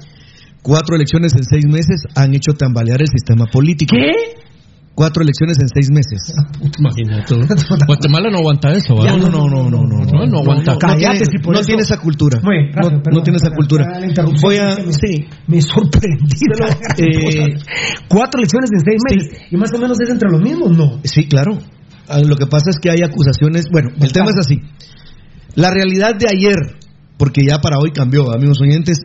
[0.65, 3.97] cuatro elecciones en seis meses han hecho tambalear el sistema político.
[3.97, 4.41] ¿Qué?
[4.95, 6.35] Cuatro elecciones en seis meses.
[6.79, 7.35] Imagínate.
[7.87, 9.17] Guatemala no aguanta eso, ¿verdad?
[9.17, 10.73] No, no, no, no, no, No, no aguanta.
[10.75, 12.39] No, tiene, si por no eso- tiene esa cultura.
[12.43, 13.87] No, perdón, no tiene esa cultura.
[14.43, 16.37] Voy a, sí, Me sorprendí.
[16.99, 17.57] eh,
[18.09, 19.43] Cuatro elecciones en seis meses.
[19.51, 20.77] ¿Y más o menos es entre los mismos?
[20.77, 21.01] No.
[21.05, 21.59] Sí, claro.
[22.09, 23.67] Ah, Lo que pasa es que hay acusaciones.
[23.73, 24.61] Bueno, el tema es así.
[25.55, 26.57] La realidad de ayer,
[27.17, 28.99] porque ya para hoy cambió, amigos oyentes,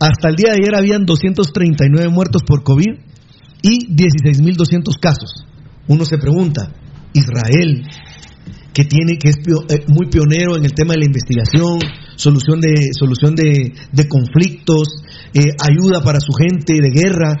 [0.00, 3.11] hasta el día de ayer habían 239 muertos por COVID
[3.62, 5.46] y 16.200 casos.
[5.88, 6.72] Uno se pregunta,
[7.12, 7.84] Israel,
[8.72, 11.78] que tiene que es eh, muy pionero en el tema de la investigación,
[12.16, 15.02] solución de solución de, de conflictos,
[15.34, 17.34] eh, ayuda para su gente de guerra,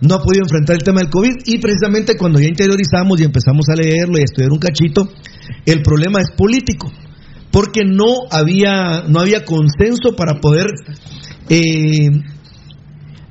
[0.00, 3.68] no ha podido enfrentar el tema del COVID y precisamente cuando ya interiorizamos y empezamos
[3.68, 5.10] a leerlo y a estudiar un cachito,
[5.66, 6.90] el problema es político,
[7.50, 10.66] porque no había no había consenso para poder
[11.50, 12.08] eh,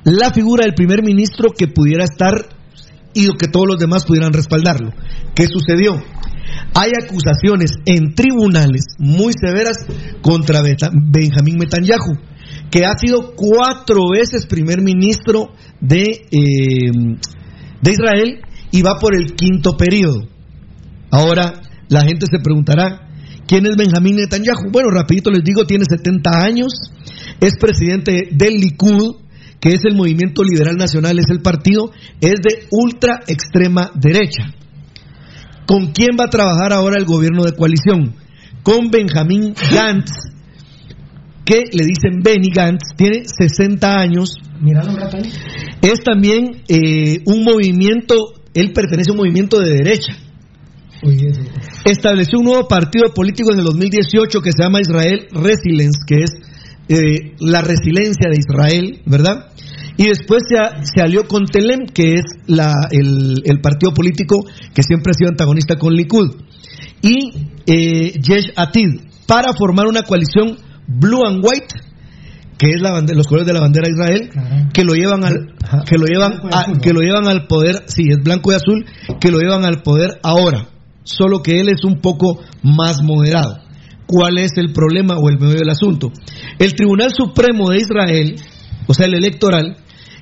[0.04, 2.48] la figura del primer ministro que pudiera estar
[3.12, 4.90] y que todos los demás pudieran respaldarlo.
[5.34, 6.00] ¿Qué sucedió?
[6.74, 9.76] Hay acusaciones en tribunales muy severas
[10.22, 12.16] contra Benjamín Netanyahu,
[12.70, 15.48] que ha sido cuatro veces primer ministro
[15.80, 17.18] de, eh,
[17.82, 18.40] de Israel
[18.70, 20.28] y va por el quinto periodo.
[21.10, 23.08] Ahora, la gente se preguntará,
[23.46, 24.70] ¿quién es Benjamín Netanyahu?
[24.70, 26.72] Bueno, rapidito les digo, tiene 70 años,
[27.40, 29.16] es presidente del Likud,
[29.60, 34.54] que es el movimiento liberal nacional, es el partido, es de ultra extrema derecha.
[35.66, 38.16] ¿Con quién va a trabajar ahora el gobierno de coalición?
[38.62, 40.10] Con Benjamín Gantz,
[41.44, 44.34] que le dicen Benny Gantz, tiene 60 años,
[45.82, 48.14] es también eh, un movimiento,
[48.54, 50.16] él pertenece a un movimiento de derecha.
[51.84, 56.49] Estableció un nuevo partido político en el 2018 que se llama Israel Resilience, que es
[56.90, 59.46] eh, la resiliencia de Israel, ¿verdad?
[59.96, 64.44] Y después se, a- se alió con Telem, que es la- el, el partido político
[64.74, 66.28] que siempre ha sido antagonista con Likud,
[67.02, 67.16] y
[67.66, 68.88] eh, Yesh Atid,
[69.26, 70.56] para formar una coalición
[70.86, 71.74] Blue and White,
[72.58, 74.30] que es la bande- los colores de la bandera de Israel,
[74.72, 75.54] que lo llevan al
[75.86, 78.84] que lo llevan a- que lo llevan al poder, sí, es blanco y azul,
[79.20, 80.68] que lo llevan al poder ahora,
[81.04, 83.58] solo que él es un poco más moderado.
[84.10, 86.10] ¿Cuál es el problema o el medio del asunto?
[86.58, 88.34] El Tribunal Supremo de Israel,
[88.88, 89.76] o sea, el electoral,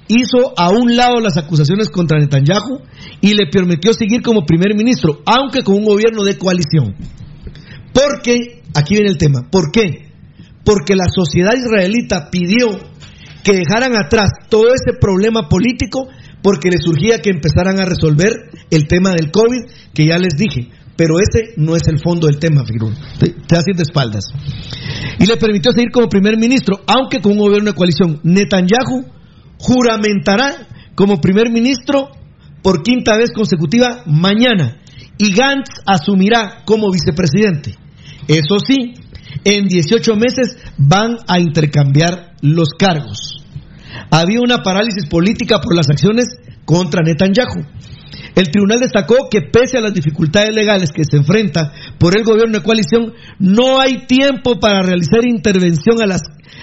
[0.09, 2.83] hizo a un lado las acusaciones contra Netanyahu
[3.23, 6.97] y le permitió seguir como primer ministro, aunque con un gobierno de coalición.
[7.95, 10.11] Porque, aquí viene el tema, ¿por qué?
[10.67, 12.69] Porque la sociedad israelita pidió
[13.43, 16.09] que dejaran atrás todo ese problema político
[16.43, 18.35] porque les surgía que empezaran a resolver
[18.71, 22.41] el tema del COVID, que ya les dije, pero ese no es el fondo del
[22.41, 22.93] tema, Firul.
[23.21, 24.25] Te, te hacen de espaldas.
[25.21, 28.19] Y le permitió seguir como primer ministro, aunque con un gobierno de coalición.
[28.25, 29.07] Netanyahu
[29.59, 30.67] juramentará
[30.97, 32.09] como primer ministro
[32.65, 34.79] por quinta vez consecutiva mañana
[35.19, 37.77] y Gantz asumirá como vicepresidente.
[38.27, 38.95] Eso sí,
[39.45, 43.45] en 18 meses van a intercambiar los cargos.
[44.11, 46.27] Había una parálisis política por las acciones
[46.65, 47.65] contra Netanyahu.
[48.39, 52.59] El tribunal destacó que pese a las dificultades legales que se enfrenta por el gobierno
[52.59, 56.23] de coalición, no hay tiempo para realizar intervención a las,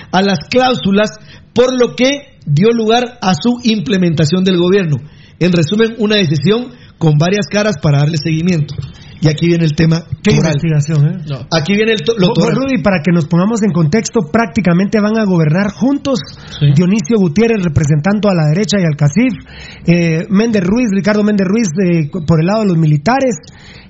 [0.09, 1.09] a las cláusulas,
[1.53, 4.95] por lo que dio lugar a su implementación del gobierno.
[5.37, 8.75] En resumen, una decisión con varias caras para darle seguimiento.
[9.21, 10.53] Y aquí viene el tema Qué toral.
[10.53, 11.17] investigación, ¿eh?
[11.51, 12.55] Aquí viene el to- lo toral.
[12.57, 16.19] Rudy, para que nos pongamos en contexto, prácticamente van a gobernar juntos
[16.75, 19.33] Dionisio Gutiérrez representando a la derecha y al CACIF,
[19.87, 23.35] eh, Méndez Ruiz, Ricardo Méndez Ruiz eh, por el lado de los militares.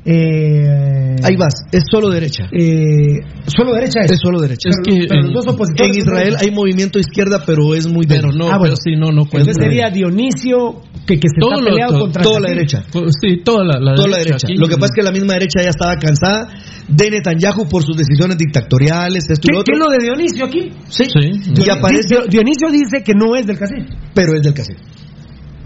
[0.06, 2.48] Eh, Ahí vas, es solo derecha.
[2.52, 4.12] eh, solo derecha es.
[4.12, 4.70] Es solo derecha.
[4.84, 6.46] Pero- pero los dos opositores en Israel derecha.
[6.46, 8.64] hay movimiento izquierda, pero es muy Pero no, Ah, bueno.
[8.64, 9.50] pero sí, no, no cuenta.
[9.50, 12.84] Entonces sería Dionisio que, que se Todo está lo- peleado contra toda la derecha.
[13.22, 14.48] Sí, toda la, la Toda la derecha.
[14.48, 14.56] aquí.
[14.58, 16.48] Lo que pasa es que la misma derecha ya estaba cansada
[16.88, 19.74] de Netanyahu por sus decisiones dictatoriales, esto y ¿Qué, lo qué otro.
[19.74, 20.70] es lo de Dionisio aquí?
[20.88, 21.06] Sí.
[21.06, 21.64] Sí.
[21.66, 23.86] Y aparece, Dio- Dionisio dice que no es del CACIF.
[24.14, 24.78] pero es del CACIF.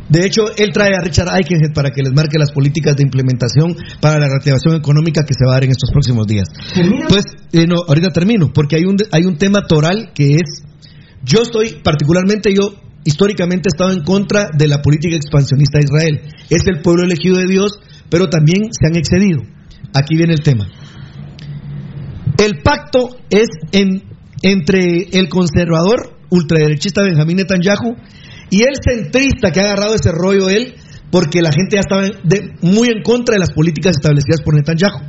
[0.09, 3.75] De hecho, él trae a Richard Aikenhead para que les marque las políticas de implementación
[4.01, 6.47] para la reactivación económica que se va a dar en estos próximos días.
[6.73, 7.07] ¿Termina?
[7.07, 10.63] Pues, eh, no, ahorita termino, porque hay un, hay un tema toral que es,
[11.23, 12.73] yo estoy, particularmente yo,
[13.05, 16.21] históricamente he estado en contra de la política expansionista de Israel.
[16.49, 17.79] Es el pueblo elegido de Dios,
[18.09, 19.41] pero también se han excedido.
[19.93, 20.67] Aquí viene el tema.
[22.37, 24.03] El pacto es en,
[24.41, 27.95] entre el conservador ultraderechista Benjamín Netanyahu
[28.49, 30.75] y el centrista que ha agarrado ese rollo él,
[31.11, 32.03] porque la gente ya estaba
[32.61, 34.99] muy en contra de las políticas establecidas por Netanyahu.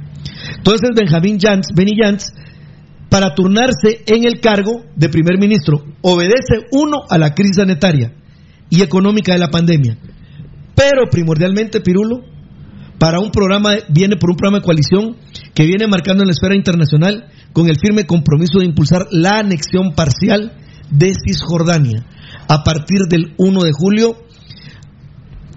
[0.57, 2.33] Entonces Benjamín Jantz, Benny Jantz,
[3.09, 5.85] para turnarse en el cargo de primer ministro.
[6.01, 8.15] Obedece uno a la crisis sanitaria
[8.71, 9.99] y económica de la pandemia.
[10.77, 12.21] Pero primordialmente, Pirulo,
[12.99, 15.17] para un programa, viene por un programa de coalición
[15.55, 19.95] que viene marcando en la esfera internacional con el firme compromiso de impulsar la anexión
[19.97, 20.53] parcial
[20.91, 22.07] de Cisjordania
[22.48, 24.16] a partir del 1 de julio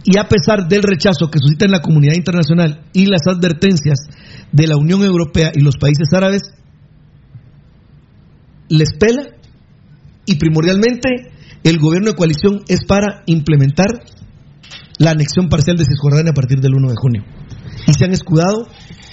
[0.03, 3.99] y a pesar del rechazo que suscita en la comunidad internacional y las advertencias
[4.51, 6.41] de la Unión Europea y los países árabes,
[8.69, 9.23] les pela
[10.25, 11.31] y primordialmente
[11.63, 13.87] el gobierno de coalición es para implementar
[14.99, 17.23] la anexión parcial de Cisjordania a partir del 1 de junio.
[17.87, 18.67] Y se han escudado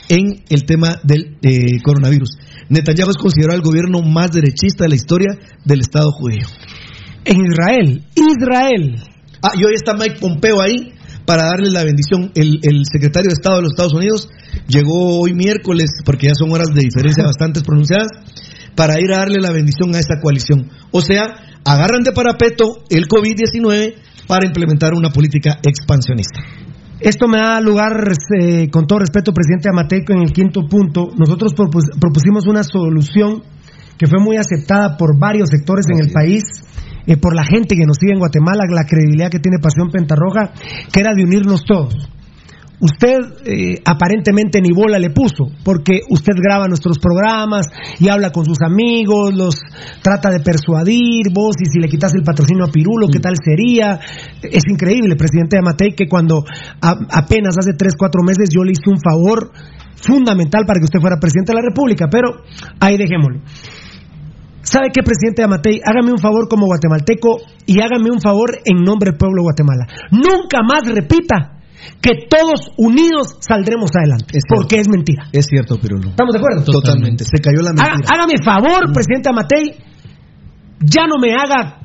[0.09, 2.37] en el tema del eh, coronavirus.
[2.69, 6.47] Netanyahu es considerado el gobierno más derechista de la historia del Estado judío.
[7.31, 8.97] En Israel, Israel.
[9.41, 10.93] Ah, y hoy está Mike Pompeo ahí
[11.25, 12.33] para darle la bendición.
[12.35, 14.29] El, el secretario de Estado de los Estados Unidos
[14.67, 18.09] llegó hoy miércoles, porque ya son horas de diferencia bastante pronunciadas,
[18.75, 20.71] para ir a darle la bendición a esta coalición.
[20.91, 23.95] O sea, agarran de parapeto el COVID-19
[24.27, 26.41] para implementar una política expansionista.
[26.99, 31.07] Esto me da lugar, eh, con todo respeto, presidente Amateico, en el quinto punto.
[31.17, 33.45] Nosotros propus propusimos una solución
[33.97, 36.43] que fue muy aceptada por varios sectores en el país,
[37.07, 40.53] eh, por la gente que nos sigue en Guatemala, la credibilidad que tiene Pasión Pentarroja,
[40.93, 41.95] que era de unirnos todos.
[42.83, 47.67] Usted eh, aparentemente ni bola le puso, porque usted graba nuestros programas
[47.99, 49.61] y habla con sus amigos, los
[50.03, 54.01] trata de persuadir, vos, y si le quitas el patrocinio a Pirulo, ¿qué tal sería?
[54.43, 56.43] Es increíble, presidente Amatei, que cuando
[56.81, 59.53] a- apenas hace tres, cuatro meses yo le hice un favor
[59.97, 62.31] fundamental para que usted fuera presidente de la República, pero
[62.81, 63.41] ahí dejémoslo.
[64.63, 65.81] ¿Sabe qué, presidente Amatei?
[65.85, 69.87] Hágame un favor como guatemalteco y hágame un favor en nombre del pueblo de Guatemala.
[70.11, 71.61] Nunca más repita
[72.01, 75.29] que todos unidos saldremos adelante, porque es mentira.
[75.33, 76.11] Es cierto, Pirulo.
[76.11, 76.65] ¿Estamos de acuerdo?
[76.65, 77.25] Totalmente.
[77.25, 77.97] Se cayó la mentira.
[78.07, 79.77] hágame favor, presidente Amatei,
[80.81, 81.81] ya no me haga,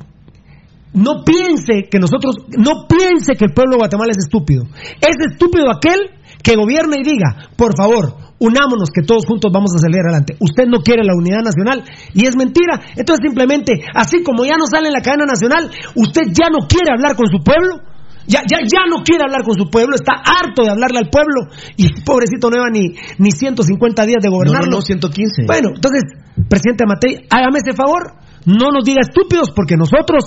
[0.93, 4.63] no piense que nosotros, no piense que el pueblo de Guatemala es estúpido.
[5.01, 5.99] Es estúpido aquel
[6.45, 10.37] que gobierna y diga, por favor, unámonos que todos juntos vamos a salir adelante.
[10.39, 11.81] Usted no quiere la unidad nacional
[12.13, 12.85] y es mentira.
[12.95, 16.93] Entonces simplemente, así como ya no sale en la cadena nacional, usted ya no quiere
[16.93, 17.81] hablar con su pueblo.
[18.27, 21.45] Ya, ya, ya no quiere hablar con su pueblo, está harto de hablarle al pueblo
[21.77, 24.69] y pobrecito no lleva ni, ni 150 días de No, gobernarlo.
[24.69, 25.45] no, no, 115.
[25.45, 26.01] Bueno, entonces,
[26.49, 30.25] presidente Matei, hágame ese favor, no nos diga estúpidos, porque nosotros,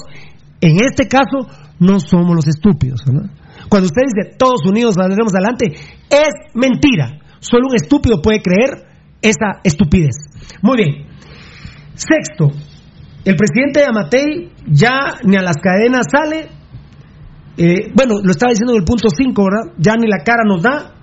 [0.61, 1.51] en este caso,
[1.81, 3.03] no somos los estúpidos.
[3.07, 3.23] ¿no?
[3.69, 5.75] Cuando usted dice todos unidos saldremos adelante,
[6.11, 7.19] es mentira.
[7.41, 8.87] Solo un estúpido puede creer
[9.23, 10.17] esa estupidez.
[10.63, 11.07] Muy bien.
[11.95, 12.51] Sexto,
[13.25, 16.49] el presidente de Amatei ya ni a las cadenas sale.
[17.57, 19.75] Eh, bueno, lo estaba diciendo en el punto 5, ¿verdad?
[19.79, 20.95] Ya ni la cara nos da.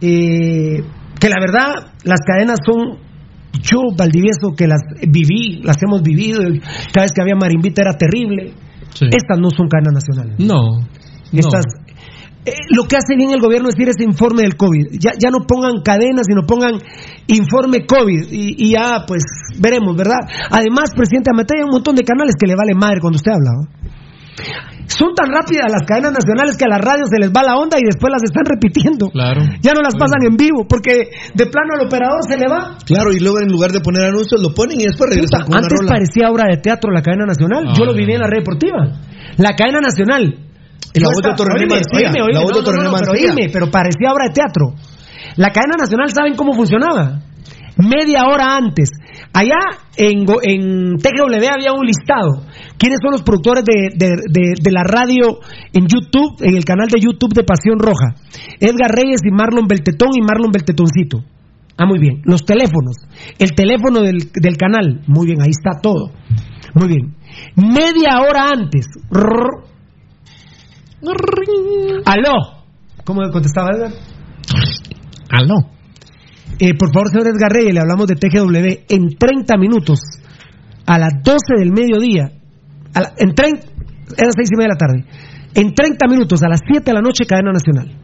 [0.00, 0.82] Eh,
[1.18, 3.06] que la verdad, las cadenas son.
[3.62, 6.40] Yo, Valdivieso, que las viví, las hemos vivido.
[6.92, 8.52] Cada vez que había marimbita era terrible.
[8.92, 10.38] Estas no son cadenas nacionales.
[10.38, 10.80] No.
[11.32, 11.64] Estas,
[12.44, 14.98] eh, lo que hace bien el gobierno es decir ese informe del COVID.
[14.98, 16.80] Ya, ya no pongan cadenas, sino pongan
[17.26, 18.32] informe COVID.
[18.32, 19.22] Y, y ya, pues,
[19.58, 20.20] veremos, ¿verdad?
[20.50, 23.50] Además, presidente Amatei, hay un montón de canales que le vale madre cuando usted habla.
[23.52, 23.78] ¿no?
[24.86, 27.76] Son tan rápidas las cadenas nacionales que a las radios se les va la onda
[27.78, 29.10] y después las están repitiendo.
[29.10, 29.42] Claro.
[29.60, 32.78] Ya no las pasan en vivo porque de plano al operador se le va.
[32.86, 35.72] Claro, y luego en lugar de poner anuncios lo ponen y después regresan con Antes
[35.72, 35.92] una rola.
[35.92, 37.64] parecía obra de teatro la cadena nacional.
[37.68, 38.78] Ah, Yo lo viví en la red deportiva.
[39.36, 40.47] La cadena nacional.
[40.94, 41.74] Y la voz de oíme,
[42.32, 42.58] la voz de
[43.52, 44.74] pero parecía obra de teatro.
[45.36, 47.20] La cadena nacional, ¿saben cómo funcionaba?
[47.78, 48.90] Media hora antes.
[49.32, 49.54] Allá
[49.96, 52.42] en, en TGW había un listado.
[52.76, 55.38] ¿Quiénes son los productores de, de- de- de la radio
[55.72, 58.16] en YouTube, en el canal de YouTube de Pasión Roja?
[58.58, 61.22] Edgar Reyes y Marlon Beltetón y Marlon Beltetoncito.
[61.76, 62.22] Ah, muy bien.
[62.24, 62.96] Los teléfonos.
[63.38, 65.02] El teléfono del, del canal.
[65.06, 66.10] Muy bien, ahí está todo.
[66.74, 67.14] Muy bien.
[67.54, 68.86] Media hora antes.
[69.10, 69.67] Rrr.
[72.04, 72.64] Aló.
[73.04, 73.92] ¿Cómo contestaba Edgar?
[75.30, 75.54] Aló.
[76.58, 78.84] Eh, por favor, señor Edgar Reyes, le hablamos de TGW.
[78.88, 80.00] En 30 minutos,
[80.86, 82.32] a las 12 del mediodía,
[82.94, 83.66] a la- en 30,
[84.16, 85.04] era 6 y media de la tarde.
[85.54, 87.94] En 30 minutos, a las 7 de la noche, cadena nacional.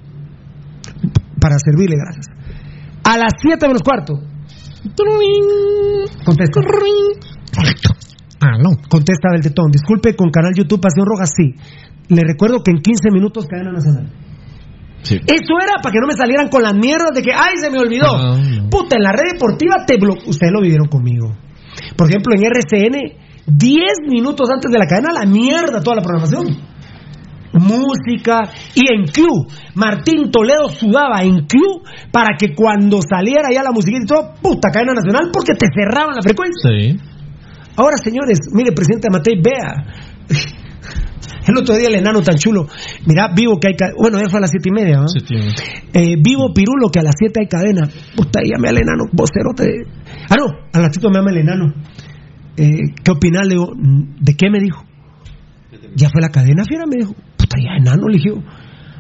[1.41, 2.27] Para servirle, gracias.
[3.05, 4.15] A las 7 menos cuarto.
[6.25, 6.61] Contesta.
[8.53, 8.71] Aló.
[8.89, 9.71] Contesta Beltetón.
[9.71, 11.55] Disculpe, con canal YouTube Pasión Roja, sí.
[12.09, 14.11] Le recuerdo que en 15 minutos, cadena nacional.
[15.05, 17.79] Eso era para que no me salieran con las mierdas de que, ay, se me
[17.79, 18.09] olvidó.
[18.09, 18.71] Ah, no.
[18.71, 20.15] Puta, en la red deportiva te blo...
[20.27, 21.37] Ustedes lo vivieron conmigo.
[21.97, 22.97] Por ejemplo, en RCN,
[23.47, 26.57] 10 minutos antes de la cadena, la mierda, toda la programación.
[27.53, 29.47] música y en Q.
[29.75, 34.71] Martín Toledo sudaba en Q para que cuando saliera ya la musiquita y todo, puta
[34.73, 36.71] cadena nacional, porque te cerraban la frecuencia.
[36.71, 37.14] Sí.
[37.77, 39.85] Ahora, señores, mire, presidente Matei, vea.
[41.47, 42.67] El otro día el enano tan chulo.
[43.07, 43.75] Mira, vivo que hay.
[43.75, 45.09] ca- Bueno, ya fue a las siete y media, ¿no?
[45.09, 45.21] Sí.
[45.93, 47.87] Eh, vivo Pirulo que a las 7 hay cadena.
[48.17, 49.71] Puta, llame al enano, vocerote.
[50.31, 51.75] Ah, no, al ratito me llama el enano.
[52.57, 53.47] Eh, ¿Qué opinas?
[53.47, 54.85] Le digo, ¿de qué me dijo?
[55.95, 56.85] ¿Ya fue la cadena, fiera?
[56.87, 58.31] Me dijo, puta, ya enano, le dije.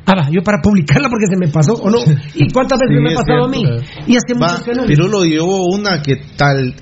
[0.06, 1.98] Ah, va, yo para publicarla porque se me pasó, ¿o no?
[2.34, 3.62] ¿Y cuántas veces Sí, me ha pasado a mí?
[4.06, 4.84] Y hace mucho que no.
[4.86, 6.74] Pirulo, hubo una que tal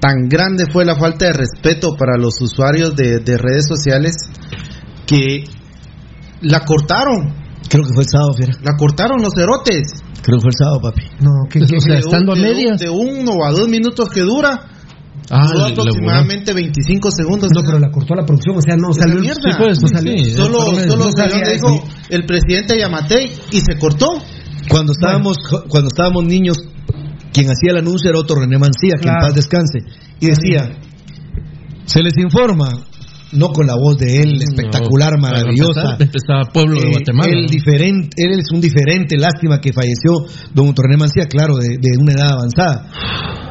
[0.00, 4.14] tan grande fue la falta de respeto para los usuarios de, de redes sociales
[5.06, 5.44] que
[6.42, 7.34] la cortaron.
[7.68, 8.52] Creo que fue el sábado, fiera.
[8.62, 9.88] La cortaron los cerotes.
[10.22, 11.02] Creo que fue el sábado, papi.
[11.20, 12.78] No, que, O sea, estando a de, un- medias.
[12.80, 14.70] de uno a dos minutos que dura,
[15.28, 15.42] Ah,
[15.72, 17.48] aproximadamente 25 segundos.
[17.52, 19.18] No, pero la cortó la producción, o sea, no salió.
[19.20, 19.40] mierda.
[19.42, 20.12] Sí, pues, no salió.
[20.18, 20.30] sí.
[20.32, 20.58] Solo,
[20.88, 24.06] solo no salió dijo el presidente Yamatei y se cortó.
[24.68, 25.36] Cuando estábamos,
[25.68, 26.58] cuando estábamos niños,
[27.36, 29.80] quien hacía el anuncio era otro René Mancía, que en paz descanse.
[30.20, 30.72] Y decía,
[31.84, 32.70] se les informa,
[33.32, 35.98] no con la voz de él, espectacular, No, maravillosa.
[36.00, 37.30] Empezaba, Pueblo de Eh, Guatemala.
[37.30, 40.12] Él, diferente, él es un diferente, lástima que falleció
[40.54, 42.88] don René Mancía, claro, de, de una edad avanzada.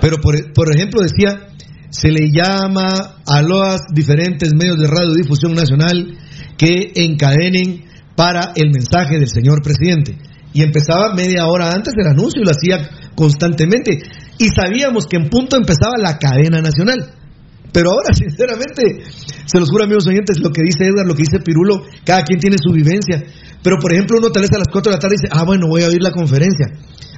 [0.02, 1.50] Pero, por, por ejemplo, decía,
[1.92, 6.18] se le llama a los diferentes medios de radiodifusión nacional
[6.58, 7.86] que encadenen
[8.16, 10.18] para el mensaje del señor presidente.
[10.54, 14.00] Y empezaba media hora antes del anuncio y lo hacía constantemente.
[14.38, 17.14] Y sabíamos que en punto empezaba la cadena nacional.
[17.72, 19.04] Pero ahora, sinceramente,
[19.46, 22.40] se los juro, amigos oyentes, lo que dice Edgar, lo que dice Pirulo, cada quien
[22.40, 23.24] tiene su vivencia.
[23.64, 25.68] Pero, por ejemplo, uno tal vez a las 4 de la tarde dice, ah, bueno,
[25.68, 26.68] voy a oír la conferencia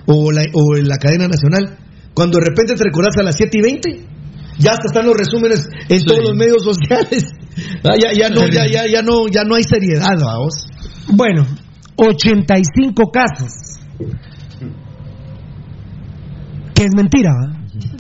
[0.06, 1.78] o la, o la cadena nacional.
[2.14, 4.06] Cuando de repente te recordás a las 7 y 20,
[4.58, 7.26] ya hasta están los resúmenes en todos los medios sociales.
[7.84, 10.68] Ah, ya, ya, no, ya, ya, ya, no, ya no hay seriedad, vamos.
[11.12, 11.48] Bueno,
[11.96, 13.80] 85 casos.
[16.78, 17.34] Que es mentira,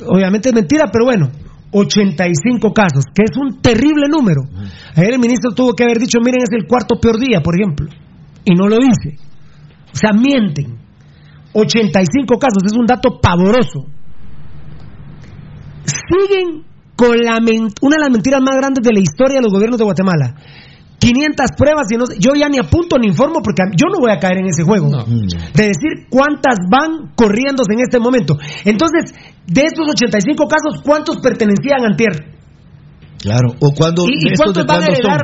[0.05, 1.31] obviamente es mentira, pero bueno,
[1.71, 4.41] 85 casos, que es un terrible número.
[4.95, 7.89] Ayer el ministro tuvo que haber dicho, miren, es el cuarto peor día, por ejemplo,
[8.45, 9.17] y no lo dice.
[9.91, 10.77] O sea, mienten.
[11.53, 13.87] 85 casos, es un dato pavoroso.
[15.85, 16.63] Siguen
[16.95, 17.37] con la
[17.81, 20.35] una de las mentiras más grandes de la historia de los gobiernos de Guatemala.
[20.99, 24.11] 500 pruebas y no sé- yo ya ni apunto ni informo porque yo no voy
[24.11, 24.89] a caer en ese juego
[25.53, 28.35] de decir cuántas van corriéndose en este momento.
[28.65, 29.13] Entonces,
[29.45, 32.33] de estos 85 casos, ¿cuántos pertenecían a Antier?
[33.19, 34.05] Claro, o cuando.
[34.07, 34.95] ¿Y, estos cuántos de van a son?
[34.95, 35.21] heredar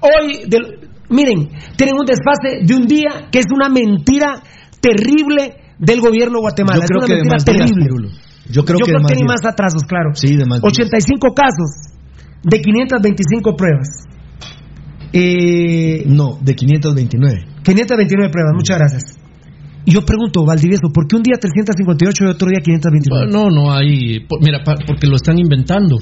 [0.00, 0.48] hoy?
[0.48, 4.42] del- miren, tienen un desfase de un día que es una mentira
[4.80, 6.78] terrible del gobierno de Guatemala.
[6.78, 8.08] Yo es creo una que de mentira días, terrible.
[8.50, 10.10] Yo creo que de más tiene más atrasos, claro.
[10.14, 10.72] Sí, de más días.
[10.72, 11.70] 85 casos
[12.42, 13.88] de 525 pruebas.
[15.16, 17.46] Eh, No, de 529.
[17.62, 19.04] 529 pruebas, muchas gracias.
[19.86, 23.30] Y yo pregunto, Valdivieso, ¿por qué un día 358 y otro día 529?
[23.30, 24.20] No, no hay.
[24.26, 25.98] por- mira, pa- porque lo están inventando.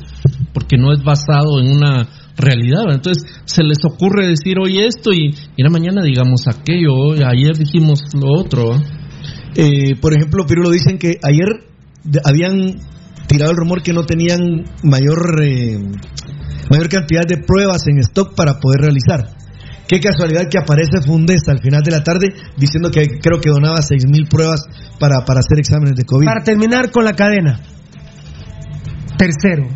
[0.55, 2.09] Porque no es basado en una
[2.39, 2.84] realidad.
[2.90, 6.94] Entonces se les ocurre decir hoy esto y, y la mañana digamos aquello.
[6.94, 8.70] hoy- Ayer dijimos lo otro.
[9.56, 11.48] Eh, por ejemplo, Pirulo dicen que ayer
[12.24, 12.76] habían
[13.27, 15.78] tirado el rumor que no tenían mayor eh,
[16.70, 19.36] mayor cantidad de pruebas en stock para poder realizar.
[19.89, 23.78] Qué casualidad que aparece Fundesta al final de la tarde diciendo que creo que donaba
[23.78, 24.65] 6.000 pruebas
[24.99, 26.24] para, para hacer exámenes de COVID.
[26.24, 27.61] Para terminar con la cadena.
[29.19, 29.69] Tercero.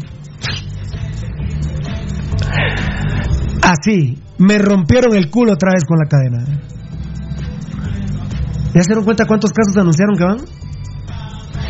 [3.62, 6.44] Así, me rompieron el culo otra vez con la cadena.
[8.74, 10.55] ¿Ya se dieron cuenta cuántos casos anunciaron que van?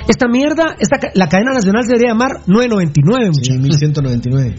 [0.09, 3.63] Esta mierda, esta, la cadena nacional se debería llamar 999, Sí, muchachos.
[3.63, 4.55] 1199.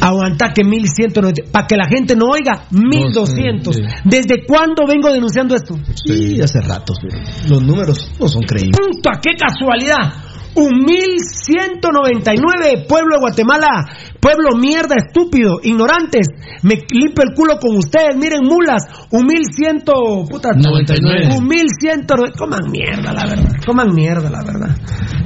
[0.00, 1.50] Aguanta que 1190.
[1.50, 3.74] Para que la gente no oiga, 1200.
[3.74, 3.82] sí.
[4.04, 5.76] ¿Desde cuándo vengo denunciando esto?
[5.94, 6.60] Sí, hace.
[6.60, 7.20] Pirulo.
[7.48, 8.76] Los números no son creíbles.
[8.78, 10.27] ¡Puta, qué casualidad!
[10.58, 13.86] Un 1199, pueblo de Guatemala,
[14.20, 16.26] pueblo mierda, estúpido, ignorantes.
[16.62, 18.82] Me limpio el culo con ustedes, miren mulas,
[19.12, 19.84] un 1100,
[20.28, 21.36] puta, 99.
[21.36, 22.06] un 1100,
[22.36, 24.76] coman mierda, la verdad, coman mierda, la verdad.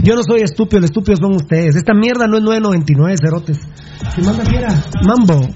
[0.02, 1.76] Yo no soy estúpido, los estúpidos son ustedes.
[1.76, 3.58] Esta mierda no es 999, cerotes.
[4.14, 5.48] Si manda fiera, mambo.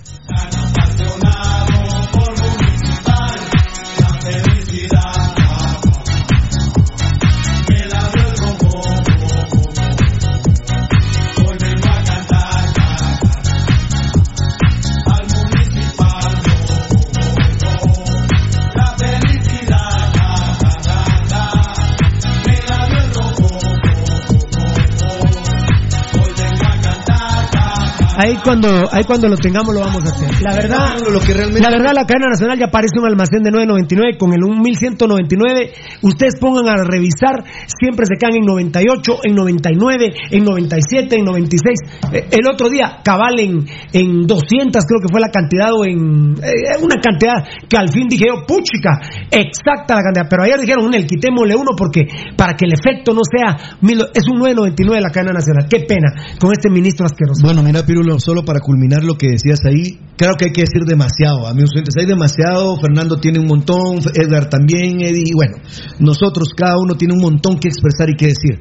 [28.17, 30.43] Ahí cuando, ahí cuando lo tengamos lo vamos a hacer.
[30.43, 33.51] La verdad, Lo que realmente- la verdad, la cadena nacional ya parece un almacén de
[33.51, 35.73] 9.99 con el 1199.
[36.03, 41.79] Ustedes pongan a revisar, siempre se quedan en 98, en 99, en 97, en 96.
[42.13, 46.35] Eh, El otro día, cabal en, en 200, creo que fue la cantidad, o en
[46.43, 50.27] eh, una cantidad que al fin dije yo, puchica, exacta la cantidad.
[50.29, 52.03] Pero ayer dijeron, el quitémosle uno porque
[52.37, 55.67] para que el efecto no sea, mil- es un 9.99 la cadena nacional.
[55.69, 57.43] Qué pena con este ministro asqueroso.
[57.43, 60.85] Bueno, mira, Pirulo, solo para culminar lo que decías ahí, claro que hay que decir
[60.87, 65.57] demasiado, amigos oyentes, hay demasiado, Fernando tiene un montón, Edgar también, Eddie, bueno,
[65.99, 68.61] nosotros cada uno tiene un montón que expresar y que decir.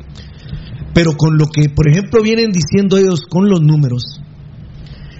[0.94, 4.22] Pero con lo que, por ejemplo, vienen diciendo ellos con los números,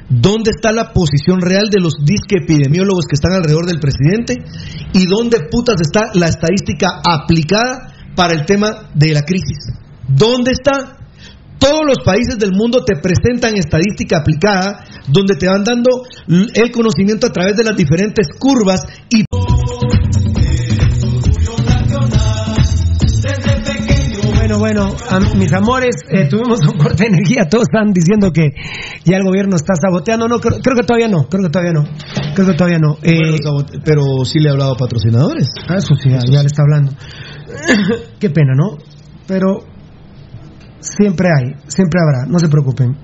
[0.10, 4.38] ¿dónde está la posición real de los disque epidemiólogos que están alrededor del presidente?
[4.94, 9.74] ¿Y dónde putas está la estadística aplicada para el tema de la crisis?
[10.08, 11.05] ¿Dónde está?
[11.66, 17.26] Todos los países del mundo te presentan estadística aplicada, donde te van dando el conocimiento
[17.26, 19.24] a través de las diferentes curvas y
[24.38, 24.96] Bueno, bueno,
[25.38, 27.50] mis amores, eh, tuvimos un corte de energía.
[27.50, 28.52] Todos están diciendo que
[29.04, 30.28] ya el gobierno está saboteando.
[30.28, 31.28] No, creo, creo que todavía no.
[31.28, 31.84] Creo que todavía no.
[32.36, 32.98] Creo que todavía no.
[33.02, 33.40] Eh,
[33.84, 35.50] pero sí le he hablado a patrocinadores.
[35.68, 36.92] Ah, eso sí, ya, ya le está hablando.
[38.20, 38.78] Qué pena, ¿no?
[39.28, 39.75] Pero
[40.86, 42.96] siempre hay, siempre habrá, no se preocupen.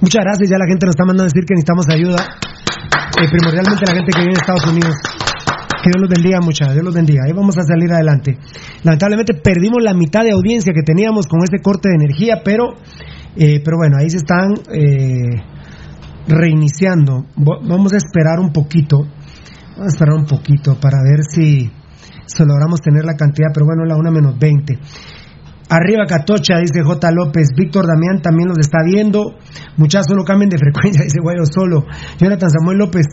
[0.00, 2.20] Muchas gracias, ya la gente nos está mandando a decir que necesitamos ayuda.
[3.20, 4.94] Eh, primordialmente la gente que vive en Estados Unidos.
[5.82, 7.22] Que Dios los bendiga, muchas, Dios los bendiga.
[7.26, 8.38] Ahí vamos a salir adelante.
[8.82, 12.72] Lamentablemente perdimos la mitad de audiencia que teníamos con este corte de energía, pero,
[13.36, 15.42] eh, pero bueno, ahí se están eh,
[16.26, 17.26] reiniciando.
[17.36, 18.98] Vamos a esperar un poquito.
[19.76, 21.70] Vamos a esperar un poquito para ver si,
[22.26, 24.78] si logramos tener la cantidad, pero bueno, la una menos 20.
[25.68, 27.10] Arriba Catocha, dice J.
[27.12, 27.48] López.
[27.56, 29.34] Víctor Damián también los está viendo.
[29.76, 31.84] Muchachos, solo cambien de frecuencia, dice Guayo Solo.
[32.18, 33.06] Jonathan Samuel López.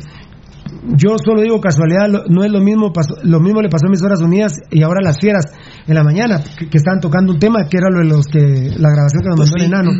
[0.95, 4.01] Yo solo digo casualidad, no es lo mismo, pasó- lo mismo le pasó a mis
[4.03, 5.43] horas unidas y ahora las fieras
[5.87, 8.71] en la mañana, que, que estaban tocando un tema que era lo de los que,
[8.79, 9.91] la grabación que nos Pues mandó el enano.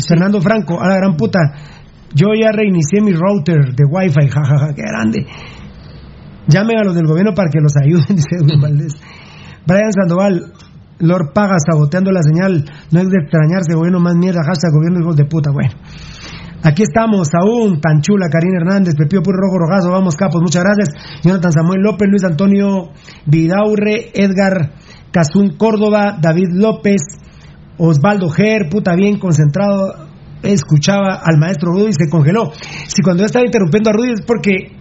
[0.08, 1.38] Fernando Franco, a la gran puta,
[2.14, 5.26] yo ya reinicié mi router de wifi, jajaja, qué grande.
[6.46, 8.94] Llamen a los del gobierno para que los ayuden, dice Edwin Valdés.
[9.66, 10.52] Brian Sandoval,
[11.00, 15.16] Lord Paga saboteando la señal, no es de extrañarse, gobierno más mierda, hashtag gobierno hijos
[15.16, 15.74] de puta, bueno.
[16.62, 21.22] Aquí estamos, aún, tan chula, Karina Hernández, Pepío Puro Rojo Rojazo, vamos capos, muchas gracias.
[21.22, 22.90] Jonathan Samuel López, Luis Antonio
[23.26, 24.72] Vidaurre, Edgar
[25.12, 27.00] Cazún Córdoba, David López,
[27.78, 30.08] Osvaldo Ger, puta bien concentrado,
[30.42, 32.50] escuchaba al maestro Rudy y se congeló.
[32.88, 34.77] Si cuando yo estaba interrumpiendo a Rudy es porque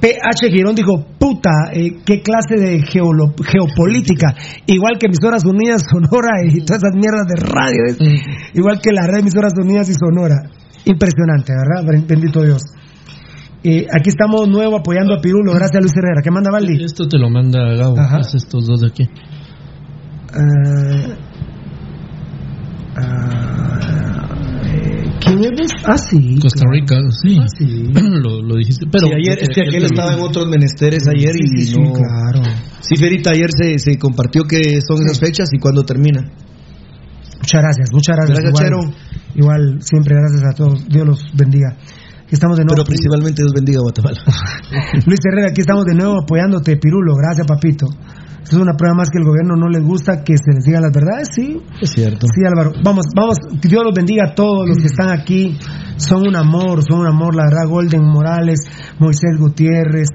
[0.00, 4.34] PH Girón dijo, puta, eh, qué clase de geolo- geopolítica,
[4.66, 7.98] igual que Emisoras Unidas, Sonora y todas esas mierdas de radio, es
[8.54, 10.36] igual que la red de Emisoras Unidas y Sonora.
[10.84, 11.84] Impresionante, ¿verdad?
[11.90, 12.62] Ben- Bendito Dios.
[13.64, 16.20] Eh, aquí estamos nuevo apoyando a Pirulo, gracias Luis Herrera.
[16.22, 16.84] ¿Qué manda Valdi?
[16.84, 19.04] Esto te lo manda Gabo, es estos dos de aquí.
[20.32, 21.16] Ah,
[22.98, 23.75] eh,
[25.26, 25.70] ¿Quién es?
[25.84, 26.38] Ah, sí.
[26.40, 27.38] Costa Rica, sí.
[27.40, 27.66] Ah, sí.
[27.94, 28.86] lo, lo dijiste.
[28.90, 31.80] Pero Sí, ayer, es que aquel estaba en otros menesteres ayer Sí, y sí, sí,
[31.80, 31.92] no...
[31.92, 32.42] claro.
[32.80, 36.22] Sí, Ferita, ayer se, se compartió que son esas fechas y cuándo termina.
[36.22, 38.38] Muchas gracias, muchas gracias.
[38.40, 38.94] Gracias, igual,
[39.34, 40.88] igual, siempre gracias a todos.
[40.88, 41.76] Dios los bendiga.
[42.30, 42.82] Estamos de nuevo.
[42.82, 44.18] Pero principalmente Dios bendiga a Guatemala.
[45.06, 47.14] Luis Herrera, aquí estamos de nuevo apoyándote, Pirulo.
[47.14, 47.86] Gracias, papito.
[48.48, 50.92] Es una prueba más que el gobierno no les gusta que se les digan las
[50.92, 51.60] verdades, sí.
[51.80, 52.26] Es cierto.
[52.32, 52.70] Sí, Álvaro.
[52.84, 55.58] Vamos, vamos, que Dios los bendiga a todos los que están aquí.
[55.96, 57.68] Son un amor, son un amor, la verdad.
[57.68, 58.60] Golden Morales,
[59.00, 60.08] Moisés Gutiérrez,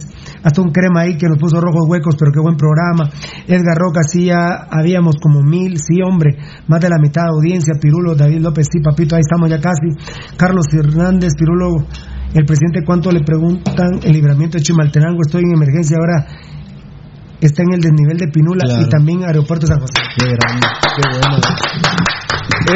[0.44, 3.10] hasta un crema ahí que nos puso rojos huecos, pero qué buen programa.
[3.48, 6.38] Edgar Roca, sí, ya habíamos como mil, sí, hombre,
[6.68, 7.74] más de la mitad de audiencia.
[7.82, 9.92] Pirulo, David López, sí, papito, ahí estamos ya casi.
[10.38, 11.86] Carlos Hernández, Pirulo,
[12.34, 15.20] el presidente, ¿cuánto le preguntan el libramiento de Chimaltenango?
[15.26, 16.28] Estoy en emergencia ahora.
[17.42, 18.84] Está en el desnivel de Pinula Claro.
[18.86, 19.94] y también Aeropuerto San José.
[20.18, 21.38] Qué grande, qué bueno.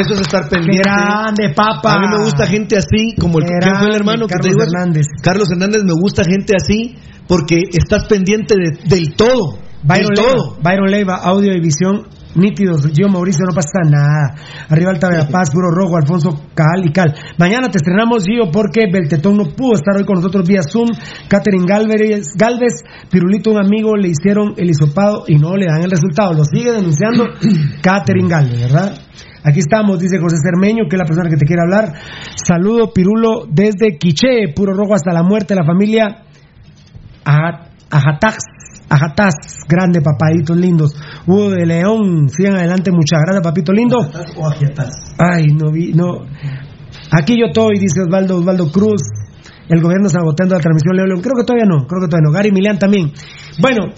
[0.00, 0.82] Eso es estar pendiente.
[0.82, 1.94] grande, papa!
[1.94, 4.40] A mí me gusta gente así, como el ¿quién fue el grande, hermano que te
[4.40, 4.62] Carlos digo?
[4.64, 5.06] Hernández.
[5.22, 6.96] Carlos Hernández, me gusta gente así
[7.28, 9.58] porque estás pendiente de- del todo.
[9.82, 10.56] Byron del Leiva, todo.
[10.62, 12.06] Byron Leiva, audio y visión
[12.36, 12.86] nítidos.
[12.92, 14.34] Yo, Mauricio, no pasa nada.
[14.68, 17.14] Arriba Alta Verapaz, Puro Rojo, Alfonso Cal y Cal.
[17.38, 20.88] Mañana te estrenamos, Gio, porque Beltetón no pudo estar hoy con nosotros vía Zoom.
[21.28, 25.90] Catherine Galvez, Galvez, Pirulito, un amigo, le hicieron el hisopado y no le dan el
[25.90, 26.32] resultado.
[26.32, 27.24] Lo sigue denunciando
[27.82, 28.98] Catherine Galvez, ¿verdad?
[29.44, 31.92] Aquí estamos, dice José Cermeño, que es la persona que te quiere hablar.
[32.34, 36.24] Saludo, Pirulo, desde Quiché, Puro Rojo hasta la muerte, la familia
[37.24, 38.38] Aja- Ajatax,
[38.88, 39.34] Ajataz,
[39.68, 40.94] grande papaditos lindos.
[41.26, 43.98] Hugo de León, sigan adelante, muchas gracias, papito lindo.
[45.18, 46.24] Ay, no vi, no.
[47.10, 49.02] Aquí yo estoy, dice Osvaldo, Osvaldo Cruz.
[49.68, 51.20] El gobierno saboteando la transmisión, Leo León.
[51.20, 52.32] Creo que todavía no, creo que todavía no.
[52.32, 53.12] Gary Milian también.
[53.58, 53.90] Bueno,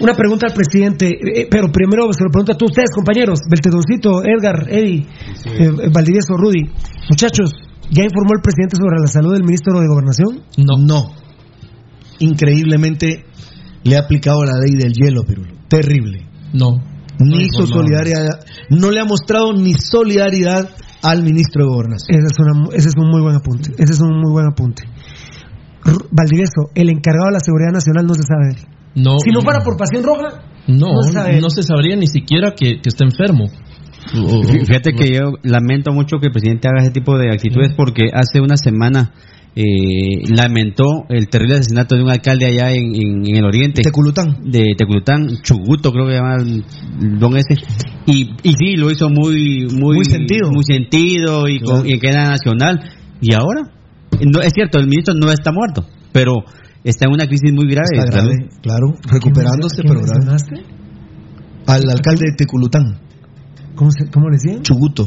[0.00, 3.40] una pregunta al presidente, eh, pero primero se lo pregunto a todos ustedes, compañeros.
[3.48, 5.06] Beltedoncito, Edgar, Eddie,
[5.46, 6.64] eh, Valdivieso, Rudy.
[7.10, 7.52] Muchachos,
[7.90, 10.42] ¿ya informó el presidente sobre la salud del ministro de Gobernación?
[10.56, 10.78] No.
[10.78, 11.14] No.
[12.18, 13.26] Increíblemente
[13.84, 15.52] le ha aplicado la ley del hielo, Pirulo.
[15.68, 16.26] Terrible.
[16.52, 16.82] No.
[17.18, 18.40] Ni hizo solidaridad.
[18.70, 20.68] No le ha mostrado ni solidaridad
[21.02, 22.18] al ministro de Gobernación.
[22.18, 23.70] Ese es, una- ese es un muy buen apunte.
[23.78, 24.82] Ese es un muy buen apunte.
[25.84, 28.56] R- Valdivieso, el encargado de la seguridad nacional no se sabe.
[28.94, 31.40] No, Si no fuera por pasión roja, No, no se sabe.
[31.40, 33.46] no se sabría ni siquiera que, que está enfermo.
[34.12, 38.10] Fí- Fíjate que yo lamento mucho que el presidente haga ese tipo de actitudes porque
[38.12, 39.12] hace una semana
[39.54, 43.82] eh, lamentó el terrible asesinato de un alcalde allá en, en- en el oriente.
[43.82, 44.38] Teculután.
[44.44, 46.64] De Teculután, Chuguto creo que llama el
[47.18, 47.60] don ese.
[48.06, 49.66] Y, y sí, lo hizo muy...
[49.72, 50.50] Muy, Muy sentido.
[50.50, 52.80] Muy sentido y, con, y en cadena nacional.
[53.20, 53.70] ¿Y ahora?
[54.20, 56.34] No, es cierto, el ministro no está muerto, pero
[56.84, 57.86] está en una crisis muy grave.
[57.92, 58.20] Está
[58.62, 60.64] claro, recuperándose, ¿Quién pero grave.
[61.66, 62.82] Al alcalde de Teculután,
[63.74, 64.62] ¿Cómo, se, ¿Cómo le decían?
[64.62, 65.06] Chuguto.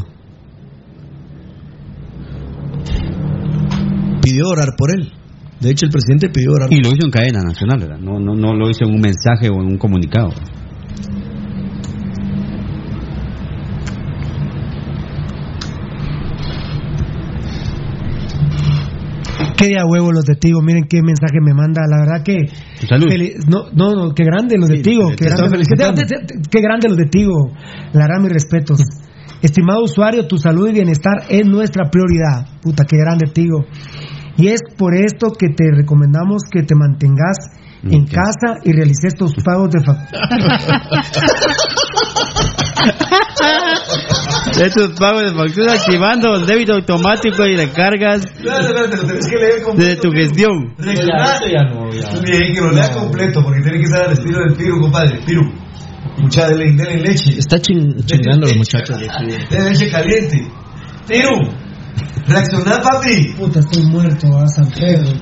[4.25, 5.11] Pidió orar por él.
[5.59, 7.99] De hecho, el presidente pidió orar Y lo hizo en cadena nacional, ¿verdad?
[7.99, 10.31] No, no, no lo hizo en un mensaje o en un comunicado.
[19.57, 21.81] Qué de a huevo los de Tigo, miren qué mensaje me manda.
[21.89, 22.37] La verdad que.
[22.87, 23.07] Salud.
[23.47, 25.09] No, no, no, qué grande los de Tigo.
[25.09, 26.03] te Qué grande,
[26.51, 27.51] qué- grande los de Tigo.
[27.93, 28.79] La verdad, mis respetos.
[29.41, 32.59] Estimado usuario, tu salud y bienestar es nuestra prioridad.
[32.61, 33.65] Puta, qué grande Tigo.
[34.37, 37.37] Y es por esto que te recomendamos que te mantengas
[37.83, 40.21] en casa y realices tus pagos de factura.
[44.57, 48.25] De tus pagos de factura activando el débito automático y recargas
[49.77, 50.73] de tu gestión.
[52.23, 55.19] Bien, que lo lea completo, porque tiene que ser al estilo del Piru, compadre.
[55.25, 55.41] Piru.
[56.17, 57.37] Mucha de denle leche.
[57.37, 60.47] Está chin- chingando los muchachos leche caliente.
[61.07, 61.64] Piru.
[62.27, 63.33] Reaccionar, papi.
[63.37, 65.13] Puta, estoy muerto a San Pedro.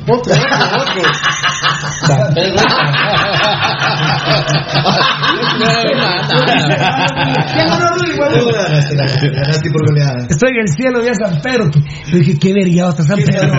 [9.34, 10.28] Ganaste por goleada.
[10.30, 11.70] Estoy en el cielo de San Pedro.
[12.08, 13.52] Yo dije, qué vergueado está San Pedro.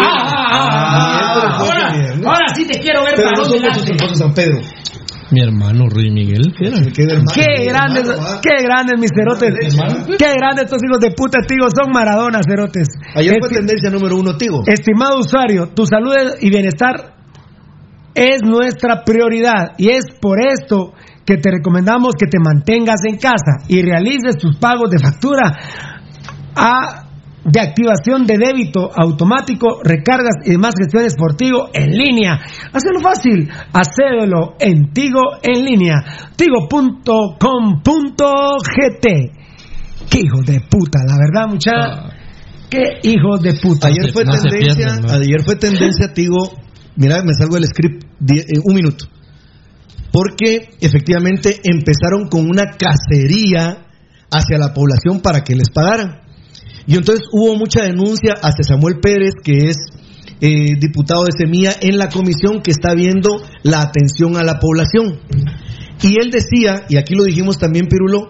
[0.00, 4.60] Ah, ahora, sí te quiero ver para San Pedro.
[5.34, 8.04] Mi hermano Ruy Miguel, ¿qué grandes,
[8.40, 9.52] qué grandes mis cerotes.
[10.16, 11.66] Qué grandes estos hijos de puta, tío.
[11.74, 12.86] Son Maradona, cerotes.
[13.16, 14.62] Ayer fue Esti- tendencia número uno, Tigo.
[14.66, 17.14] Estimado usuario, tu salud y bienestar
[18.14, 20.92] es nuestra prioridad y es por esto
[21.26, 25.52] que te recomendamos que te mantengas en casa y realices tus pagos de factura
[26.54, 27.03] a-
[27.44, 32.40] de activación de débito automático, recargas y demás gestiones por Tigo en línea.
[32.72, 36.04] Hazlo fácil, hacédelo en Tigo en línea,
[36.36, 37.04] tigo.com.gt.
[40.10, 42.14] Qué hijo de puta, la verdad, muchacha.
[42.70, 43.88] Qué hijo de puta.
[43.88, 46.56] Ayer fue no tendencia, ayer fue tendencia, Tigo.
[46.96, 49.06] Mira, me salgo del script eh, un minuto.
[50.12, 53.86] Porque efectivamente empezaron con una cacería
[54.30, 56.23] hacia la población para que les pagaran.
[56.86, 59.76] Y entonces hubo mucha denuncia hacia Samuel Pérez, que es
[60.40, 65.18] eh, diputado de Semilla, en la comisión que está viendo la atención a la población.
[66.02, 68.28] Y él decía, y aquí lo dijimos también, Pirulo,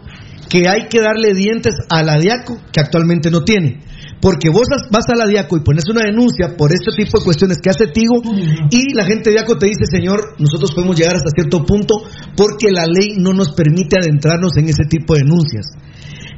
[0.49, 3.81] que hay que darle dientes a la Diaco, que actualmente no tiene.
[4.21, 7.25] Porque vos as- vas a la Diaco y pones una denuncia por este tipo de
[7.25, 8.23] cuestiones que hace Tigo,
[8.71, 11.97] y la gente de Diaco te dice, señor, nosotros podemos llegar hasta cierto punto
[12.37, 15.67] porque la ley no nos permite adentrarnos en ese tipo de denuncias.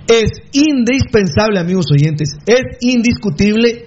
[0.09, 3.87] Es indispensable, amigos oyentes, es indiscutible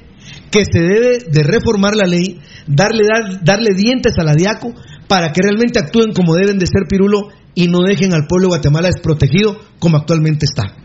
[0.51, 4.73] que se debe de reformar la ley, darle, dar- darle dientes a la DIACO
[5.07, 8.57] para que realmente actúen como deben de ser Pirulo y no dejen al pueblo de
[8.57, 10.75] Guatemala desprotegido como actualmente está.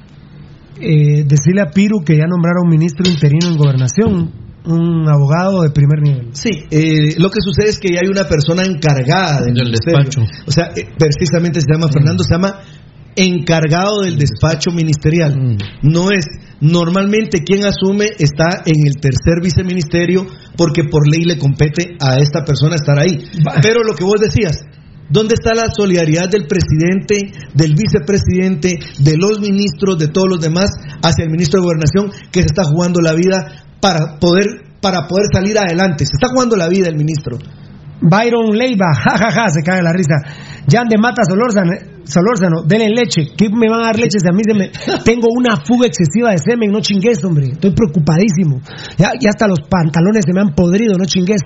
[0.81, 4.33] eh, decirle a Piru que ya nombraron ministro interino en gobernación,
[4.67, 6.29] un abogado de primer nivel.
[6.33, 10.23] Sí, eh, lo que sucede es que ya hay una persona encargada del, Del despacho.
[10.47, 12.59] O sea, eh, precisamente se llama Fernando, se llama
[13.17, 15.37] encargado del despacho ministerial.
[15.37, 15.57] Mm.
[15.83, 16.27] No es,
[16.61, 20.27] normalmente quien asume está en el tercer viceministerio
[20.57, 23.19] porque por ley le compete a esta persona estar ahí.
[23.63, 24.61] Pero lo que vos decías,
[25.11, 30.71] ¿dónde está la solidaridad del presidente, del vicepresidente, de los ministros, de todos los demás
[31.03, 34.47] hacia el ministro de Gobernación que se está jugando la vida para poder,
[34.81, 36.05] para poder salir adelante?
[36.07, 37.39] Se está jugando la vida el ministro.
[38.01, 40.15] Byron Leiva, jajaja, se caga la risa.
[40.71, 41.73] Jan de Mata Solórzano,
[42.05, 43.33] Solórzano, denle leche.
[43.37, 44.71] ¿Qué me van a dar leche si a mí se me...
[45.05, 47.49] Tengo una fuga excesiva de semen, no chingues, hombre.
[47.53, 48.61] Estoy preocupadísimo.
[48.99, 51.41] Ya, ya hasta los pantalones se me han podrido, no chingues.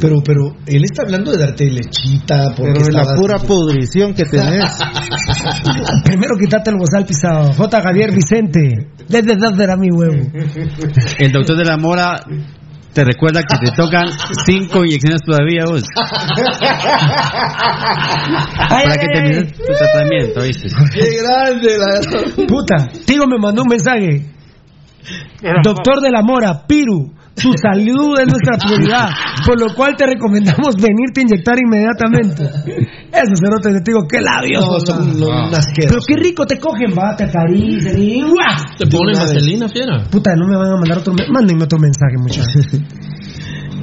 [0.00, 2.54] Pero, pero, él está hablando de darte lechita.
[2.56, 4.78] Porque Pero la pura pudrición que tenés.
[6.04, 7.52] Primero quítate el bozal pisado.
[7.52, 7.82] J.
[7.82, 8.90] Javier Vicente.
[9.08, 10.22] Desde dónde era mi huevo.
[11.18, 12.16] El doctor de la Mora
[12.96, 14.08] te recuerda que te tocan
[14.46, 15.84] cinco inyecciones todavía vos.
[18.70, 20.68] Para que termines tu tratamiento, ¿viste?
[20.94, 21.76] ¡Qué grande!
[21.76, 22.00] La...
[22.46, 24.24] Puta, Tigo me mandó un mensaje.
[25.62, 29.10] Doctor de la Mora, Piru, tu salud es nuestra prioridad,
[29.44, 32.42] por lo cual te recomendamos venirte a inyectar inmediatamente.
[33.12, 34.64] Esos cerotes de Tigo, qué labios.
[34.64, 35.20] No, son.
[35.76, 38.56] Pero qué rico te cogen, va, te acarician y ¡guau!
[38.78, 40.04] Te ponen vaselina, fiera.
[40.10, 41.32] Puta, no me van a mandar otro mensaje.
[41.32, 42.66] Mándenme otro mensaje, muchachos.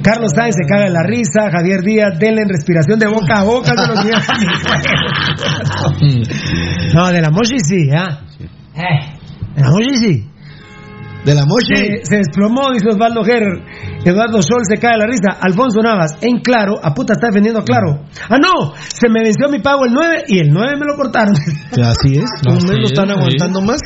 [0.02, 1.50] Carlos Sáenz se caga de la risa.
[1.50, 3.72] Javier Díaz, denle en respiración de boca a boca.
[3.74, 3.88] los
[6.94, 8.20] no, de la Moshi sí, ¿ah?
[8.74, 9.16] Eh,
[9.54, 10.28] de la Moshi sí.
[11.24, 11.74] De la Moshi.
[11.74, 13.64] Se, se desplomó, dice Osvaldo Gerer.
[14.04, 15.40] Eduardo Sol se cae de la risa.
[15.40, 18.04] Alfonso Navas, en claro, a puta está defendiendo a claro.
[18.28, 21.34] Ah, no, se me venció mi pago el 9 y el 9 me lo cortaron.
[21.34, 22.28] Así es.
[22.46, 23.80] Un mes lo están aguantando más.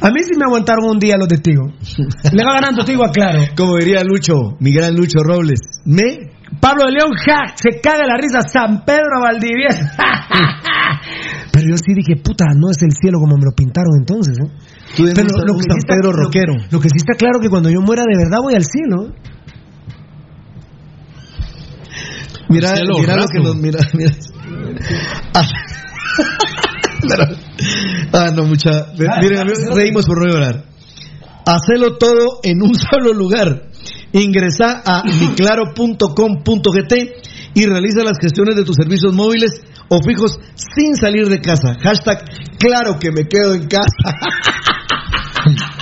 [0.00, 1.64] A mí sí me aguantaron un día los de Tigo.
[2.32, 3.40] Le va ganando Tigo a claro.
[3.56, 5.60] Como diría Lucho, mi gran Lucho Robles.
[5.84, 6.38] Me.
[6.60, 8.40] Pablo de León, ja, se caga de la risa.
[8.48, 9.84] San Pedro Valdivieso.
[11.52, 14.48] Pero yo sí dije, puta, no es el cielo como me lo pintaron entonces, ¿no?
[14.96, 16.54] Tú eres Pero lo que está- Pedro lo- rockero.
[16.70, 19.12] Lo que sí está claro que cuando yo muera de verdad voy al cielo.
[22.48, 23.28] Mira, cielo mira lo raso.
[23.32, 23.56] que nos.
[23.56, 24.10] Mira, mira.
[25.34, 25.46] Ah,
[28.12, 28.86] ah, no, mucha.
[28.98, 30.64] Miren, amigos, reímos por no llorar.
[31.46, 33.68] Hacelo todo en un solo lugar.
[34.12, 36.94] Ingresa a miclaro.com.gt
[37.54, 39.60] y realiza las gestiones de tus servicios móviles
[39.90, 41.74] o fijos sin salir de casa.
[41.82, 42.24] Hashtag
[42.58, 43.88] claro que me quedo en casa.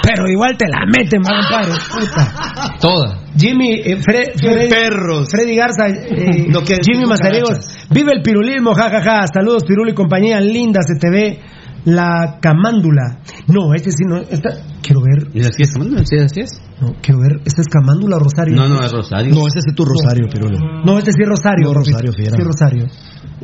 [0.03, 1.73] Pero igual te la meten, va, compadre.
[1.93, 2.77] Puta.
[2.81, 3.19] Toda.
[3.37, 5.28] Jimmy, eh, Fre- Freddy, perros.
[5.31, 7.59] Freddy Garza, eh, No, que- Jimmy Mazariegos.
[7.91, 9.27] Vive el pirulismo, jajaja.
[9.33, 10.41] Saludos, Pirulo y compañía.
[10.41, 11.41] Linda, se te ve
[11.85, 13.20] la camándula.
[13.49, 14.16] No, este sí no.
[14.19, 14.51] Esta,
[14.83, 15.28] quiero ver.
[15.35, 15.70] ¿Y así es?
[16.05, 16.61] ¿Sí, así es?
[16.81, 17.41] No, quiero ver.
[17.45, 18.57] ¿Esta es camándula o rosario?
[18.57, 19.33] No, no, es Rosario.
[19.35, 20.59] No, ese es tu Rosario, Pirulo.
[20.85, 21.69] No, este sí es Rosario.
[21.69, 21.74] No.
[21.74, 22.37] Rosario, fiera.
[22.37, 22.87] Sí, Rosario.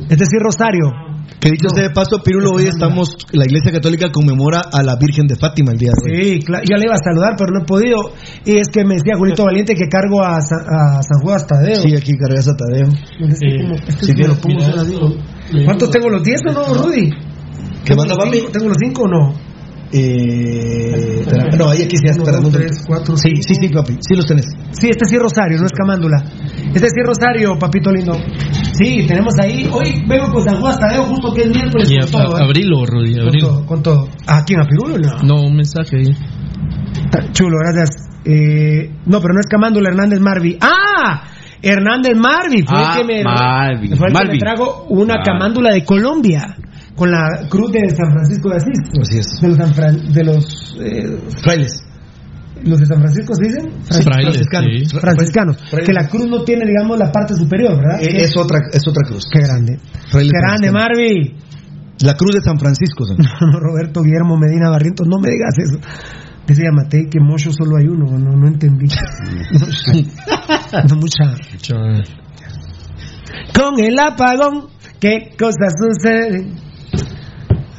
[0.09, 1.12] Este sí es Rosario.
[1.39, 5.27] Que dicho sea de paso, Pirulo, hoy estamos, la Iglesia Católica conmemora a la Virgen
[5.27, 6.23] de Fátima el día de hoy.
[6.23, 6.63] Sí, claro.
[6.69, 7.97] Yo le iba a saludar, pero no he podido.
[8.45, 11.81] Y es que me decía Julito Valiente que cargo a, Sa- a San Juan Tadeo.
[11.81, 12.87] Sí, aquí cargas a Tadeo.
[15.65, 16.09] ¿Cuántos tengo?
[16.09, 17.09] ¿Los 10 o no, Rudy?
[17.09, 17.15] ¿Qué
[17.93, 18.37] ¿Tengo manda, los papi?
[18.37, 18.51] cinco?
[18.51, 19.33] ¿Tengo los 5 o no?
[19.95, 23.93] Eh, espera, no, ahí aquí sí, Uno, espera, un tres, cuatro, Sí, sí, sí, papi,
[24.01, 24.45] sí los tenés.
[24.71, 26.23] Sí, este sí es Rosario, no es Camándula.
[26.73, 28.17] Este sí es Rosario, papito lindo.
[28.73, 29.69] Sí, tenemos ahí.
[29.71, 31.89] Hoy vengo con San Juan Tadeo, justo que es miércoles.
[31.91, 32.43] Y con a- todo, a- ¿eh?
[32.43, 34.07] abrilo, Rudy, Con todo, con todo.
[34.27, 34.59] ¿A quién?
[34.61, 34.97] ¿A Pirulo?
[34.97, 35.17] No.
[35.23, 36.15] No, un mensaje ahí.
[37.05, 37.89] Está Chulo, gracias.
[38.25, 40.57] Eh, no, pero no es Camándula, Hernández Marvi.
[40.61, 41.23] ¡Ah!
[41.61, 44.39] Hernández Marvi fue Ah, el que me, Marvi, fue el que me Marvi.
[44.39, 45.23] trajo una Ah.
[45.23, 46.57] camándula de Colombia
[47.03, 48.79] con la cruz de San Francisco de Asís.
[49.01, 49.27] Así es.
[49.41, 51.83] De los, San Fran- de los, eh, Frailes.
[52.63, 53.71] los de San Francisco, ¿se dicen?
[53.83, 54.05] Frailes,
[54.37, 54.69] franciscanos.
[54.89, 54.99] sí.
[54.99, 55.57] Franciscanos.
[55.69, 55.85] Frailes.
[55.87, 58.01] Que la cruz no tiene, digamos, la parte superior, ¿verdad?
[58.01, 59.25] Eh, es, otra, es otra cruz.
[59.31, 59.77] Qué grande.
[60.09, 60.71] Frailes Qué grande.
[60.71, 61.35] Marvi.
[61.99, 63.03] La cruz de San Francisco.
[63.59, 65.79] Roberto Guillermo Medina Barrientos, no me digas eso.
[66.47, 68.87] Dice Matei que Mocho solo hay uno, no, no entendí.
[70.89, 71.35] no mucha.
[73.53, 74.67] Con el apagón,
[74.99, 76.55] ¿qué cosas suceden?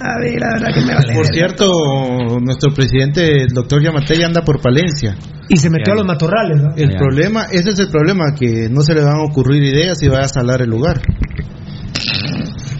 [0.00, 1.14] A ver, la verdad que me vale.
[1.14, 1.70] Por cierto,
[2.40, 5.16] nuestro presidente, el doctor Yamatei, anda por Palencia.
[5.48, 6.74] Y se metió a los matorrales, ¿no?
[6.76, 6.98] El Ya.
[6.98, 10.20] problema, ese es el problema, que no se le van a ocurrir ideas y va
[10.20, 11.00] a salar el lugar.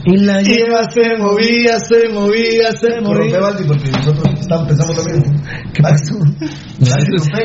[0.07, 3.41] Y la Iba, se movía, se movía, se movía.
[3.41, 5.43] Baldi, porque nosotros estamos, pensamos lo mismo.
[5.73, 6.15] ¿Qué pasó?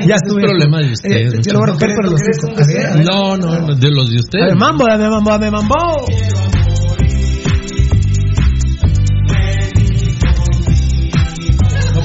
[0.05, 1.33] Ya es problema de ustedes.
[1.35, 2.21] Eh, yo lo voy a romper, pero los.
[2.21, 3.03] A a.
[3.03, 4.45] No, no, de los de A ustedes.
[4.47, 5.75] ver, mambo, dame mambo, dame mambo.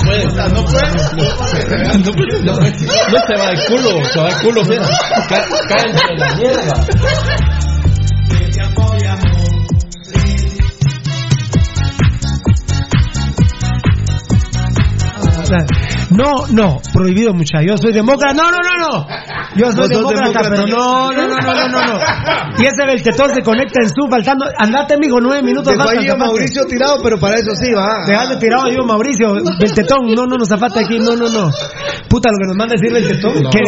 [0.04, 0.90] No puede, no puede.
[1.98, 4.60] No, puede, no, no se va de culo, se va de culo,
[5.68, 6.74] Cae entre la mierda.
[16.14, 17.60] No, no, prohibido mucha.
[17.62, 18.34] Yo soy demócrata.
[18.34, 19.06] No, no, no, no.
[19.56, 20.50] Yo soy demócrata, demócrata.
[20.50, 21.98] pero no, no, no, no, no, no, no.
[22.58, 24.46] Y ese Beltetón se conecta en su faltando.
[24.58, 26.16] Andate, mijo, nueve minutos Dejó faltan, ahí a.
[26.16, 28.06] Mauricio tirado, pero para eso sí, va.
[28.06, 29.34] Dejaste tirado yo, Mauricio.
[29.58, 30.98] Beltetón, no, no, no, zafate aquí.
[30.98, 31.50] No, no, no.
[32.08, 33.42] Puta, lo que nos manda decir Beltetón.
[33.42, 33.50] No.
[33.50, 33.60] Qué.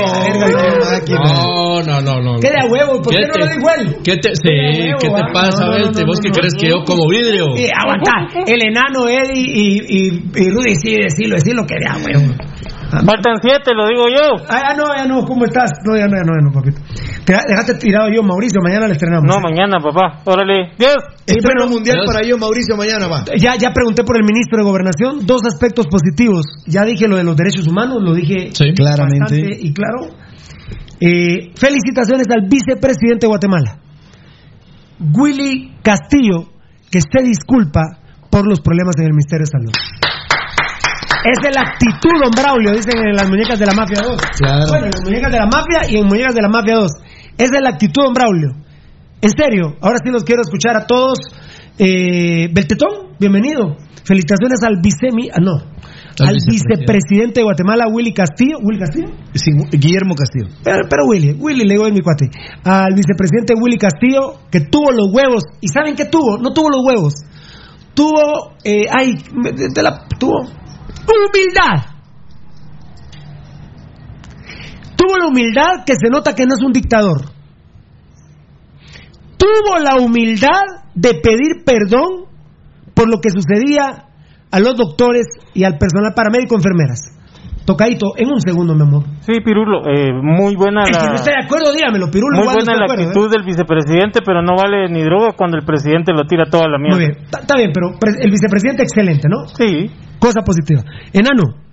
[1.15, 2.39] No, no, no, no.
[2.39, 3.03] ¿Qué de a huevo?
[3.03, 3.97] ¿Por qué, no lo dijo él?
[4.05, 5.33] ¿Qué te, sí, ¿Qué de a huevo, ¿qué te ah?
[5.33, 6.01] pasa, Belte?
[6.03, 6.35] no, ¿Vos no, qué no.
[6.35, 7.47] crees que yo como vidrio?
[7.75, 8.13] Aguanta.
[8.47, 12.36] El enano Eddie y, y, y Rudy, sí, decilo, decilo que de a huevo.
[12.91, 14.45] Faltan siete, lo digo yo.
[14.49, 15.71] Ah, ya no, ya no, ¿cómo estás?
[15.85, 16.81] No, ya no, ya no, ya no, papito.
[17.25, 19.27] Te dejaste tirado yo, Mauricio, mañana le estrenamos.
[19.27, 20.23] No, mañana, papá.
[20.25, 20.73] Órale.
[20.79, 20.97] Dios.
[21.27, 23.25] Estreno mundial para ello, Mauricio, mañana va.
[23.37, 26.47] Ya, ya pregunté por el ministro de Gobernación, dos aspectos positivos.
[26.67, 29.21] Ya dije lo de los derechos humanos, lo dije claramente.
[29.21, 30.15] bastante y claro.
[31.01, 33.81] Eh, felicitaciones al vicepresidente de Guatemala,
[35.13, 36.49] Willy Castillo,
[36.91, 37.83] que se disculpa
[38.31, 39.73] por los problemas en el Ministerio de Salud.
[41.27, 44.17] Es de la actitud, don Braulio, dicen en las muñecas de la Mafia 2.
[44.39, 44.65] Claro.
[44.69, 46.91] Bueno, en las muñecas de la Mafia y en muñecas de la Mafia 2.
[47.39, 48.51] Es de la actitud, don Braulio.
[49.21, 51.19] En serio, ahora sí los quiero escuchar a todos.
[51.79, 53.77] Eh, Beltetón, bienvenido.
[54.05, 55.59] Felicitaciones al vicemi, ah, no,
[56.25, 58.59] al, vicepresidente de Guatemala, Willy Castillo.
[58.63, 59.09] ¿Willy Castillo?
[59.35, 60.47] Sí, Guillermo Castillo.
[60.63, 62.31] Pero, pero Willy, Willy le digo en mi cuate.
[62.63, 65.43] Al vicepresidente Willy Castillo, que tuvo los huevos.
[65.61, 66.39] ¿Y saben qué tuvo?
[66.39, 67.15] No tuvo los huevos.
[67.95, 69.15] Tuvo, eh, ay,
[69.75, 70.47] de la- tuvo
[71.05, 71.97] humildad.
[74.97, 77.31] Tuvo la humildad que se nota que no es un dictador.
[79.37, 80.63] Tuvo la humildad
[80.95, 82.27] de pedir perdón
[82.95, 84.07] por lo que sucedía
[84.51, 87.16] a los doctores y al personal paramédico enfermeras.
[87.67, 89.03] Tocadito, en un segundo, mi amor.
[89.21, 91.15] Sí, Pirulo, eh, muy buena El que no la...
[91.17, 92.39] esté de acuerdo, dígamelo, Pirulo.
[92.39, 96.13] Muy buena la acuerdo, actitud del vicepresidente, pero no vale ni droga cuando el presidente
[96.13, 96.81] lo tira toda la ¿eh?
[96.81, 96.97] mierda.
[96.97, 99.49] Muy bien, está está bien, pero el vicepresidente excelente, ¿no?
[99.49, 99.91] Sí.
[100.19, 100.83] Cosa positiva.
[101.13, 101.66] Enano,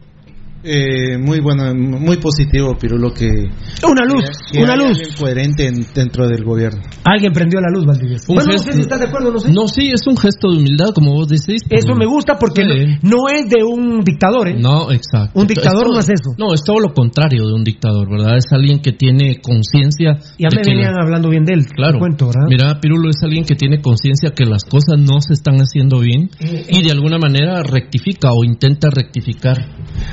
[0.63, 3.27] Eh, muy bueno, muy positivo, Pirulo, que...
[3.27, 4.97] Una luz, que una luz.
[4.97, 6.81] alguien coherente en- dentro del gobierno.
[7.03, 8.25] alguien prendió la luz, Valdivieso.
[8.33, 9.51] Bueno, no gesto- sé si estás de acuerdo, no sé.
[9.51, 11.61] No, sí, es un gesto de humildad, como vos decís.
[11.69, 12.69] Eso pero- me gusta porque Sí.
[13.01, 14.55] no, no es de un dictador, ¿eh?
[14.57, 15.37] No, exacto.
[15.39, 16.31] Un dictador todo- no es eso.
[16.37, 18.37] No, es todo lo contrario de un dictador, ¿verdad?
[18.37, 20.17] Es alguien que tiene conciencia.
[20.39, 21.65] Ya me venían la- hablando bien de él.
[21.75, 21.99] Claro.
[21.99, 22.47] cuento, ¿verdad?
[22.47, 26.29] Mira, Pirulo es alguien que tiene conciencia que las cosas no se están haciendo bien
[26.39, 29.57] Eh, y de alguna manera rectifica o intenta rectificar,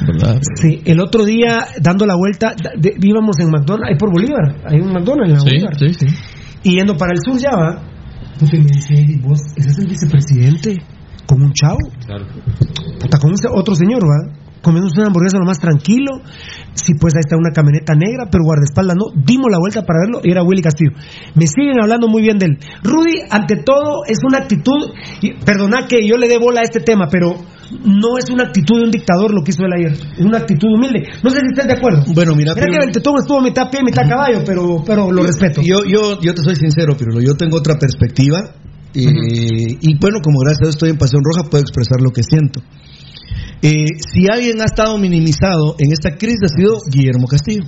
[0.06, 0.40] ¿verdad?
[0.56, 4.80] Sí, el otro día, dando la vuelta, de- íbamos en McDonald's, ahí por Bolívar, hay
[4.80, 5.74] un McDonald's en la Sí, Bolívar.
[5.78, 6.06] sí, sí.
[6.62, 7.82] Y yendo para el sur ya va.
[8.38, 10.76] Puta, y me dice, Eddie, vos, ese es el vicepresidente,
[11.26, 11.78] con un chavo.
[13.00, 14.32] Puta, con otro señor, va.
[14.62, 16.20] Comemos una hamburguesa lo más tranquilo.
[16.74, 19.06] Sí, pues ahí está una camioneta negra, pero guardaespaldas no.
[19.24, 20.90] Dimos la vuelta para verlo y era Willy Castillo.
[21.34, 22.58] Me siguen hablando muy bien de él.
[22.82, 24.92] Rudy, ante todo, es una actitud.
[25.22, 27.34] y perdona que yo le dé bola a este tema, pero
[27.84, 29.92] no es una actitud de un dictador lo que hizo él ayer.
[30.18, 31.08] Es una actitud humilde.
[31.22, 32.02] No sé si estás de acuerdo.
[32.14, 35.62] Bueno, mira, Mira pero- que el estuvo mitad pie, mitad caballo, pero, pero lo respeto.
[35.62, 38.40] Yo, yo, yo te soy sincero, pero yo tengo otra perspectiva.
[38.94, 42.22] eh, Y bueno, como gracias a Dios estoy en Pasión Roja, puedo expresar lo que
[42.22, 42.60] siento.
[43.62, 47.64] Eh, si alguien ha estado minimizado en esta crisis ha sido Guillermo Castillo.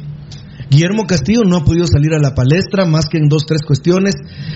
[0.72, 4.14] Guillermo Castillo no ha podido salir a la palestra más que en dos, tres cuestiones.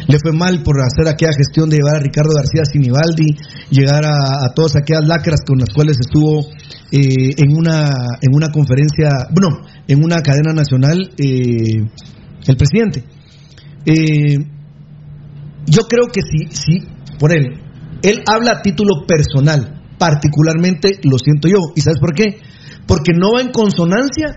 [0.08, 3.36] Le fue mal por hacer aquella gestión de llevar a Ricardo García Sinibaldi,
[3.70, 6.46] llegar a, todas aquellas lacras con las cuales estuvo
[6.90, 11.84] eh, en, una, en una conferencia, bueno, en una cadena nacional eh,
[12.46, 13.04] el presidente.
[13.84, 14.38] Eh,
[15.66, 16.82] yo creo que sí, sí,
[17.18, 17.60] por él.
[18.02, 21.58] Él habla a título personal, particularmente lo siento yo.
[21.74, 22.38] ¿Y sabes por qué?
[22.86, 24.34] Porque no va en consonancia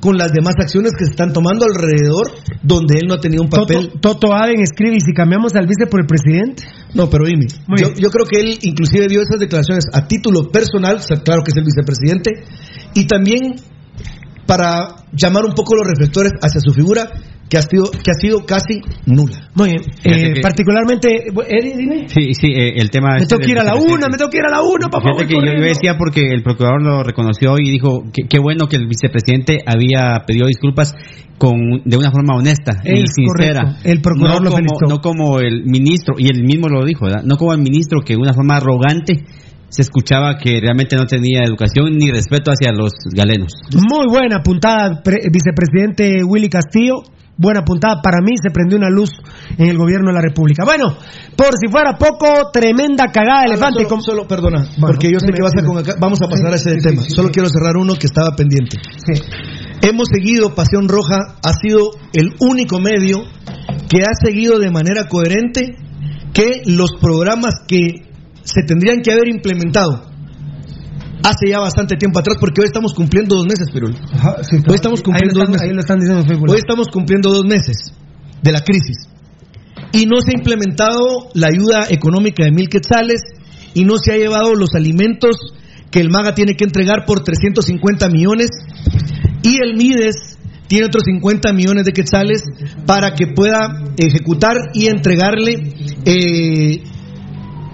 [0.00, 2.30] con las demás acciones que se están tomando alrededor
[2.62, 3.88] donde él no ha tenido un papel.
[3.88, 6.64] Toto, Toto Aden escribe, ¿y si cambiamos al vice por el presidente?
[6.94, 7.46] No, pero dime,
[7.76, 11.50] yo, creo que él inclusive dio esas declaraciones a título personal, o sea, claro que
[11.50, 12.44] es el vicepresidente,
[12.94, 13.56] y también
[14.46, 17.10] para llamar un poco los reflectores hacia su figura,
[17.48, 19.50] que ha sido, que ha sido casi nula.
[19.54, 19.82] Muy bien.
[20.04, 21.08] Eh, que- particularmente,
[21.48, 22.08] Eddie, dime.
[22.08, 23.10] Sí, sí, eh, el tema...
[23.14, 24.88] Me este tengo que ir a la una, me tengo que ir a la una.
[24.90, 28.76] Fíjate que yo, decía porque el procurador lo reconoció y dijo que qué bueno que
[28.76, 30.92] el vicepresidente había pedido disculpas
[31.38, 33.62] con de una forma honesta y sincera.
[33.62, 33.88] correcto.
[33.88, 34.86] El procurador no lo como, felicitó.
[34.88, 37.22] no como el ministro, y él mismo lo dijo, ¿verdad?
[37.24, 39.24] No como el ministro que de una forma arrogante
[39.68, 43.52] se escuchaba que realmente no tenía educación ni respeto hacia los galenos.
[43.74, 47.02] Muy buena puntada, pre- vicepresidente Willy Castillo.
[47.38, 48.00] Buena puntada.
[48.02, 49.10] Para mí se prendió una luz
[49.58, 50.64] en el gobierno de la República.
[50.64, 50.96] Bueno,
[51.36, 53.86] por si fuera poco, tremenda cagada de elefante.
[54.00, 55.96] Solo, perdona, Bueno, porque yo sé que vas a con acá.
[56.00, 57.02] Vamos a pasar a ese Sí, tema.
[57.02, 58.76] sí, sí, solo quiero cerrar uno que estaba pendiente.
[59.82, 63.22] Hemos seguido Pasión Roja, ha sido el único medio
[63.88, 65.76] que ha seguido de manera coherente
[66.32, 68.06] que los programas que
[68.42, 70.04] se tendrían que haber implementado
[71.28, 75.40] hace ya bastante tiempo atrás, porque hoy estamos cumpliendo dos meses, pero hoy estamos cumpliendo
[75.40, 75.62] dos meses.
[75.62, 76.50] Ahí lo están diciendo en Facebook.
[76.50, 77.92] Hoy estamos cumpliendo dos meses
[78.42, 79.08] de la crisis.
[79.92, 83.22] Y no se ha implementado la ayuda económica de mil quetzales
[83.74, 85.36] y no se ha llevado los alimentos
[85.90, 88.48] que el MAGA tiene que entregar por 350 millones
[89.42, 92.42] y el MIDES tiene otros 50 millones de quetzales
[92.86, 95.74] para que pueda ejecutar y entregarle
[96.04, 96.82] eh,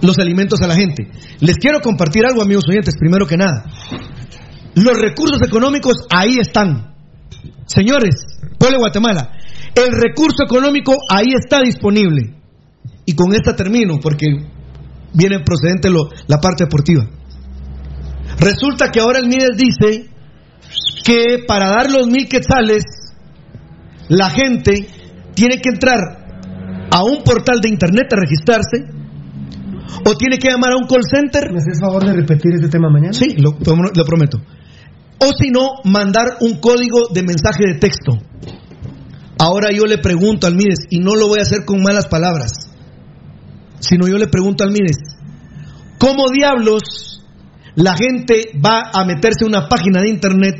[0.02, 1.08] los alimentos a la gente.
[1.40, 3.64] Les quiero compartir algo, amigos oyentes, primero que nada.
[4.74, 6.94] Los recursos económicos ahí están.
[7.66, 8.14] Señores,
[8.58, 9.32] pueblo de Guatemala,
[9.74, 12.34] el recurso económico ahí está disponible.
[13.04, 14.26] Y con esta termino, porque
[15.14, 17.08] viene procedente lo- la parte deportiva.
[18.38, 20.08] Resulta que ahora el MIDES dice
[21.04, 22.82] que para dar los mil quetzales,
[24.08, 24.86] la gente
[25.34, 25.98] tiene que entrar
[26.90, 28.84] a un portal de internet a registrarse
[30.04, 31.52] o tiene que llamar a un call center.
[31.52, 33.12] ¿Me haces favor de repetir este tema mañana?
[33.12, 33.56] Sí, lo,
[33.94, 34.38] lo prometo.
[35.18, 38.18] O si no, mandar un código de mensaje de texto.
[39.38, 42.52] Ahora yo le pregunto al Mides, y no lo voy a hacer con malas palabras,
[43.80, 44.98] sino yo le pregunto al Mides,
[45.98, 47.24] ¿cómo diablos
[47.74, 50.56] la gente va a meterse a una página de internet?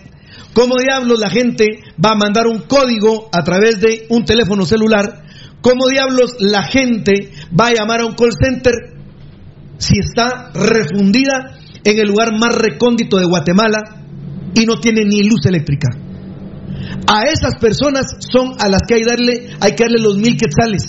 [0.55, 1.67] ¿Cómo diablos la gente
[2.05, 5.23] va a mandar un código a través de un teléfono celular?
[5.61, 8.75] ¿Cómo diablos la gente va a llamar a un call center
[9.83, 13.79] si está refundida en el lugar más recóndito de Guatemala
[14.55, 15.89] y no tiene ni luz eléctrica?
[17.07, 20.85] A esas personas son a las que hay, darle, hay que darle los mil quetzales.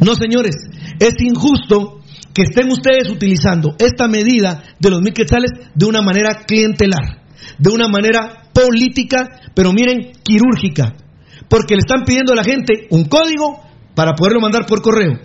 [0.00, 0.56] No, señores,
[0.98, 2.00] es injusto
[2.34, 7.22] que estén ustedes utilizando esta medida de los mil quetzales de una manera clientelar,
[7.58, 10.94] de una manera política, pero miren, quirúrgica,
[11.48, 13.62] porque le están pidiendo a la gente un código
[13.94, 15.20] para poderlo mandar por correo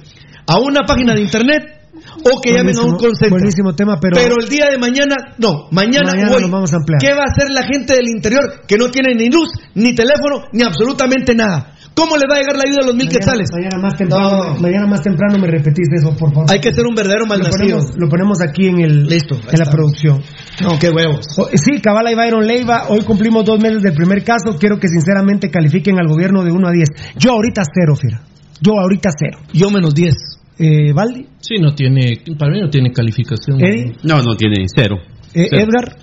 [0.46, 1.81] a una página de internet
[2.24, 3.30] o que llamen a un call center.
[3.30, 4.18] Buenísimo tema, pero...
[4.18, 7.00] el día de mañana, no, mañana, Mañana hoy, vamos a ampliar.
[7.02, 10.44] ¿qué va a hacer la gente del interior que no tiene ni luz, ni teléfono,
[10.54, 11.76] ni absolutamente nada?
[11.94, 13.50] ¿Cómo le va a llegar la ayuda a los mil Mañana- quetzales?
[13.52, 16.50] Mañana más, temprano, mañana más temprano me repetís eso, por favor.
[16.50, 17.58] Hay que ser un verdadero lo malnacido.
[17.58, 20.22] ponemos, lo ponemos aquí en, el, Listo, en la producción.
[20.62, 21.26] No, qué huevos.
[21.38, 24.56] O- Sí, Cabala y Byron Leiva, hoy cumplimos dos meses del primer caso.
[24.58, 26.88] Quiero que sinceramente califiquen al gobierno de 1 a 10.
[27.18, 28.22] Yo ahorita cero, Fira.
[28.62, 29.40] Yo ahorita cero.
[29.54, 30.16] Yo menos 10.
[30.64, 31.26] Eh, ¿Valdi?
[31.40, 33.60] Sí, no tiene, para mí no tiene calificación.
[33.60, 34.98] Eddie, No, no tiene cero.
[35.34, 35.64] eh, Cero.
[35.68, 35.98] Edgar,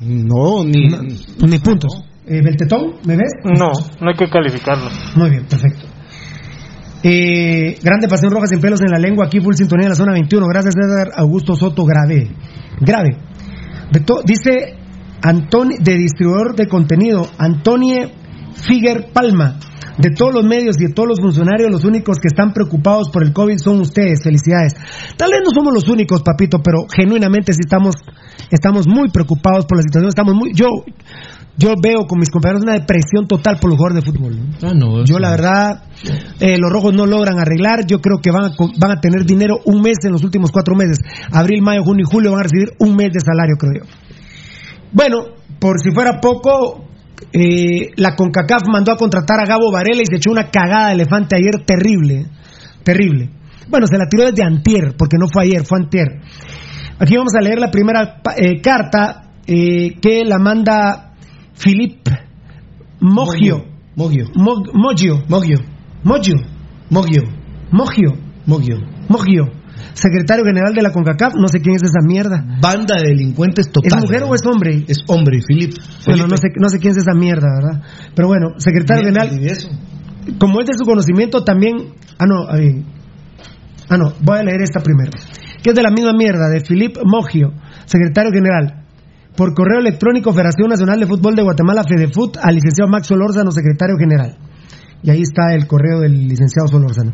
[0.00, 0.88] No, ni.
[1.48, 1.92] ni puntos.
[2.26, 3.32] Eh, Beltetón, ¿me ves?
[3.44, 3.70] No,
[4.00, 4.90] no hay que calificarlo.
[5.14, 5.86] Muy bien, perfecto.
[7.02, 10.12] Eh, grande Pasión Roja sin pelos en la lengua, aquí full sintonía en la zona
[10.12, 10.46] 21.
[10.48, 12.28] Gracias, Edgar Augusto Soto, grave.
[12.80, 13.16] Grave.
[14.26, 14.74] Dice
[15.22, 18.08] Antoni, de distribuidor de contenido, Antonie
[18.54, 19.58] Figuer Palma.
[19.98, 23.24] De todos los medios y de todos los funcionarios, los únicos que están preocupados por
[23.24, 24.22] el COVID son ustedes.
[24.22, 24.74] Felicidades.
[25.16, 27.94] Tal vez no somos los únicos, papito, pero genuinamente sí estamos,
[28.50, 30.08] estamos muy preocupados por la situación.
[30.08, 30.66] Estamos muy, yo,
[31.56, 34.36] yo veo con mis compañeros una depresión total por los jugadores de fútbol.
[34.36, 34.68] ¿no?
[34.68, 35.04] Ah, no.
[35.04, 35.84] Yo la verdad,
[36.40, 37.86] eh, los rojos no logran arreglar.
[37.86, 40.74] Yo creo que van a, van a tener dinero un mes en los últimos cuatro
[40.76, 40.98] meses.
[41.32, 43.90] Abril, mayo, junio y julio van a recibir un mes de salario, creo yo.
[44.92, 45.24] Bueno,
[45.58, 46.85] por si fuera poco,
[47.32, 50.94] eh, la CONCACAF mandó a contratar a Gabo Varela y se echó una cagada de
[50.94, 52.26] elefante ayer terrible.
[52.82, 53.30] Terrible.
[53.68, 56.06] Bueno, se la tiró desde antier, porque no fue ayer, fue antier.
[56.98, 61.14] Aquí vamos a leer la primera eh, carta eh, que la manda
[61.58, 62.10] Philippe
[63.00, 63.64] Mogio.
[63.96, 64.26] Mogio.
[64.34, 65.22] Mog- Mogio.
[65.28, 65.58] Mogio.
[66.04, 66.36] Mogio.
[66.90, 67.22] Mogio.
[68.46, 68.78] Mogio.
[69.08, 69.44] Mogio.
[69.94, 72.44] Secretario general de la CONCACAF, no sé quién es esa mierda.
[72.60, 73.98] Banda de delincuentes total.
[73.98, 74.84] ¿Es mujer o es hombre?
[74.88, 75.74] Es hombre, Filip.
[76.06, 77.82] Bueno, no sé, no sé quién es esa mierda, ¿verdad?
[78.14, 79.30] Pero bueno, secretario general,
[80.38, 81.94] como es de su conocimiento también...
[82.18, 82.84] Ah, no, ahí.
[83.88, 85.12] ah, no, voy a leer esta primero.
[85.62, 87.52] Que es de la misma mierda, de Philippe Mogio,
[87.84, 88.84] secretario general.
[89.36, 93.96] Por correo electrónico, Federación Nacional de Fútbol de Guatemala, FEDEFUT, al licenciado Max Solórzano, secretario
[93.98, 94.38] general.
[95.02, 97.12] Y ahí está el correo del licenciado Solórzano.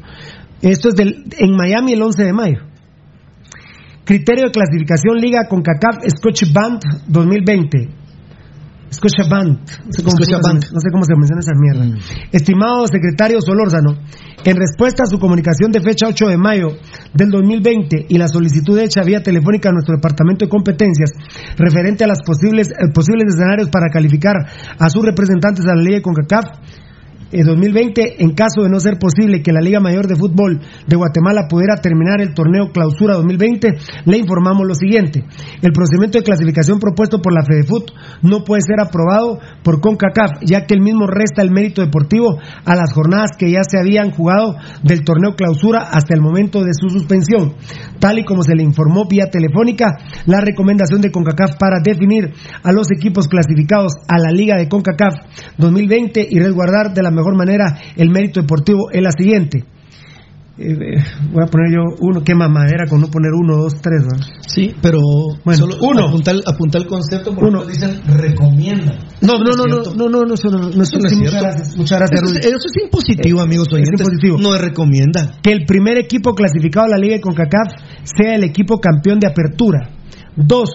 [0.62, 2.58] Esto es del, en Miami el 11 de mayo.
[4.04, 8.00] Criterio de clasificación Liga con CACAF Scotch Band 2020.
[8.92, 10.64] Scotia Bank, no sé cómo, Scotia se- Bank.
[10.70, 11.96] no sé cómo se menciona esa mierda.
[12.30, 13.96] Estimado secretario Solórzano,
[14.44, 16.68] en respuesta a su comunicación de fecha 8 de mayo
[17.14, 21.10] del 2020 y la solicitud hecha vía telefónica a nuestro departamento de competencias
[21.56, 24.34] referente a los posibles, eh, posibles escenarios para calificar
[24.78, 26.44] a sus representantes a la ley de CONCACAF,
[27.32, 30.96] eh, 2020, en caso de no ser posible que la Liga Mayor de Fútbol de
[30.96, 33.68] Guatemala pudiera terminar el torneo Clausura 2020,
[34.04, 35.24] le informamos lo siguiente.
[35.62, 37.90] El procedimiento de clasificación propuesto por la FEDEFUT
[38.22, 42.76] no puede ser aprobado por CONCACAF, ya que el mismo resta el mérito deportivo a
[42.76, 46.90] las jornadas que ya se habían jugado del torneo Clausura hasta el momento de su
[46.90, 47.54] suspensión.
[47.98, 49.96] Tal y como se le informó vía telefónica,
[50.26, 52.32] la recomendación de CONCACAF para definir
[52.62, 55.14] a los equipos clasificados a la Liga de CONCACAF
[55.56, 59.64] 2020 y resguardar de la mejor manera el mérito deportivo es la siguiente.
[60.58, 64.02] Eh, eh, voy a poner yo uno, qué mamadera con no poner uno, dos, tres.
[64.46, 64.98] Sí, pero
[65.44, 66.08] Bueno, solo uno.
[66.08, 67.64] apuntar, apuntar el concepto porque Uno.
[67.64, 68.98] dicen recomienda.
[69.22, 71.40] No, no, no, no, no, no, no, eso no, no, eso Eso no es muchas
[71.42, 74.00] gracias, muchas gracias, Eso, es- eso es impositivo, amigos Es oyentes.
[74.00, 74.36] impositivo.
[74.38, 75.32] No es recomienda.
[75.42, 77.72] que el primer equipo clasificado a la Liga de CONCACAF
[78.04, 79.88] sea el equipo campeón de apertura.
[80.36, 80.70] Dos,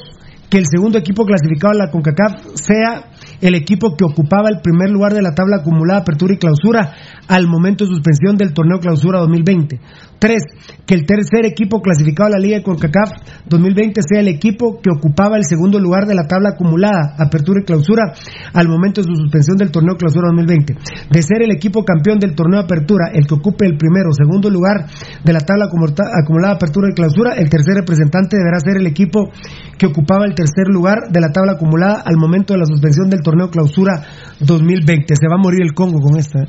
[0.50, 3.12] que el segundo equipo clasificado a la CONCACAF sea
[3.42, 6.94] el equipo que ocupaba el primer lugar de la tabla acumulada apertura y clausura
[7.28, 9.80] al momento de suspensión del torneo clausura 2020.
[10.20, 10.44] Tres,
[10.88, 14.90] que el tercer equipo clasificado a la Liga de CONCACAF 2020 sea el equipo que
[14.90, 18.14] ocupaba el segundo lugar de la tabla acumulada apertura y clausura
[18.54, 20.74] al momento de su suspensión del torneo clausura 2020.
[21.12, 24.50] De ser el equipo campeón del torneo apertura el que ocupe el primero o segundo
[24.50, 24.88] lugar
[25.24, 29.30] de la tabla acumulada apertura y clausura, el tercer representante deberá ser el equipo
[29.78, 33.22] que ocupaba el tercer lugar de la tabla acumulada al momento de la suspensión del
[33.22, 34.02] torneo clausura
[34.40, 35.14] 2020.
[35.16, 36.40] Se va a morir el Congo con esta.
[36.40, 36.48] ¿eh?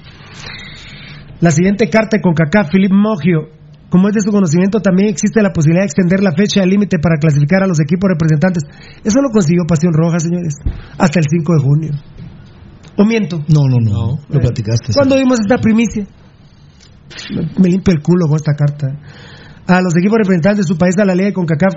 [1.40, 3.57] La siguiente carta CONCACAF, Philip Mogio.
[3.90, 7.16] Como es de su conocimiento, también existe la posibilidad de extender la fecha límite para
[7.16, 8.64] clasificar a los equipos representantes.
[9.02, 10.54] Eso lo consiguió Pasión Roja, señores,
[10.98, 11.92] hasta el 5 de junio.
[12.98, 13.38] ¿O miento?
[13.48, 14.18] No, no, no.
[14.28, 14.92] Lo platicaste.
[14.92, 16.06] ¿Cuándo dimos esta primicia?
[17.34, 18.88] Me- Me limpio el culo con esta carta.
[19.66, 21.74] A los equipos representantes de su país a la Liga de CONCACAF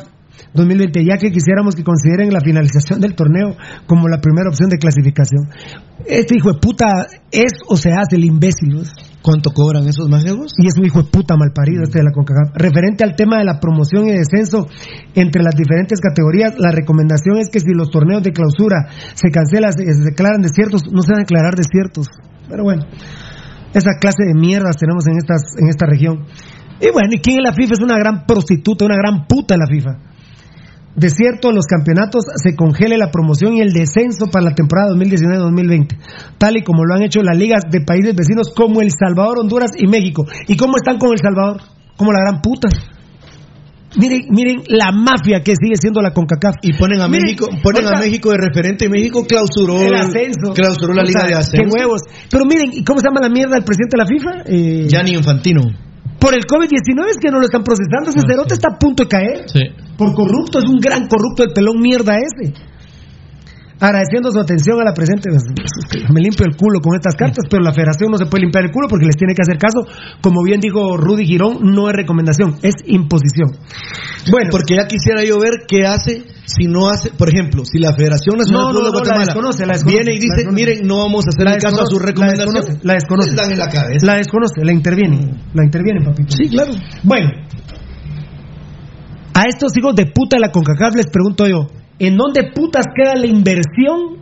[0.53, 3.55] 2020, ya que quisiéramos que consideren la finalización del torneo
[3.85, 5.47] como la primera opción de clasificación.
[6.05, 8.69] Este hijo de puta es o se hace el imbécil.
[8.75, 8.81] ¿no?
[9.21, 10.53] ¿Cuánto cobran esos mágicos?
[10.57, 12.55] Y es un hijo de puta malparido este de la CONCACAF.
[12.55, 14.67] Referente al tema de la promoción y descenso
[15.13, 19.73] entre las diferentes categorías, la recomendación es que si los torneos de clausura se cancelan,
[19.73, 22.07] se, se declaran desiertos, no se van a declarar desiertos.
[22.49, 22.83] Pero bueno,
[23.73, 26.25] esa clase de mierdas tenemos en, estas, en esta región.
[26.81, 29.59] Y bueno, ¿y quién en la FIFA es una gran prostituta, una gran puta en
[29.59, 30.11] la FIFA?
[30.95, 35.97] De cierto, los campeonatos se congele la promoción y el descenso para la temporada 2019-2020,
[36.37, 39.71] tal y como lo han hecho las ligas de países vecinos como El Salvador, Honduras
[39.77, 40.25] y México.
[40.47, 41.61] ¿Y cómo están con El Salvador?
[41.95, 42.67] Como la gran puta.
[43.97, 46.55] Miren, miren la mafia que sigue siendo la CONCACAF.
[46.61, 50.53] Y ponen a Miren, México, ponen a México de referente y México clausuró el ascenso.
[50.53, 51.63] clausuró la O liga de ascenso.
[51.63, 52.01] Qué huevos.
[52.29, 54.31] Pero miren, ¿y cómo se llama la mierda del presidente de la FIFA?
[54.45, 55.61] Eh, Gianni Infantino.
[56.21, 58.11] Por el COVID-19 es que no lo están procesando.
[58.11, 59.49] Ese cerote está a punto de caer.
[59.49, 59.61] Sí.
[59.97, 62.53] Por corrupto, es un gran corrupto el pelón mierda ese.
[63.81, 65.27] Agradeciendo su atención a la presente,
[66.13, 68.71] me limpio el culo con estas cartas, pero la federación no se puede limpiar el
[68.71, 69.81] culo porque les tiene que hacer caso.
[70.21, 73.57] Como bien dijo Rudy Girón, no es recomendación, es imposición.
[74.29, 77.93] Bueno, Porque ya quisiera yo ver qué hace si no hace, por ejemplo, si la
[77.93, 80.85] Federación Nacional No, no, de no, la Guatemala desconoce, la desconoce, viene y dice, miren,
[80.85, 82.53] no vamos a hacer el caso a su recomendación,
[82.83, 83.53] La desconoce, la desconoce.
[83.53, 84.05] en la cabeza.
[84.05, 85.41] La desconoce, la interviene.
[85.53, 86.35] La interviene, papito.
[86.37, 86.73] Sí, claro.
[87.01, 87.29] Bueno,
[89.33, 91.67] a estos hijos de puta de la CONCACAF les pregunto yo,
[92.01, 94.17] ¿en dónde putas queda la inversión?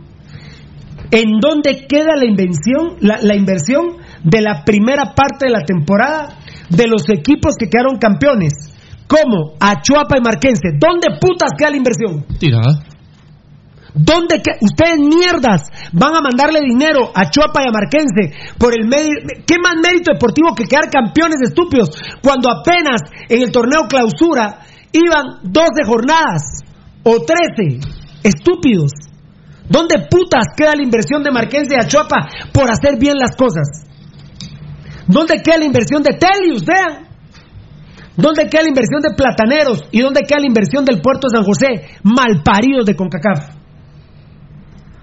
[1.10, 6.36] ¿En dónde queda la invención, la, la inversión de la primera parte de la temporada
[6.68, 8.52] de los equipos que quedaron campeones?
[9.08, 10.76] Como Achuapa y Marquense.
[10.78, 12.26] ¿Dónde putas queda la inversión?
[12.38, 12.84] Tirada.
[13.94, 15.62] ¿Dónde que ustedes mierdas
[15.92, 19.10] van a mandarle dinero a Chuapa y a Marquense por el medio?
[19.46, 21.90] ¿Qué más mérito deportivo que quedar campeones estúpidos
[22.22, 24.60] cuando apenas en el torneo clausura
[24.92, 26.62] iban 12 jornadas
[27.02, 27.80] o 13
[28.22, 28.92] estúpidos?
[29.68, 33.86] ¿Dónde putas queda la inversión de Marquense y Achuapa por hacer bien las cosas?
[35.06, 36.64] ¿Dónde queda la inversión de Telius?
[36.64, 37.08] Vean.
[38.16, 39.84] ¿Dónde queda la inversión de Plataneros?
[39.92, 41.98] ¿Y dónde queda la inversión del Puerto San José?
[42.02, 43.60] Malparidos de CONCACAF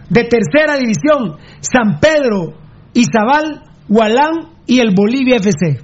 [0.10, 2.58] de tercera división, San Pedro,
[2.94, 5.82] Izabal, Hualán y el Bolivia FC.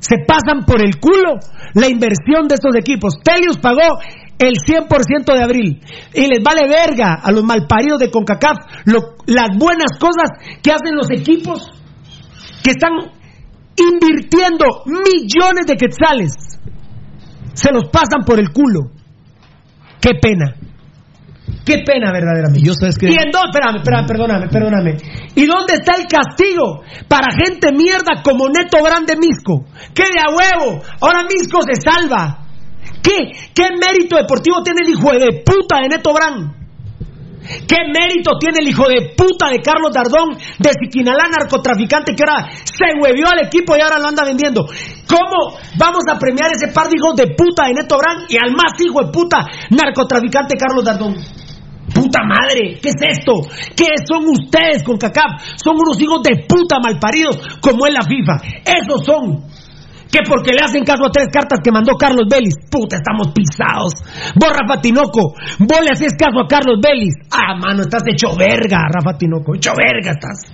[0.00, 1.40] Se pasan por el culo
[1.74, 3.14] la inversión de estos equipos.
[3.22, 3.98] Telius pagó
[4.38, 5.80] el 100% de abril
[6.14, 10.30] y les vale verga a los malparidos de CONCACAF lo- las buenas cosas
[10.62, 11.70] que hacen los equipos
[12.62, 12.92] que están
[13.76, 16.32] invirtiendo millones de quetzales.
[17.54, 18.90] Se los pasan por el culo.
[20.00, 20.54] Qué pena.
[21.64, 22.60] Qué pena, verdaderamente.
[22.66, 23.50] Yo sabes que ¿Y en dónde?
[23.52, 24.96] Espérame, espérame, perdóname, perdóname.
[25.34, 29.64] ¿Y dónde está el castigo para gente mierda como Neto Grande Misco?
[29.94, 30.80] ¡Que de a huevo!
[31.00, 32.46] Ahora Misco se salva.
[33.02, 33.32] ¿Qué?
[33.54, 36.58] ¿Qué mérito deportivo tiene el hijo de puta de Neto Brand?
[37.66, 42.50] ¿Qué mérito tiene el hijo de puta de Carlos Dardón, de Siquinalá, narcotraficante, que ahora
[42.64, 44.66] se huevió al equipo y ahora lo anda vendiendo?
[45.08, 48.52] ¿Cómo vamos a premiar ese par de hijos de puta de Neto Brand y al
[48.52, 51.16] más hijo de puta narcotraficante Carlos Dardón?
[51.94, 53.40] Puta madre, ¿qué es esto?
[53.74, 55.40] ¿Qué son ustedes con CACAP?
[55.56, 58.36] Son unos hijos de puta malparidos como es la FIFA.
[58.62, 59.44] Esos son.
[60.10, 62.54] Que porque le hacen caso a tres cartas que mandó Carlos Vélez.
[62.70, 63.92] Puta, estamos pisados.
[64.34, 67.12] Vos, Rafa Tinoco, vos le haces caso a Carlos Vélez.
[67.30, 69.54] Ah, mano, estás hecho verga, Rafa Tinoco.
[69.54, 70.48] Hecho verga estás.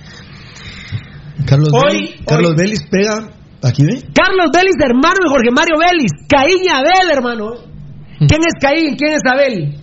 [1.47, 3.29] Carlos, Hoy- Vélez, Carlos hoy- Vélez pega.
[3.63, 4.03] Aquí ve.
[4.13, 6.11] Carlos Vélez, hermano de Jorge Mario Vélez.
[6.29, 7.51] Caín y Abel, hermano.
[8.19, 8.95] ¿Quién es Caín?
[8.95, 9.75] ¿Quién es Abel?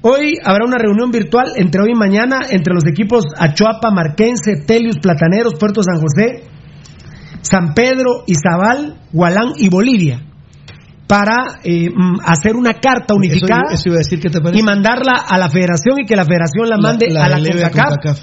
[0.00, 4.98] Hoy habrá una reunión virtual entre hoy y mañana entre los equipos Achuapa, Marquense, Telius,
[5.00, 6.44] Plataneros, Puerto San José,
[7.48, 10.22] San Pedro, Izabal, Gualán y Bolivia
[11.06, 14.60] para eh, mm, hacer una carta unificada Eso, eso iba a decir, ¿qué te parece?
[14.60, 17.88] y mandarla a la federación y que la federación la mande a la CONCACAF.
[17.88, 18.20] CONCACAF.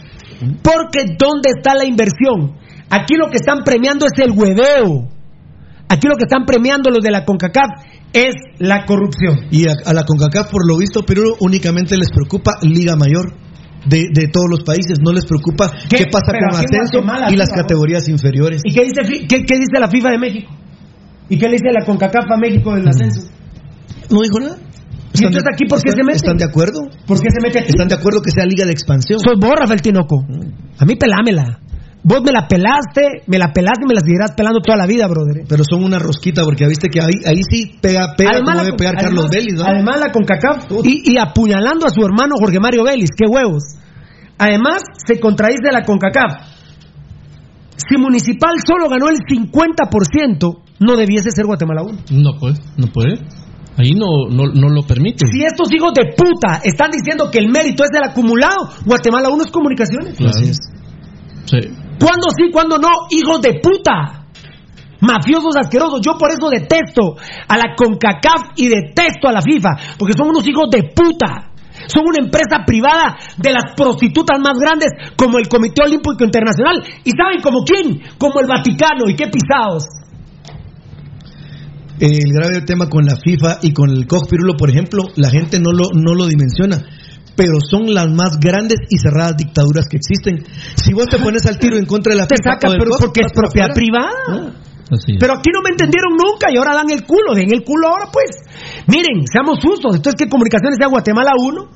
[0.62, 2.58] Porque ¿dónde está la inversión?
[2.90, 5.10] Aquí lo que están premiando es el hueveo.
[5.90, 7.70] Aquí lo que están premiando los de la CONCACAF
[8.14, 9.48] es la corrupción.
[9.50, 13.34] Y a, a la CONCACAF, por lo visto, Perú únicamente les preocupa Liga Mayor
[13.86, 15.00] de, de todos los países.
[15.04, 15.98] No les preocupa ¿Qué?
[15.98, 18.62] qué, pasa con ascenso Guatemala, y las FIFA, categorías inferiores.
[18.64, 20.52] ¿Y qué dice, qué, qué dice la FIFA de México?
[21.30, 23.30] ¿Y qué le dice la CONCACAF a México del ascenso?
[24.12, 24.58] No dijo nada.
[25.14, 26.18] ¿Y entonces aquí por qué están- se mete?
[26.18, 26.80] ¿Están de acuerdo?
[27.08, 27.70] ¿Por qué se mete aquí?
[27.70, 29.20] ¿Están de acuerdo que sea Liga de Expansión?
[29.20, 30.26] Sos vos, Rafael Tinoco.
[30.78, 31.60] A mí pelámela.
[32.08, 35.08] Vos me la pelaste, me la pelaste y me la seguirás pelando toda la vida,
[35.08, 35.42] brother.
[35.50, 38.78] Pero son una rosquita, porque viste que ahí, ahí sí pega, pega como debe con-
[38.78, 39.66] pegar Carlos además- Vélez, ¿no?
[39.66, 43.64] Además la CONCACAF y, y apuñalando a su hermano Jorge Mario Vélez, qué huevos.
[44.38, 46.54] Además se contradice la CONCACAF.
[47.76, 51.98] Si Municipal solo ganó el 50%, no debiese ser Guatemala 1.
[52.12, 53.18] No puede, no puede.
[53.78, 55.26] Ahí no, no, no lo permite.
[55.32, 59.44] Si estos hijos de puta están diciendo que el mérito es del acumulado, Guatemala 1
[59.44, 60.16] es comunicaciones.
[60.16, 60.34] Claro.
[61.46, 61.58] Sí.
[62.00, 63.08] ¿Cuándo sí, cuándo no?
[63.10, 64.26] Hijos de puta.
[65.02, 66.02] Mafiosos asquerosos.
[66.02, 67.16] Yo por eso detesto
[67.48, 69.98] a la CONCACAF y detesto a la FIFA.
[69.98, 71.52] Porque son unos hijos de puta.
[71.88, 76.82] Son una empresa privada de las prostitutas más grandes como el Comité Olímpico Internacional.
[77.04, 78.02] ¿Y saben como quién?
[78.18, 79.10] Como el Vaticano.
[79.10, 79.86] ¿Y qué pisados?
[82.00, 85.60] el grave tema con la FIFA y con el COG Pirulo, por ejemplo, la gente
[85.60, 86.84] no lo, no lo dimensiona.
[87.36, 90.46] Pero son las más grandes y cerradas dictaduras que existen.
[90.76, 92.80] Si vos te pones al tiro en contra de la Te FIFA saca o del
[92.80, 94.54] pero porque es propiedad privada.
[95.20, 98.06] Pero aquí no me entendieron nunca y ahora dan el culo, den el culo ahora
[98.12, 98.30] pues.
[98.88, 101.70] Miren, seamos justos, entonces que Comunicaciones sea Guatemala 1,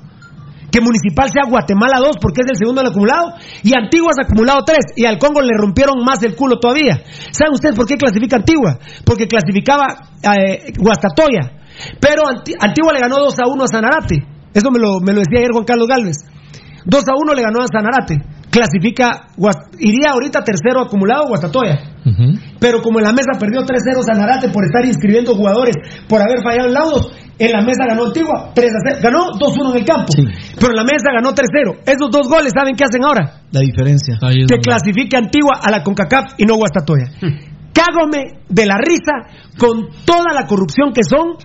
[0.71, 3.33] que Municipal sea Guatemala 2 porque es el segundo del acumulado
[3.63, 7.01] y Antigua es acumulado 3 y al Congo le rompieron más el culo todavía.
[7.31, 8.77] ¿Saben ustedes por qué clasifica Antigua?
[9.03, 9.87] Porque clasificaba
[10.21, 11.65] eh, Guastatoya,
[11.99, 14.17] pero Anti- Antigua le ganó 2 a 1 a Sanarate.
[14.53, 16.17] Eso me lo, me lo decía ayer Juan Carlos Galvez.
[16.85, 18.17] 2 a 1 le ganó a Sanarate.
[18.49, 19.27] Clasifica,
[19.77, 21.77] iría ahorita tercero acumulado Guastatoya.
[22.03, 22.33] Ujú.
[22.59, 25.75] Pero como en la mesa perdió 3-0 Sanarate por estar inscribiendo jugadores,
[26.07, 29.01] por haber fallado en laudos, en la mesa ganó Antigua 3-0.
[29.03, 30.11] Ganó 2-1 en el campo.
[30.59, 31.77] Pero en la mesa ganó 3-0.
[31.85, 33.43] Esos dos goles, ¿saben qué hacen ahora?
[33.51, 34.17] La diferencia.
[34.47, 37.05] Donde- clasifique Antigua a la CONCACAF y no Guastatoya.
[37.71, 41.37] Cágome de la risa con toda la corrupción que son.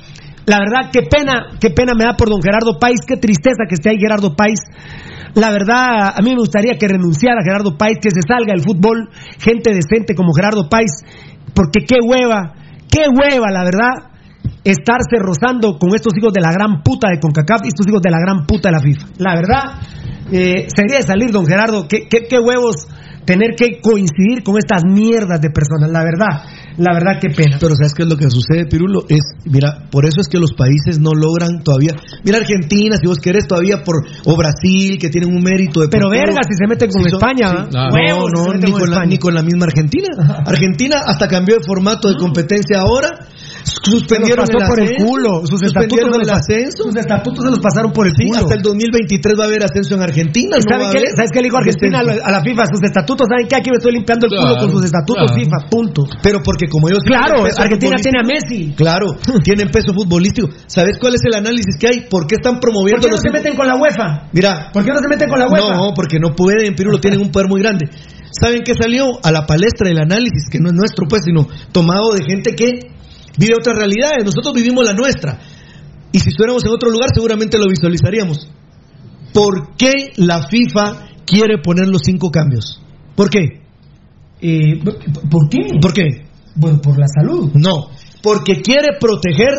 [0.47, 3.75] La verdad, qué pena, qué pena me da por don Gerardo País, qué tristeza que
[3.75, 4.61] esté ahí Gerardo País.
[5.35, 9.09] La verdad, a mí me gustaría que renunciara Gerardo País, que se salga del fútbol,
[9.39, 10.93] gente decente como Gerardo País,
[11.55, 12.55] porque qué hueva,
[12.91, 14.15] qué hueva, la verdad,
[14.63, 18.11] estarse rozando con estos hijos de la gran puta de CONCACAF y estos hijos de
[18.11, 19.07] la gran puta de la FIFA.
[19.19, 19.63] La verdad,
[20.31, 22.87] eh, sería de salir, don Gerardo, qué, qué, qué huevos
[23.25, 26.45] tener que coincidir con estas mierdas de personas, la verdad,
[26.77, 27.57] la verdad, qué pena.
[27.61, 29.05] Pero ¿sabes qué es lo que sucede, Pirulo?
[29.09, 31.93] Es, mira, por eso es que los países no logran todavía.
[32.25, 36.11] Mira Argentina, si vos querés todavía por o Brasil que tienen un mérito de Pero
[36.11, 39.19] verga si se meten con son- España, si No, no, meten ni con la, ni
[39.19, 40.09] con la misma Argentina.
[40.47, 43.11] Argentina hasta cambió de formato de competencia ahora.
[43.65, 45.41] Suspendieron pasó el por el culo.
[45.49, 46.83] Sus estatutos, suspendieron se el los, ascenso.
[46.85, 48.39] sus estatutos se los pasaron por el Sí, culo.
[48.45, 50.57] hasta el 2023 va a haber ascenso en Argentina.
[50.57, 52.31] ¿Y no ¿Saben va a qué, haber ¿Sabes qué le dijo Argentina a la, a
[52.31, 52.63] la FIFA?
[52.69, 53.57] Sus estatutos, ¿saben qué?
[53.57, 55.41] Aquí me estoy limpiando el culo con sus estatutos claro.
[55.41, 56.01] FIFA, punto.
[56.23, 58.61] Pero porque como ellos Claro, tienen peso Argentina tiene a Messi.
[58.77, 59.07] Claro,
[59.45, 60.49] tienen peso futbolístico.
[60.67, 61.99] ¿Sabes cuál es el análisis que hay?
[62.09, 64.29] ¿Por qué están ¿Por promoviendo qué no los se meten con la UEFA?
[64.33, 65.75] Mira, ¿Por qué no se meten con la UEFA?
[65.75, 67.89] No, porque no pueden, Pirulo, tienen un poder muy grande.
[68.31, 69.07] ¿Saben qué salió?
[69.23, 72.94] A la palestra del análisis, que no es nuestro, pues, sino tomado de gente que
[73.39, 74.25] vive otras realidades.
[74.25, 75.39] Nosotros vivimos la nuestra.
[76.13, 78.49] Y si estuviéramos en otro lugar, seguramente lo visualizaríamos.
[79.33, 82.81] ¿Por qué la FIFA quiere poner los cinco cambios?
[83.17, 83.63] ¿Por qué?
[84.41, 84.81] Eh,
[85.31, 85.59] ¿Por qué?
[85.81, 86.27] ¿Por qué?
[86.55, 87.51] Bueno, por la salud.
[87.55, 87.91] No,
[88.23, 89.53] porque quiere proteger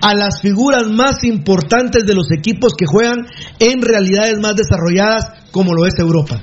[0.00, 3.26] a las figuras más importantes de los equipos que juegan
[3.58, 6.42] en realidades más desarrolladas como lo es Europa.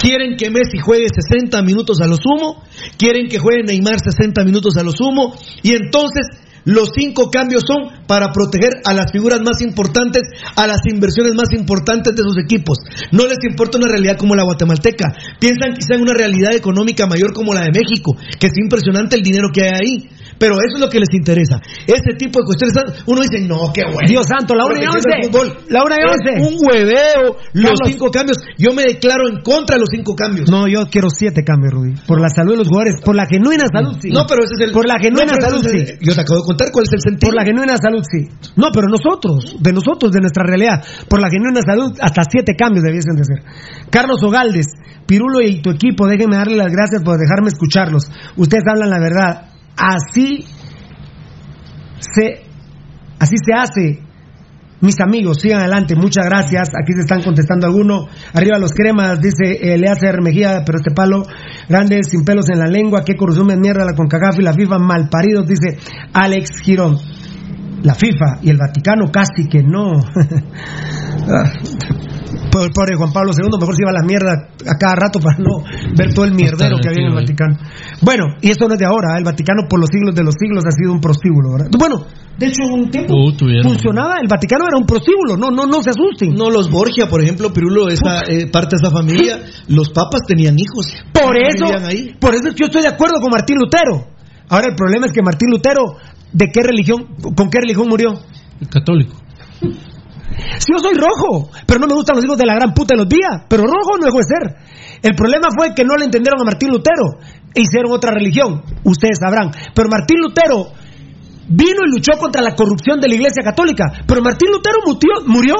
[0.00, 2.62] Quieren que Messi juegue 60 minutos a lo sumo,
[2.96, 6.26] quieren que juegue Neymar 60 minutos a lo sumo, y entonces
[6.64, 10.22] los cinco cambios son para proteger a las figuras más importantes,
[10.56, 12.78] a las inversiones más importantes de sus equipos.
[13.12, 15.12] No les importa una realidad como la guatemalteca.
[15.38, 19.22] Piensan quizá en una realidad económica mayor como la de México, que es impresionante el
[19.22, 20.08] dinero que hay ahí.
[20.40, 21.60] Pero eso es lo que les interesa.
[21.86, 24.08] Ese tipo de cuestiones, uno dice, no, qué bueno.
[24.08, 25.10] Dios santo, la y Porque once.
[25.68, 26.32] La y es once.
[26.40, 27.84] Un hueveo, los Carlos.
[27.84, 28.38] cinco cambios.
[28.56, 30.48] Yo me declaro en contra de los cinco cambios.
[30.48, 31.92] No, yo quiero siete cambios, Rudy.
[32.06, 33.02] Por la salud de los jugadores.
[33.04, 34.08] Por la genuina salud, sí.
[34.08, 34.72] No, pero ese es el.
[34.72, 36.00] Por la genuina No, salud, sí.
[36.00, 37.30] Yo te acabo de contar cuál es el sentido.
[37.30, 38.28] Por la genuina salud, sí.
[38.56, 40.84] No, pero nosotros, de nosotros, de nuestra realidad.
[41.08, 43.42] Por la genuina salud, hasta siete cambios debiesen de ser.
[43.90, 44.66] Carlos Ogaldes,
[45.06, 48.04] Pirulo y tu equipo, déjenme darle las gracias por dejarme escucharlos.
[48.36, 49.48] Ustedes hablan la verdad.
[49.76, 50.44] Así
[51.98, 52.42] se,
[53.18, 54.09] así se hace.
[54.80, 56.70] Mis amigos, sigan adelante, muchas gracias.
[56.70, 58.06] Aquí se están contestando algunos.
[58.32, 61.22] Arriba los cremas, dice Eleazar Mejía, pero este palo
[61.68, 63.02] grande, sin pelos en la lengua.
[63.04, 65.78] Qué corrupción de mierda la CONCACAF y la FIFA malparidos, dice
[66.12, 66.96] Alex Girón.
[67.82, 69.92] La FIFA y el Vaticano casi que no.
[71.22, 71.52] Ah,
[72.50, 75.38] Pobre, pobre Juan Pablo II, mejor se iba a la mierda a cada rato para
[75.38, 75.62] no
[75.96, 77.56] ver todo el mierdero que había en el Vaticano.
[78.02, 79.18] Bueno, y esto no es de ahora, ¿eh?
[79.18, 81.68] el Vaticano por los siglos de los siglos ha sido un prostíbulo, ¿verdad?
[81.78, 82.06] Bueno,
[82.38, 83.32] de hecho en un tiempo Uh,
[83.62, 86.32] funcionaba, el Vaticano era un prostíbulo, no, no, no se asusten.
[86.34, 90.56] No, los Borgia, por ejemplo, Pirulo, esa eh, parte de esa familia, los papas tenían
[90.58, 90.86] hijos.
[91.12, 92.16] Por eso, ahí.
[92.18, 94.08] por eso es que yo estoy de acuerdo con Martín Lutero.
[94.48, 95.96] Ahora el problema es que Martín Lutero,
[96.32, 98.14] ¿de qué religión, con qué religión murió?
[98.60, 99.16] El católico.
[100.58, 103.02] Si yo soy rojo, pero no me gustan los hijos de la gran puta de
[103.02, 104.56] los días, pero rojo no dejó de ser.
[105.02, 107.18] El problema fue que no le entendieron a Martín Lutero
[107.54, 109.50] hicieron otra religión, ustedes sabrán.
[109.74, 110.72] Pero Martín Lutero
[111.48, 114.78] vino y luchó contra la corrupción de la Iglesia Católica, pero Martín Lutero
[115.26, 115.56] murió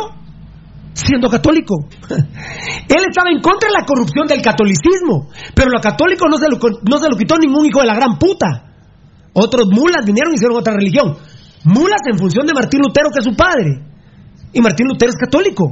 [0.93, 1.87] siendo católico.
[2.11, 6.59] Él estaba en contra de la corrupción del catolicismo, pero lo católico no se lo,
[6.59, 8.71] no se lo quitó ningún hijo de la gran puta.
[9.33, 11.17] Otros mulas vinieron y hicieron otra religión.
[11.65, 13.85] Mulas en función de Martín Lutero, que es su padre.
[14.53, 15.71] Y Martín Lutero es católico.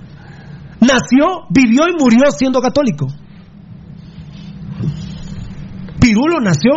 [0.80, 3.06] Nació, vivió y murió siendo católico.
[6.04, 6.72] Pirulo nació,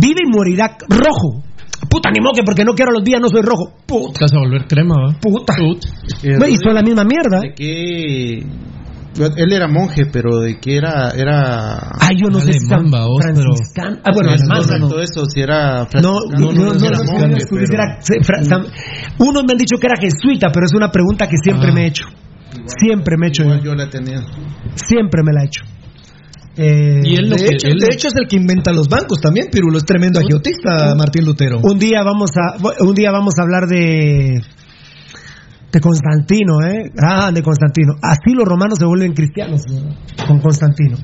[0.00, 1.44] vive y morirá rojo.
[1.88, 3.72] Puta, ni modo que porque no quiero los días no soy rojo.
[3.86, 4.18] Puta.
[4.18, 5.18] Te vas a volver crema, ¿va?
[5.20, 5.54] Puta.
[5.58, 7.40] Güey, y son la misma mierda.
[7.40, 8.44] de que
[9.36, 13.42] él era monje, pero de que era era Ay, yo no sé si vos, pero-
[13.42, 13.96] franciscano.
[14.04, 15.00] Ah, bueno, es correcto no.
[15.02, 17.98] eso, si era No, franciscano, no, no, no, si era no, monje, no, pero- era-
[19.18, 21.74] Unos me han dicho que era jesuita, pero es una pregunta que siempre Ah.
[21.74, 22.04] me he hecho.
[22.66, 23.42] Siempre me he hecho.
[23.44, 23.64] igual yo.
[23.70, 24.20] yo la tenía.
[24.74, 25.62] Siempre me la he hecho.
[26.56, 29.20] Eh, Y él De que- hecho, él- de hecho es el que inventa los bancos
[29.20, 29.78] también, Pirulo.
[29.78, 31.60] Es tremendo agiotista, Martín Lutero.
[31.62, 34.40] Un día vamos a un día vamos a hablar de
[35.72, 36.90] de Constantino, ¿eh?
[37.00, 37.92] Ah, de Constantino.
[38.02, 40.26] Así los romanos se vuelven cristianos ¿no?
[40.26, 40.96] con Constantino.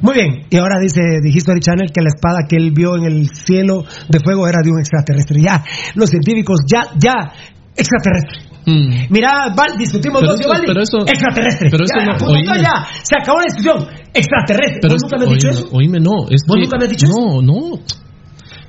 [0.00, 3.04] Muy bien, y ahora dice, dijiste History Channel que la espada que él vio en
[3.04, 5.40] el cielo de fuego era de un extraterrestre.
[5.42, 5.62] Ya,
[5.94, 7.14] los científicos, ya, ya,
[7.76, 8.47] extraterrestre.
[8.68, 9.08] Mm.
[9.08, 11.68] Mira, Val, discutimos Pero dos, eso- pero eso- extraterrestre.
[11.70, 12.60] pero eso ya, no- oíme.
[12.60, 13.78] ya, se acabó la discusión.
[14.12, 14.78] Extraterrestre.
[14.82, 15.68] Pero ¿Vos es- nunca me has dicho oíme, eso?
[15.72, 16.16] oíme, no.
[16.28, 17.78] Es ¿Vos que- nunca me has dicho no, no.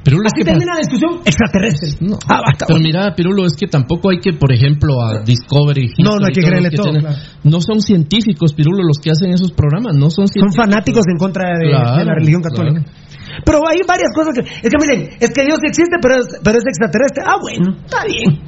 [0.01, 1.89] Pero lo Así que termina la discusión, extraterrestre.
[1.99, 2.15] No.
[2.26, 2.65] Ah, basta.
[2.67, 5.91] Pero mira, Pirulo, es que tampoco hay que, por ejemplo, a Discovery.
[5.99, 7.17] No, no hay History, que creerle todo, tienen- claro.
[7.43, 9.95] No son científicos, Pirulo, los que hacen esos programas.
[9.95, 10.55] No son Son científicos.
[10.55, 12.85] fanáticos en contra de, Claro, de la religión católica.
[13.45, 14.41] Pero hay varias cosas que.
[14.41, 17.23] Es que miren, es que Dios existe, pero es, pero es extraterrestre.
[17.25, 18.41] Ah, bueno, está bien.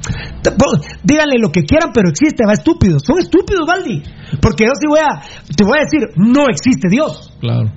[1.02, 3.02] Díganle lo que quieran, pero existe, va estúpidos.
[3.04, 4.02] Son estúpidos, Valdi.
[4.40, 5.20] Porque yo sí voy a.
[5.56, 7.32] Te voy a decir, no existe Dios.
[7.40, 7.70] Claro.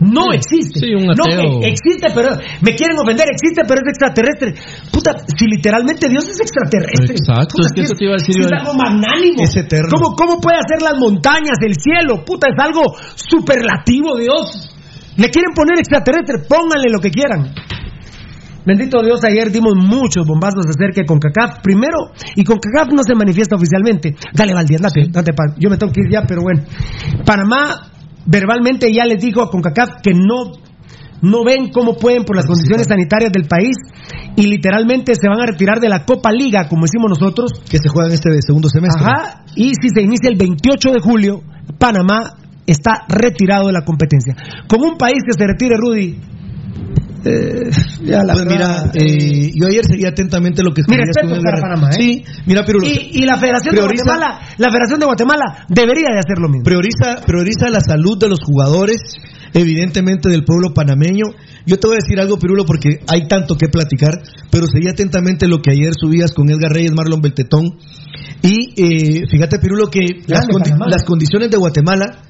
[0.00, 0.78] No Sí, existe.
[0.78, 1.58] sí, un no ateo.
[1.58, 2.30] que existe, pero
[2.62, 4.54] me quieren ofender, existe, pero es extraterrestre.
[4.92, 7.16] Puta, si literalmente Dios es extraterrestre.
[7.18, 8.38] Exacto, Puta, es que eso te iba a decir.
[8.38, 9.42] Es algo magnánimo.
[9.42, 9.88] Es eterno.
[9.90, 12.24] ¿Cómo, ¿Cómo puede hacer las montañas, el cielo?
[12.24, 14.67] Puta, es algo superlativo, Dios.
[15.18, 17.52] Le quieren poner extraterrestre, pónganle lo que quieran.
[18.64, 21.60] Bendito Dios, ayer dimos muchos bombazos acerca de CONCACAF.
[21.62, 24.14] Primero, y CONCACAF no se manifiesta oficialmente.
[24.34, 26.62] Dale, Valdía, date, date, pa- yo me tengo que ir ya, pero bueno.
[27.24, 27.90] Panamá
[28.26, 30.52] verbalmente ya les dijo a CONCACAF que no,
[31.22, 33.74] no ven cómo pueden por las condiciones sanitarias del país
[34.36, 37.52] y literalmente se van a retirar de la Copa Liga, como decimos nosotros.
[37.70, 39.02] Que se juega en este segundo semestre.
[39.02, 41.40] Ajá, y si se inicia el 28 de julio,
[41.78, 42.34] Panamá
[42.72, 44.34] está retirado de la competencia.
[44.68, 46.18] Con un país que se retire, Rudy.
[47.24, 47.70] eh,
[48.04, 51.28] ya la Pues verdad, mira, eh, yo ayer seguí atentamente lo que Mi escribías respeto
[51.28, 51.60] con el para.
[51.60, 51.92] Panamá, ¿eh?
[51.94, 52.86] Sí, mira, Pirulo.
[52.86, 56.48] y, y la Federación prioriza- de Guatemala, la Federación de Guatemala debería de hacer lo
[56.48, 56.64] mismo.
[56.64, 59.00] prioriza, prioriza la salud de los jugadores,
[59.52, 61.24] evidentemente del pueblo panameño.
[61.66, 64.12] Yo te voy a decir algo, Pirulo, porque hay tanto que platicar,
[64.50, 67.64] pero seguí atentamente lo que ayer subías con Edgar Reyes, Marlon Beltetón.
[68.42, 70.86] Y eh, fíjate, Pirulo, que las, condi- Panamá.
[70.88, 72.22] las condiciones de Guatemala,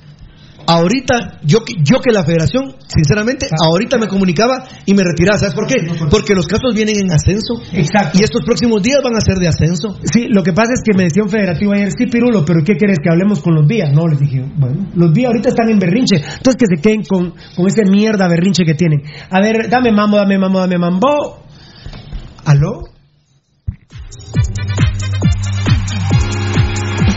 [0.69, 5.39] ahorita, yo, que- yo que la federación, sinceramente, ahorita me comunicaba y me retiraba.
[5.39, 5.77] ¿Sabes por qué?
[6.11, 7.55] Porque los casos vienen en ascenso.
[7.73, 8.19] Exacto.
[8.21, 9.97] Y estos próximos días van a ser de ascenso.
[10.13, 12.75] Sí, lo que pasa es que me decía un federativo ayer, sí, Pirulo, pero ¿qué
[12.77, 13.91] quieres que hablemos con los días?
[13.93, 17.33] No, les dije, bueno, los días ahorita están en berrinche, entonces que se queden con,
[17.57, 19.03] con ese mierda berrinche que tienen.
[19.31, 21.43] A ver, dame mambo, dame mambo, dame mambo.
[22.45, 22.83] ¿Aló?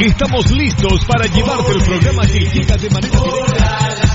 [0.02, 4.11] Estamos listos para llevarte el programa que llega de manera directa.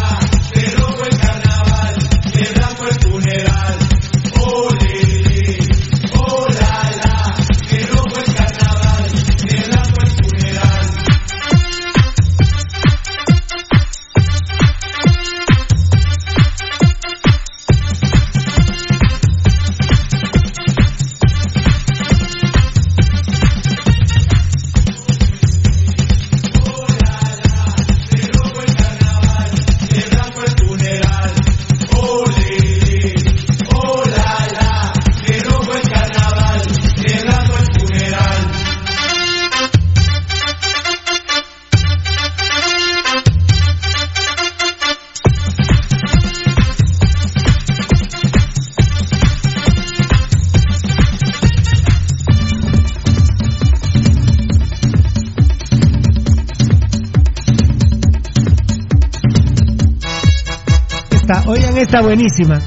[61.77, 62.61] Esta, oigan, esta buenísima.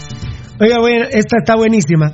[0.60, 2.14] Oiga, bueno, esta está buenísima.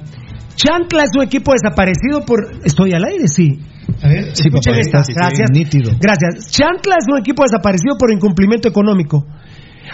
[0.55, 2.39] Chancla es un equipo desaparecido por...
[2.63, 3.59] Estoy al aire, sí.
[4.01, 5.03] A ver, Sí, escuchen papá, esta.
[5.03, 5.51] sí, sí, Gracias.
[5.51, 5.91] nítido.
[5.99, 6.51] Gracias.
[6.51, 9.25] Chancla es un equipo desaparecido por incumplimiento económico.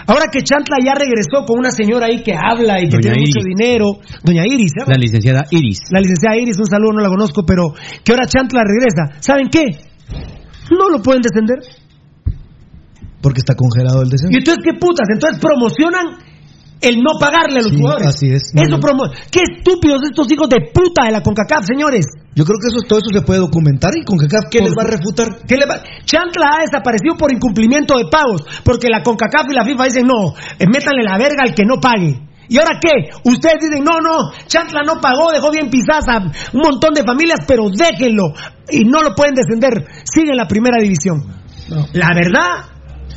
[0.06, 3.20] Ahora que Chantla ya regresó con una señora ahí que habla y que Doña tiene
[3.20, 3.84] mucho dinero,
[4.24, 4.92] doña Iris, ¿se llama?
[4.94, 5.80] La licenciada Iris.
[5.90, 9.20] la licenciada Iris, un saludo, no la conozco, pero que ahora Chantla regresa.
[9.20, 9.64] ¿Saben qué?
[10.70, 11.58] No lo pueden descender.
[13.20, 14.32] Porque está congelado el descenso.
[14.32, 15.06] ¿Y entonces qué putas?
[15.12, 16.16] Entonces promocionan
[16.82, 18.08] el no pagarle a los Sí, jugadores.
[18.08, 18.42] así es.
[18.54, 18.80] No, Eso no.
[18.80, 22.04] promo Qué estúpidos estos hijos de puta de la CONCACAF, señores.
[22.34, 24.82] Yo creo que eso, todo eso se puede documentar y con CACAF, ¿qué les va
[24.82, 25.28] a refutar?
[25.46, 29.64] ¿Qué le va- Chantla ha desaparecido por incumplimiento de pagos, porque la CONCACAF y la
[29.64, 32.20] FIFA dicen, no, eh, métanle la verga al que no pague.
[32.48, 33.08] ¿Y ahora qué?
[33.24, 36.18] Ustedes dicen, no, no, Chantla no pagó, dejó bien pisadas a
[36.52, 38.32] un montón de familias, pero déjenlo.
[38.70, 39.86] Y no lo pueden descender.
[40.04, 41.22] Sigue en la primera división.
[41.94, 42.71] La verdad,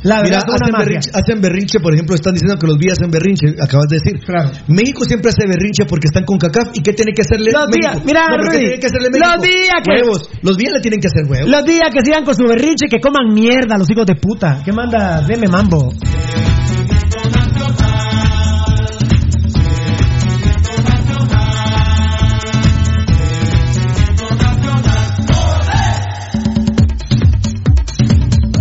[0.06, 2.94] la Mira, verdad una hacen berrinche, hacen berrinche, por ejemplo, están diciendo que los días
[2.98, 4.14] hacen berrinche, acabas de decir.
[4.24, 4.50] Claro.
[4.68, 7.90] México siempre hace berrinche porque están con CACAF y ¿qué tiene que hacerle Los México?
[7.90, 9.42] días, mira, no, pero ¿qué Rudy, tiene que hacerle los México?
[9.42, 11.50] días que- Huevos, los días le tienen que hacer huevos.
[11.50, 14.62] Los días que sigan con su berrinche, que coman mierda los hijos de puta.
[14.64, 15.22] ¿Qué manda?
[15.26, 15.90] Deme mambo.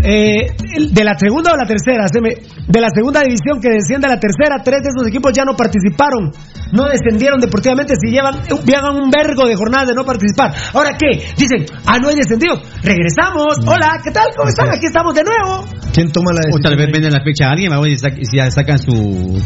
[0.04, 0.48] Eh,
[0.92, 4.62] de la segunda o la tercera, de la segunda división que desciende a la tercera,
[4.64, 6.32] tres de esos equipos ya no participaron,
[6.72, 8.36] no descendieron deportivamente, si llevan,
[8.66, 10.54] llevan un vergo de jornadas de no participar.
[10.74, 14.28] Ahora qué, dicen, ah, no hay descendidos, regresamos, hola, ¿qué tal?
[14.36, 14.70] ¿Cómo están?
[14.70, 15.66] Aquí estamos de nuevo.
[15.94, 16.62] ¿Quién toma la O decisión?
[16.64, 18.92] tal vez venden la fecha a alguien vamos, y, sa- y ya sacan su,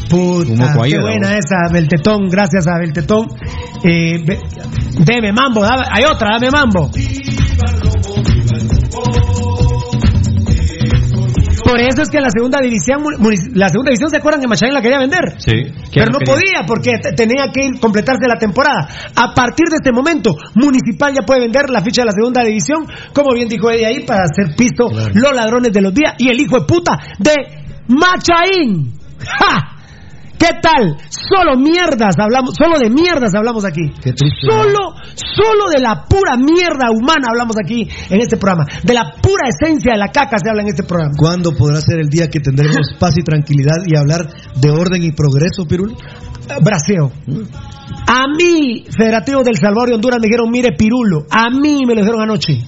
[0.10, 0.92] su Ah, moco ahí.
[0.92, 3.28] qué buena esa, Beltetón, gracias a Beltetón.
[3.84, 4.24] Eh,
[5.06, 6.90] deme mambo, dame- hay otra, dame mambo.
[11.70, 13.04] Por eso es que la segunda división,
[13.54, 15.36] la segunda división se acuerdan que Machín la quería vender.
[15.38, 15.52] Sí.
[15.94, 18.88] Pero no quería- podía porque te- tenía que ir- completarse la temporada.
[19.16, 22.86] A partir de este momento, Municipal ya puede vender la ficha de la segunda división,
[23.14, 26.40] como bien dijo ella ahí, para hacer pisto los ladrones de los días y el
[26.40, 27.34] hijo de puta de
[27.88, 28.94] Machaín.
[29.20, 29.76] ¡Ja!
[30.40, 30.96] ¿Qué tal?
[31.10, 33.92] Solo mierdas hablamos, solo de mierdas hablamos aquí.
[34.02, 34.48] Qué triste.
[34.50, 38.66] Solo, solo de la pura mierda humana hablamos aquí en este programa.
[38.82, 41.12] De la pura esencia de la caca se habla en este programa.
[41.18, 45.12] ¿Cuándo podrá ser el día que tendremos paz y tranquilidad y hablar de orden y
[45.12, 45.94] progreso, Pirul?
[46.64, 47.12] Braseo.
[48.08, 51.26] A mí, Federativo del Salvador y Honduras, me dijeron, mire, Pirulo.
[51.30, 52.64] A mí me lo dijeron anoche.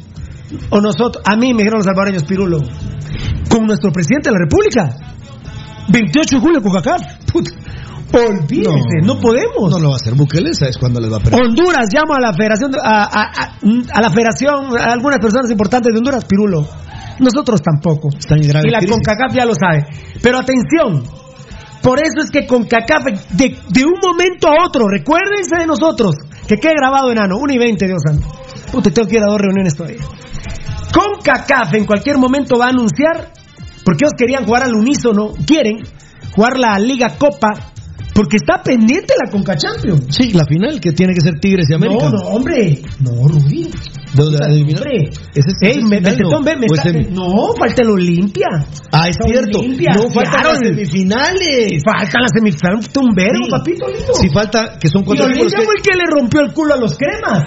[0.69, 2.59] O nosotros, a mí me dijeron los salvadoreños, Pirulo.
[3.49, 5.11] Con nuestro presidente de la República.
[5.89, 7.01] 28 de julio, Cocacaf.
[7.31, 7.51] Puta.
[8.13, 9.71] Olvídese, no, podemos.
[9.71, 11.41] No lo va a hacer Bukele, ¿sabes cuándo les va a perder?
[11.45, 13.31] Honduras llama a la Federación, de- a, a-
[13.93, 16.67] a- la Federación, a algunas personas importantes de Honduras, Pirulo.
[17.19, 18.09] Nosotros tampoco.
[18.29, 18.95] En grave Y la crisis.
[18.95, 19.85] CONCACAF ya lo sabe.
[20.21, 21.03] Pero atención,
[21.83, 26.15] por eso es que CONCACAF, de, de un momento a otro, recuérdense de nosotros,
[26.47, 28.27] que quede grabado enano, 1 y 20, Dios santo.
[28.71, 30.01] Puta, tengo que ir a dos reuniones todavía.
[30.93, 33.31] CONCACAF en cualquier momento va a anunciar,
[33.85, 35.83] porque ellos querían jugar al unísono, quieren
[36.35, 37.49] jugar la Liga Copa,
[38.13, 40.05] porque está pendiente la Conca Champions.
[40.09, 42.05] Sí, la final que tiene que ser Tigres y América.
[42.05, 42.81] No, no, hombre.
[42.99, 43.69] No, Rubí.
[44.13, 44.47] ¿Dónde la?
[44.53, 45.09] Hombre.
[45.33, 46.41] Ese es- Ey, me, Beltetón, ¿no?
[46.41, 48.47] me ¿O está- es no, falta el Olimpia.
[48.91, 49.59] Ah, es cierto.
[49.59, 50.49] Olimpia, No, faltan claro.
[50.49, 51.81] las semifinales.
[51.83, 52.89] Faltan las semifinales.
[52.99, 53.51] Un verbo, Sí.
[53.51, 54.13] papito lindo.
[54.15, 56.73] Si falta, que son Y cuatro equipos Olimpia fue el que le rompió el culo
[56.73, 57.43] a los cremas.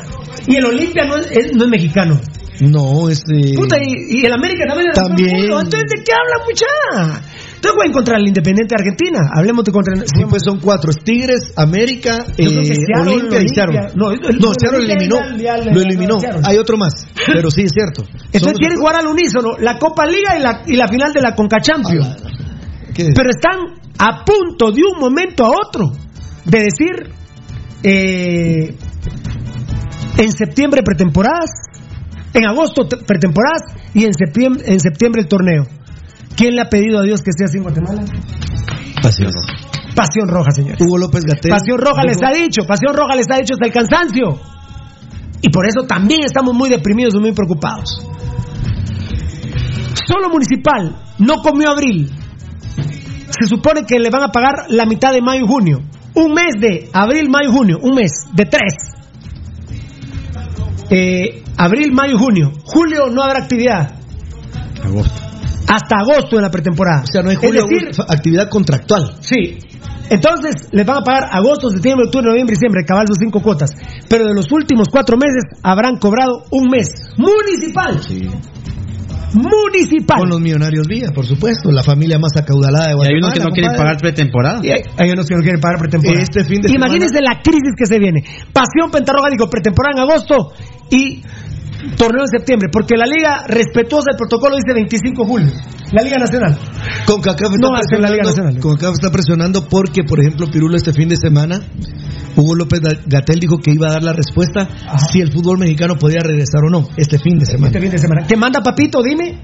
[0.46, 2.18] Y el Olimpia no es, es- no es mexicano.
[2.60, 3.52] No, este.
[3.56, 5.36] Puta, y, y el América también También.
[5.44, 7.22] Entonces, ¿de qué habla mucha?
[7.64, 9.20] Entonces voy a encontrar el Independiente de Argentina.
[9.34, 9.94] Hablemos de contra.
[9.96, 10.90] Sí, pues son cuatro.
[10.90, 12.44] Es Tigres, América, eh,
[12.76, 13.48] Seattle, Olimpia y.
[13.48, 13.80] Seattle.
[13.94, 15.16] No, No, Seattle Olimpia eliminó.
[15.72, 16.18] Lo eliminó.
[16.44, 16.92] Hay otro más.
[17.26, 18.04] Pero sí, es cierto.
[18.32, 21.34] Entonces quieren jugar al unísono la Copa Liga y la, y la final de la
[21.34, 22.16] Conca Champions.
[22.94, 23.08] ¿Qué?
[23.16, 23.58] Pero están
[23.98, 25.90] a punto de un momento a otro
[26.44, 27.10] de decir
[27.82, 28.74] eh,
[30.18, 31.50] en septiembre pretemporadas,
[32.34, 33.62] en agosto te- pretemporadas
[33.94, 35.64] y en septiembre, en septiembre el torneo.
[36.36, 38.04] ¿Quién le ha pedido a Dios que esté así en Guatemala?
[39.02, 39.32] Pasión.
[39.94, 40.80] Pasión roja, señores.
[40.80, 41.50] Hugo López Gatel.
[41.50, 44.40] Pasión roja les ha dicho, Pasión roja les ha dicho hasta el cansancio.
[45.40, 48.04] Y por eso también estamos muy deprimidos y muy preocupados.
[50.06, 52.10] Solo Municipal no comió abril.
[53.28, 55.82] Se supone que le van a pagar la mitad de mayo y junio.
[56.14, 57.78] Un mes de abril, mayo y junio.
[57.82, 58.74] Un mes de tres.
[60.90, 62.52] Eh, abril, mayo y junio.
[62.64, 63.94] Julio no habrá actividad.
[65.66, 67.02] Hasta agosto en la pretemporada.
[67.02, 69.16] O sea, no hay Es julio, decir, actividad contractual.
[69.20, 69.58] Sí.
[70.10, 73.70] Entonces, les van a pagar agosto, septiembre, octubre, noviembre, diciembre, cabal sus cinco cuotas.
[74.08, 76.88] Pero de los últimos cuatro meses habrán cobrado un mes.
[77.16, 78.00] Municipal.
[79.34, 80.20] Municipal.
[80.20, 81.70] Con los millonarios vía, por supuesto.
[81.72, 83.26] La familia más acaudalada de Y hay Guatemala.
[83.26, 84.60] unos que no quieren pagar pretemporada.
[84.62, 86.22] Y hay, hay unos que no quieren pagar pretemporada.
[86.22, 88.22] Este fin de Imagínense la crisis que se viene.
[88.52, 90.52] Pasión Pentarroja dijo pretemporada en agosto
[90.90, 91.22] y
[91.96, 92.68] torneo en septiembre.
[92.72, 95.52] Porque la liga respetuosa del protocolo dice 25 de julio.
[95.92, 96.58] La Liga Nacional.
[97.06, 98.58] Con CACAF está, No la Liga presionando- Nacional.
[98.60, 101.60] con CACAF está presionando porque, por ejemplo, Pirulo este fin de semana,
[102.36, 104.66] Hugo López Gatel dijo que iba a dar la respuesta
[105.10, 107.68] si el fútbol mexicano podía regresar o no este fin de semana.
[107.68, 108.26] Este fin de semana.
[108.26, 109.02] ¿Qué manda papito?
[109.02, 109.38] Dime.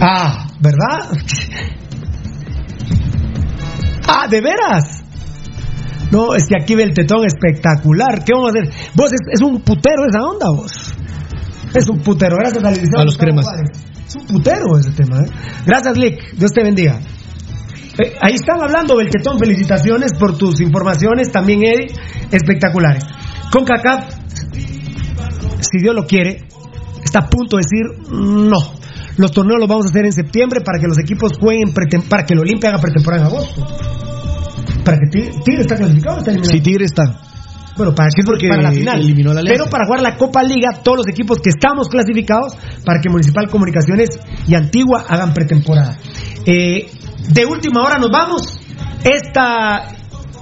[0.00, 1.10] Ah, ¿verdad?
[4.08, 5.02] Ah, ¿de veras?
[6.10, 8.24] No, es que aquí ve el tetón espectacular.
[8.24, 8.72] ¿Qué vamos a hacer?
[8.94, 10.94] Vos es, es un putero esa onda, vos.
[11.74, 12.36] Es un putero.
[12.36, 13.46] Gracias a, la A los cremas.
[14.06, 15.26] Es un putero ese tema, ¿eh?
[15.66, 16.32] Gracias, Lick.
[16.36, 16.98] Dios te bendiga.
[17.98, 19.38] Eh, ahí están hablando, Beltetón.
[19.38, 21.30] Felicitaciones por tus informaciones.
[21.30, 21.88] También, Eddie.
[22.30, 23.04] Espectaculares.
[23.50, 24.14] Con CACAF,
[25.60, 26.46] si Dios lo quiere,
[27.04, 28.58] está a punto de decir no.
[29.16, 32.34] Los torneos los vamos a hacer en septiembre para que los equipos jueguen, para que
[32.34, 33.66] el Olimpia haga pretemporada en agosto.
[34.86, 36.56] Para que Tigre, Tigre está clasificado, o está eliminado.
[36.56, 37.02] Si Tigre está.
[37.76, 39.00] Bueno, para, Sí, porque para la final.
[39.00, 39.42] eliminó la.
[39.44, 42.54] Pero para jugar la Copa Liga, todos los equipos que estamos clasificados,
[42.84, 44.10] para que Municipal Comunicaciones
[44.46, 45.98] y Antigua hagan pretemporada.
[46.46, 46.86] Eh,
[47.28, 48.60] de última hora nos vamos.
[49.04, 49.92] Esta.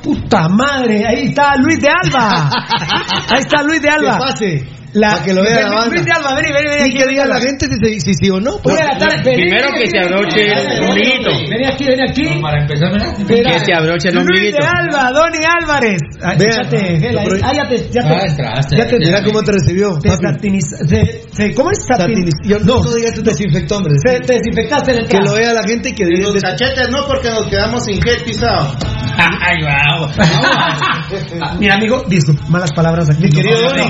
[0.03, 2.51] Puta madre, ahí está Luis de Alba.
[3.31, 4.19] Ahí está Luis de Alba.
[4.19, 4.69] Que pase.
[4.95, 5.97] La- para que lo vea la banda.
[6.15, 6.87] Alba.
[6.87, 8.59] Y que diga la gente si, si, sí o no.
[8.63, 8.77] pues.
[9.25, 11.31] Primero que se abroche el vení, ombliguito.
[11.51, 12.41] Vení aquí, vení aquí.
[12.41, 13.51] Para empezar, Espera.
[13.53, 14.59] que se abroche el Luis ombliguito.
[14.59, 16.01] de Alba, Donny Álvarez.
[16.23, 18.77] Ah, ya te, ya te, Ah, entraste.
[18.77, 19.99] ya te, Mira cómo te recibió.
[19.99, 20.25] te papi.
[20.27, 23.95] satiniz- se- se- ¿Cómo es satin- Satiniz- Yo no, no digas tu desinfectó, hombre.
[24.07, 26.31] Se te desinfectaste en el Que lo vea la gente y que diga.
[26.31, 28.77] Los cachetes no, porque nos quedamos sin gel pisado.
[29.17, 30.09] Ay, wow.
[31.61, 33.25] Mira, amigo, disculpa, malas palabras aquí.
[33.25, 33.83] Mi querido Donny.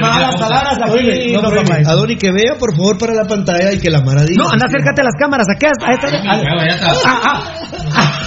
[0.00, 0.37] malas.
[0.38, 0.90] Palabras aquí.
[0.92, 1.68] Oye, no, no, prohíbe.
[1.68, 1.90] papá.
[1.90, 4.42] a Donny que vea, por favor, para la pantalla y que la Mara diga.
[4.44, 5.46] No, anda, acércate a las cámaras.
[5.60, 5.86] Ya está.
[7.04, 7.42] Ah, ah,
[7.94, 8.24] ah.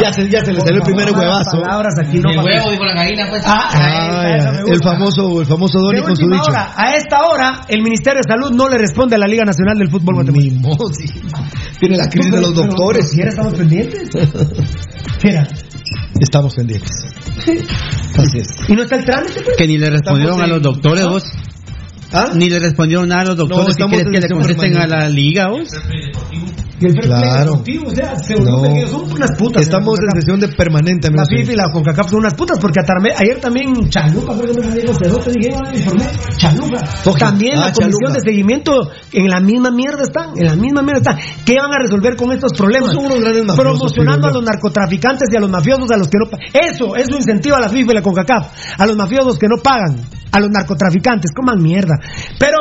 [0.00, 1.60] Ya se, ya se le salió el primer huevazo.
[1.60, 3.42] palabras aquí, no, El huevo, dijo la gallina, pues.
[3.46, 6.42] Ah, Ah, el famoso, el famoso Donny con su dicho.
[6.48, 9.76] hora, a esta hora, el Ministerio de Salud no le responde a la Liga Nacional
[9.78, 10.54] del Fútbol Guatemalteco.
[10.54, 11.06] Ni modo, sí.
[11.78, 13.04] Tiene la crisis de los Pero- doctores.
[13.06, 14.10] pero, ¿quiera estamos pendientes?
[15.24, 15.46] Mira,
[16.22, 16.90] Estamos pendientes.
[18.16, 18.68] Así es.
[18.68, 19.40] ¿y no está el trámite?
[19.42, 19.56] Pues?
[19.56, 21.08] Que ni le respondieron Estamos a los doctores, ¿Ah?
[21.08, 21.24] vos.
[22.12, 22.30] ¿Ah?
[22.34, 23.60] Ni le respondieron nada a los doctores.
[23.60, 25.68] No, ¿Qué estamos quieres en que le contesten a la liga, vos?
[26.82, 27.50] Y el fair play Claro.
[27.52, 28.56] deportivo, o sea, se No.
[28.58, 29.62] volvió que son unas putas.
[29.62, 31.24] Estamos en sesión de permanente, La.
[31.24, 32.80] FIFA y la CONCACAF son unas putas, porque
[33.18, 36.04] ayer también Chalupa, creo que me dije, ah, informé,
[36.36, 36.80] Chalupa.
[37.18, 38.12] También Ah, la comisión Chalupa.
[38.14, 38.72] de seguimiento,
[39.12, 41.16] en la misma mierda están, en la misma mierda están.
[41.44, 42.90] ¿Qué van a resolver con estos problemas?
[42.90, 46.08] Pues son unos grandes mafiosos, Promocionando a los narcotraficantes y a los mafiosos, a los
[46.08, 46.46] que no pagan.
[46.52, 48.46] Eso, eso incentiva a la FIFA y la CONCACAF,
[48.78, 49.96] a los mafiosos que no pagan,
[50.30, 51.94] a los narcotraficantes, coman mierda.
[52.38, 52.58] Pero,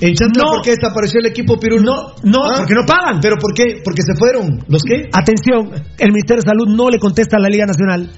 [0.00, 1.82] En no, ¿por qué desapareció el equipo Pirulo?
[1.82, 2.54] no, no, ¿Ah?
[2.58, 3.20] porque no pagan.
[3.20, 3.82] ¿Pero por qué?
[3.84, 4.64] Porque se fueron.
[4.68, 5.08] ¿Los qué?
[5.12, 8.10] Atención, el Ministerio de Salud no le contesta a la Liga Nacional.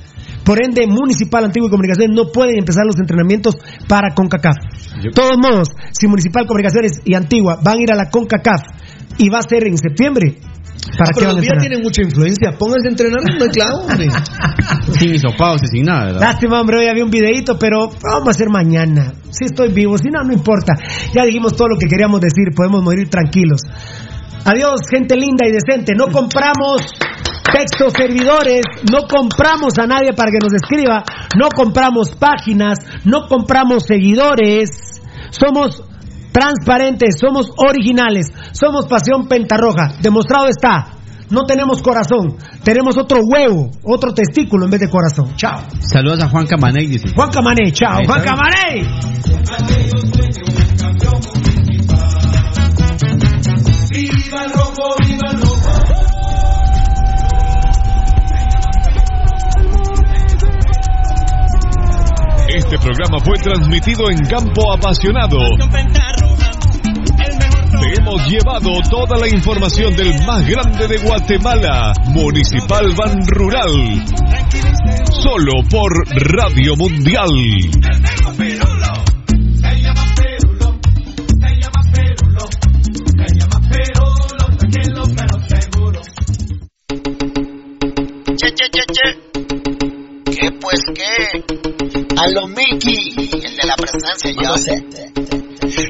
[0.45, 3.57] Por ende, Municipal, Antiguo y Comunicaciones no pueden empezar los entrenamientos
[3.89, 4.57] para CONCACAF.
[5.03, 8.61] De todos modos, si Municipal, Comunicaciones y Antigua van a ir a la CONCACAF
[9.19, 10.39] y va a ser en septiembre,
[10.99, 11.61] ¿Para Ah, qué pero los días entrenar?
[11.61, 12.53] tienen mucha influencia.
[12.59, 14.09] Pónganse a entrenar no hay clavo, hombre.
[14.99, 16.21] Sin hisopados y sin nada, ¿verdad?
[16.21, 19.13] Lástima, hombre, hoy había un videito, pero vamos a hacer mañana.
[19.31, 20.75] Si estoy vivo, si no, no importa.
[21.15, 23.63] Ya dijimos todo lo que queríamos decir, podemos morir tranquilos.
[24.45, 25.95] Adiós, gente linda y decente.
[25.97, 26.83] No compramos
[27.53, 31.05] textos servidores, no compramos a nadie para que nos escriba,
[31.39, 35.01] no compramos páginas, no compramos seguidores.
[35.31, 35.83] Somos
[36.33, 39.95] transparentes, somos originales, somos Pasión Pentarroja.
[40.01, 40.99] Demostrado está.
[41.31, 45.35] No tenemos corazón, tenemos otro huevo, otro testículo en vez de corazón.
[45.37, 45.63] Chao.
[45.81, 47.09] Saludos a Juan Camaney, dice.
[47.15, 48.01] Juan Camané, chao.
[48.01, 48.35] Ahí Juan está.
[48.35, 48.83] Camané.
[53.93, 56.03] Viva el rojo, viva el rojo.
[62.55, 65.39] Este programa fue transmitido en Campo Apasionado.
[67.93, 74.03] Te hemos llevado toda la información del más grande de Guatemala, Municipal Ban Rural.
[75.11, 75.93] Solo por
[76.33, 77.29] Radio Mundial.
[88.39, 90.33] Che, che, che, che.
[90.33, 91.45] ¿Qué pues qué?
[92.17, 95.42] A lo Mickey, el de la presencia, yo sé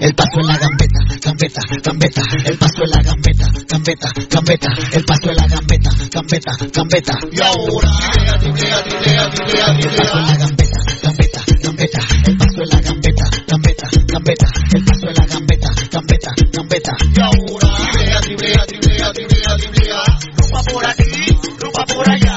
[0.02, 5.04] el paso en la gambeta, gambeta, gambeta, el paso en la gambeta, gambeta, gambeta, el
[5.04, 7.14] paso en la gambeta, gambeta, gambeta.
[7.30, 7.90] Y ahora,
[8.42, 8.52] el
[9.94, 15.06] paso en la gambeta, gambeta, gambeta, el paso en la gambeta, gambeta, gambeta, el paso
[15.06, 16.96] en la gambeta, gambeta, gambeta.
[17.00, 20.02] Y ahora, triblea, triblea, triblea,
[20.36, 22.31] rumba por aquí, rumba por allá.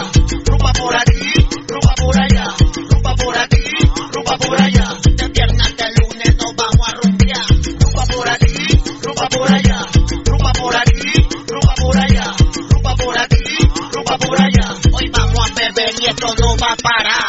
[16.34, 17.25] não vai parar.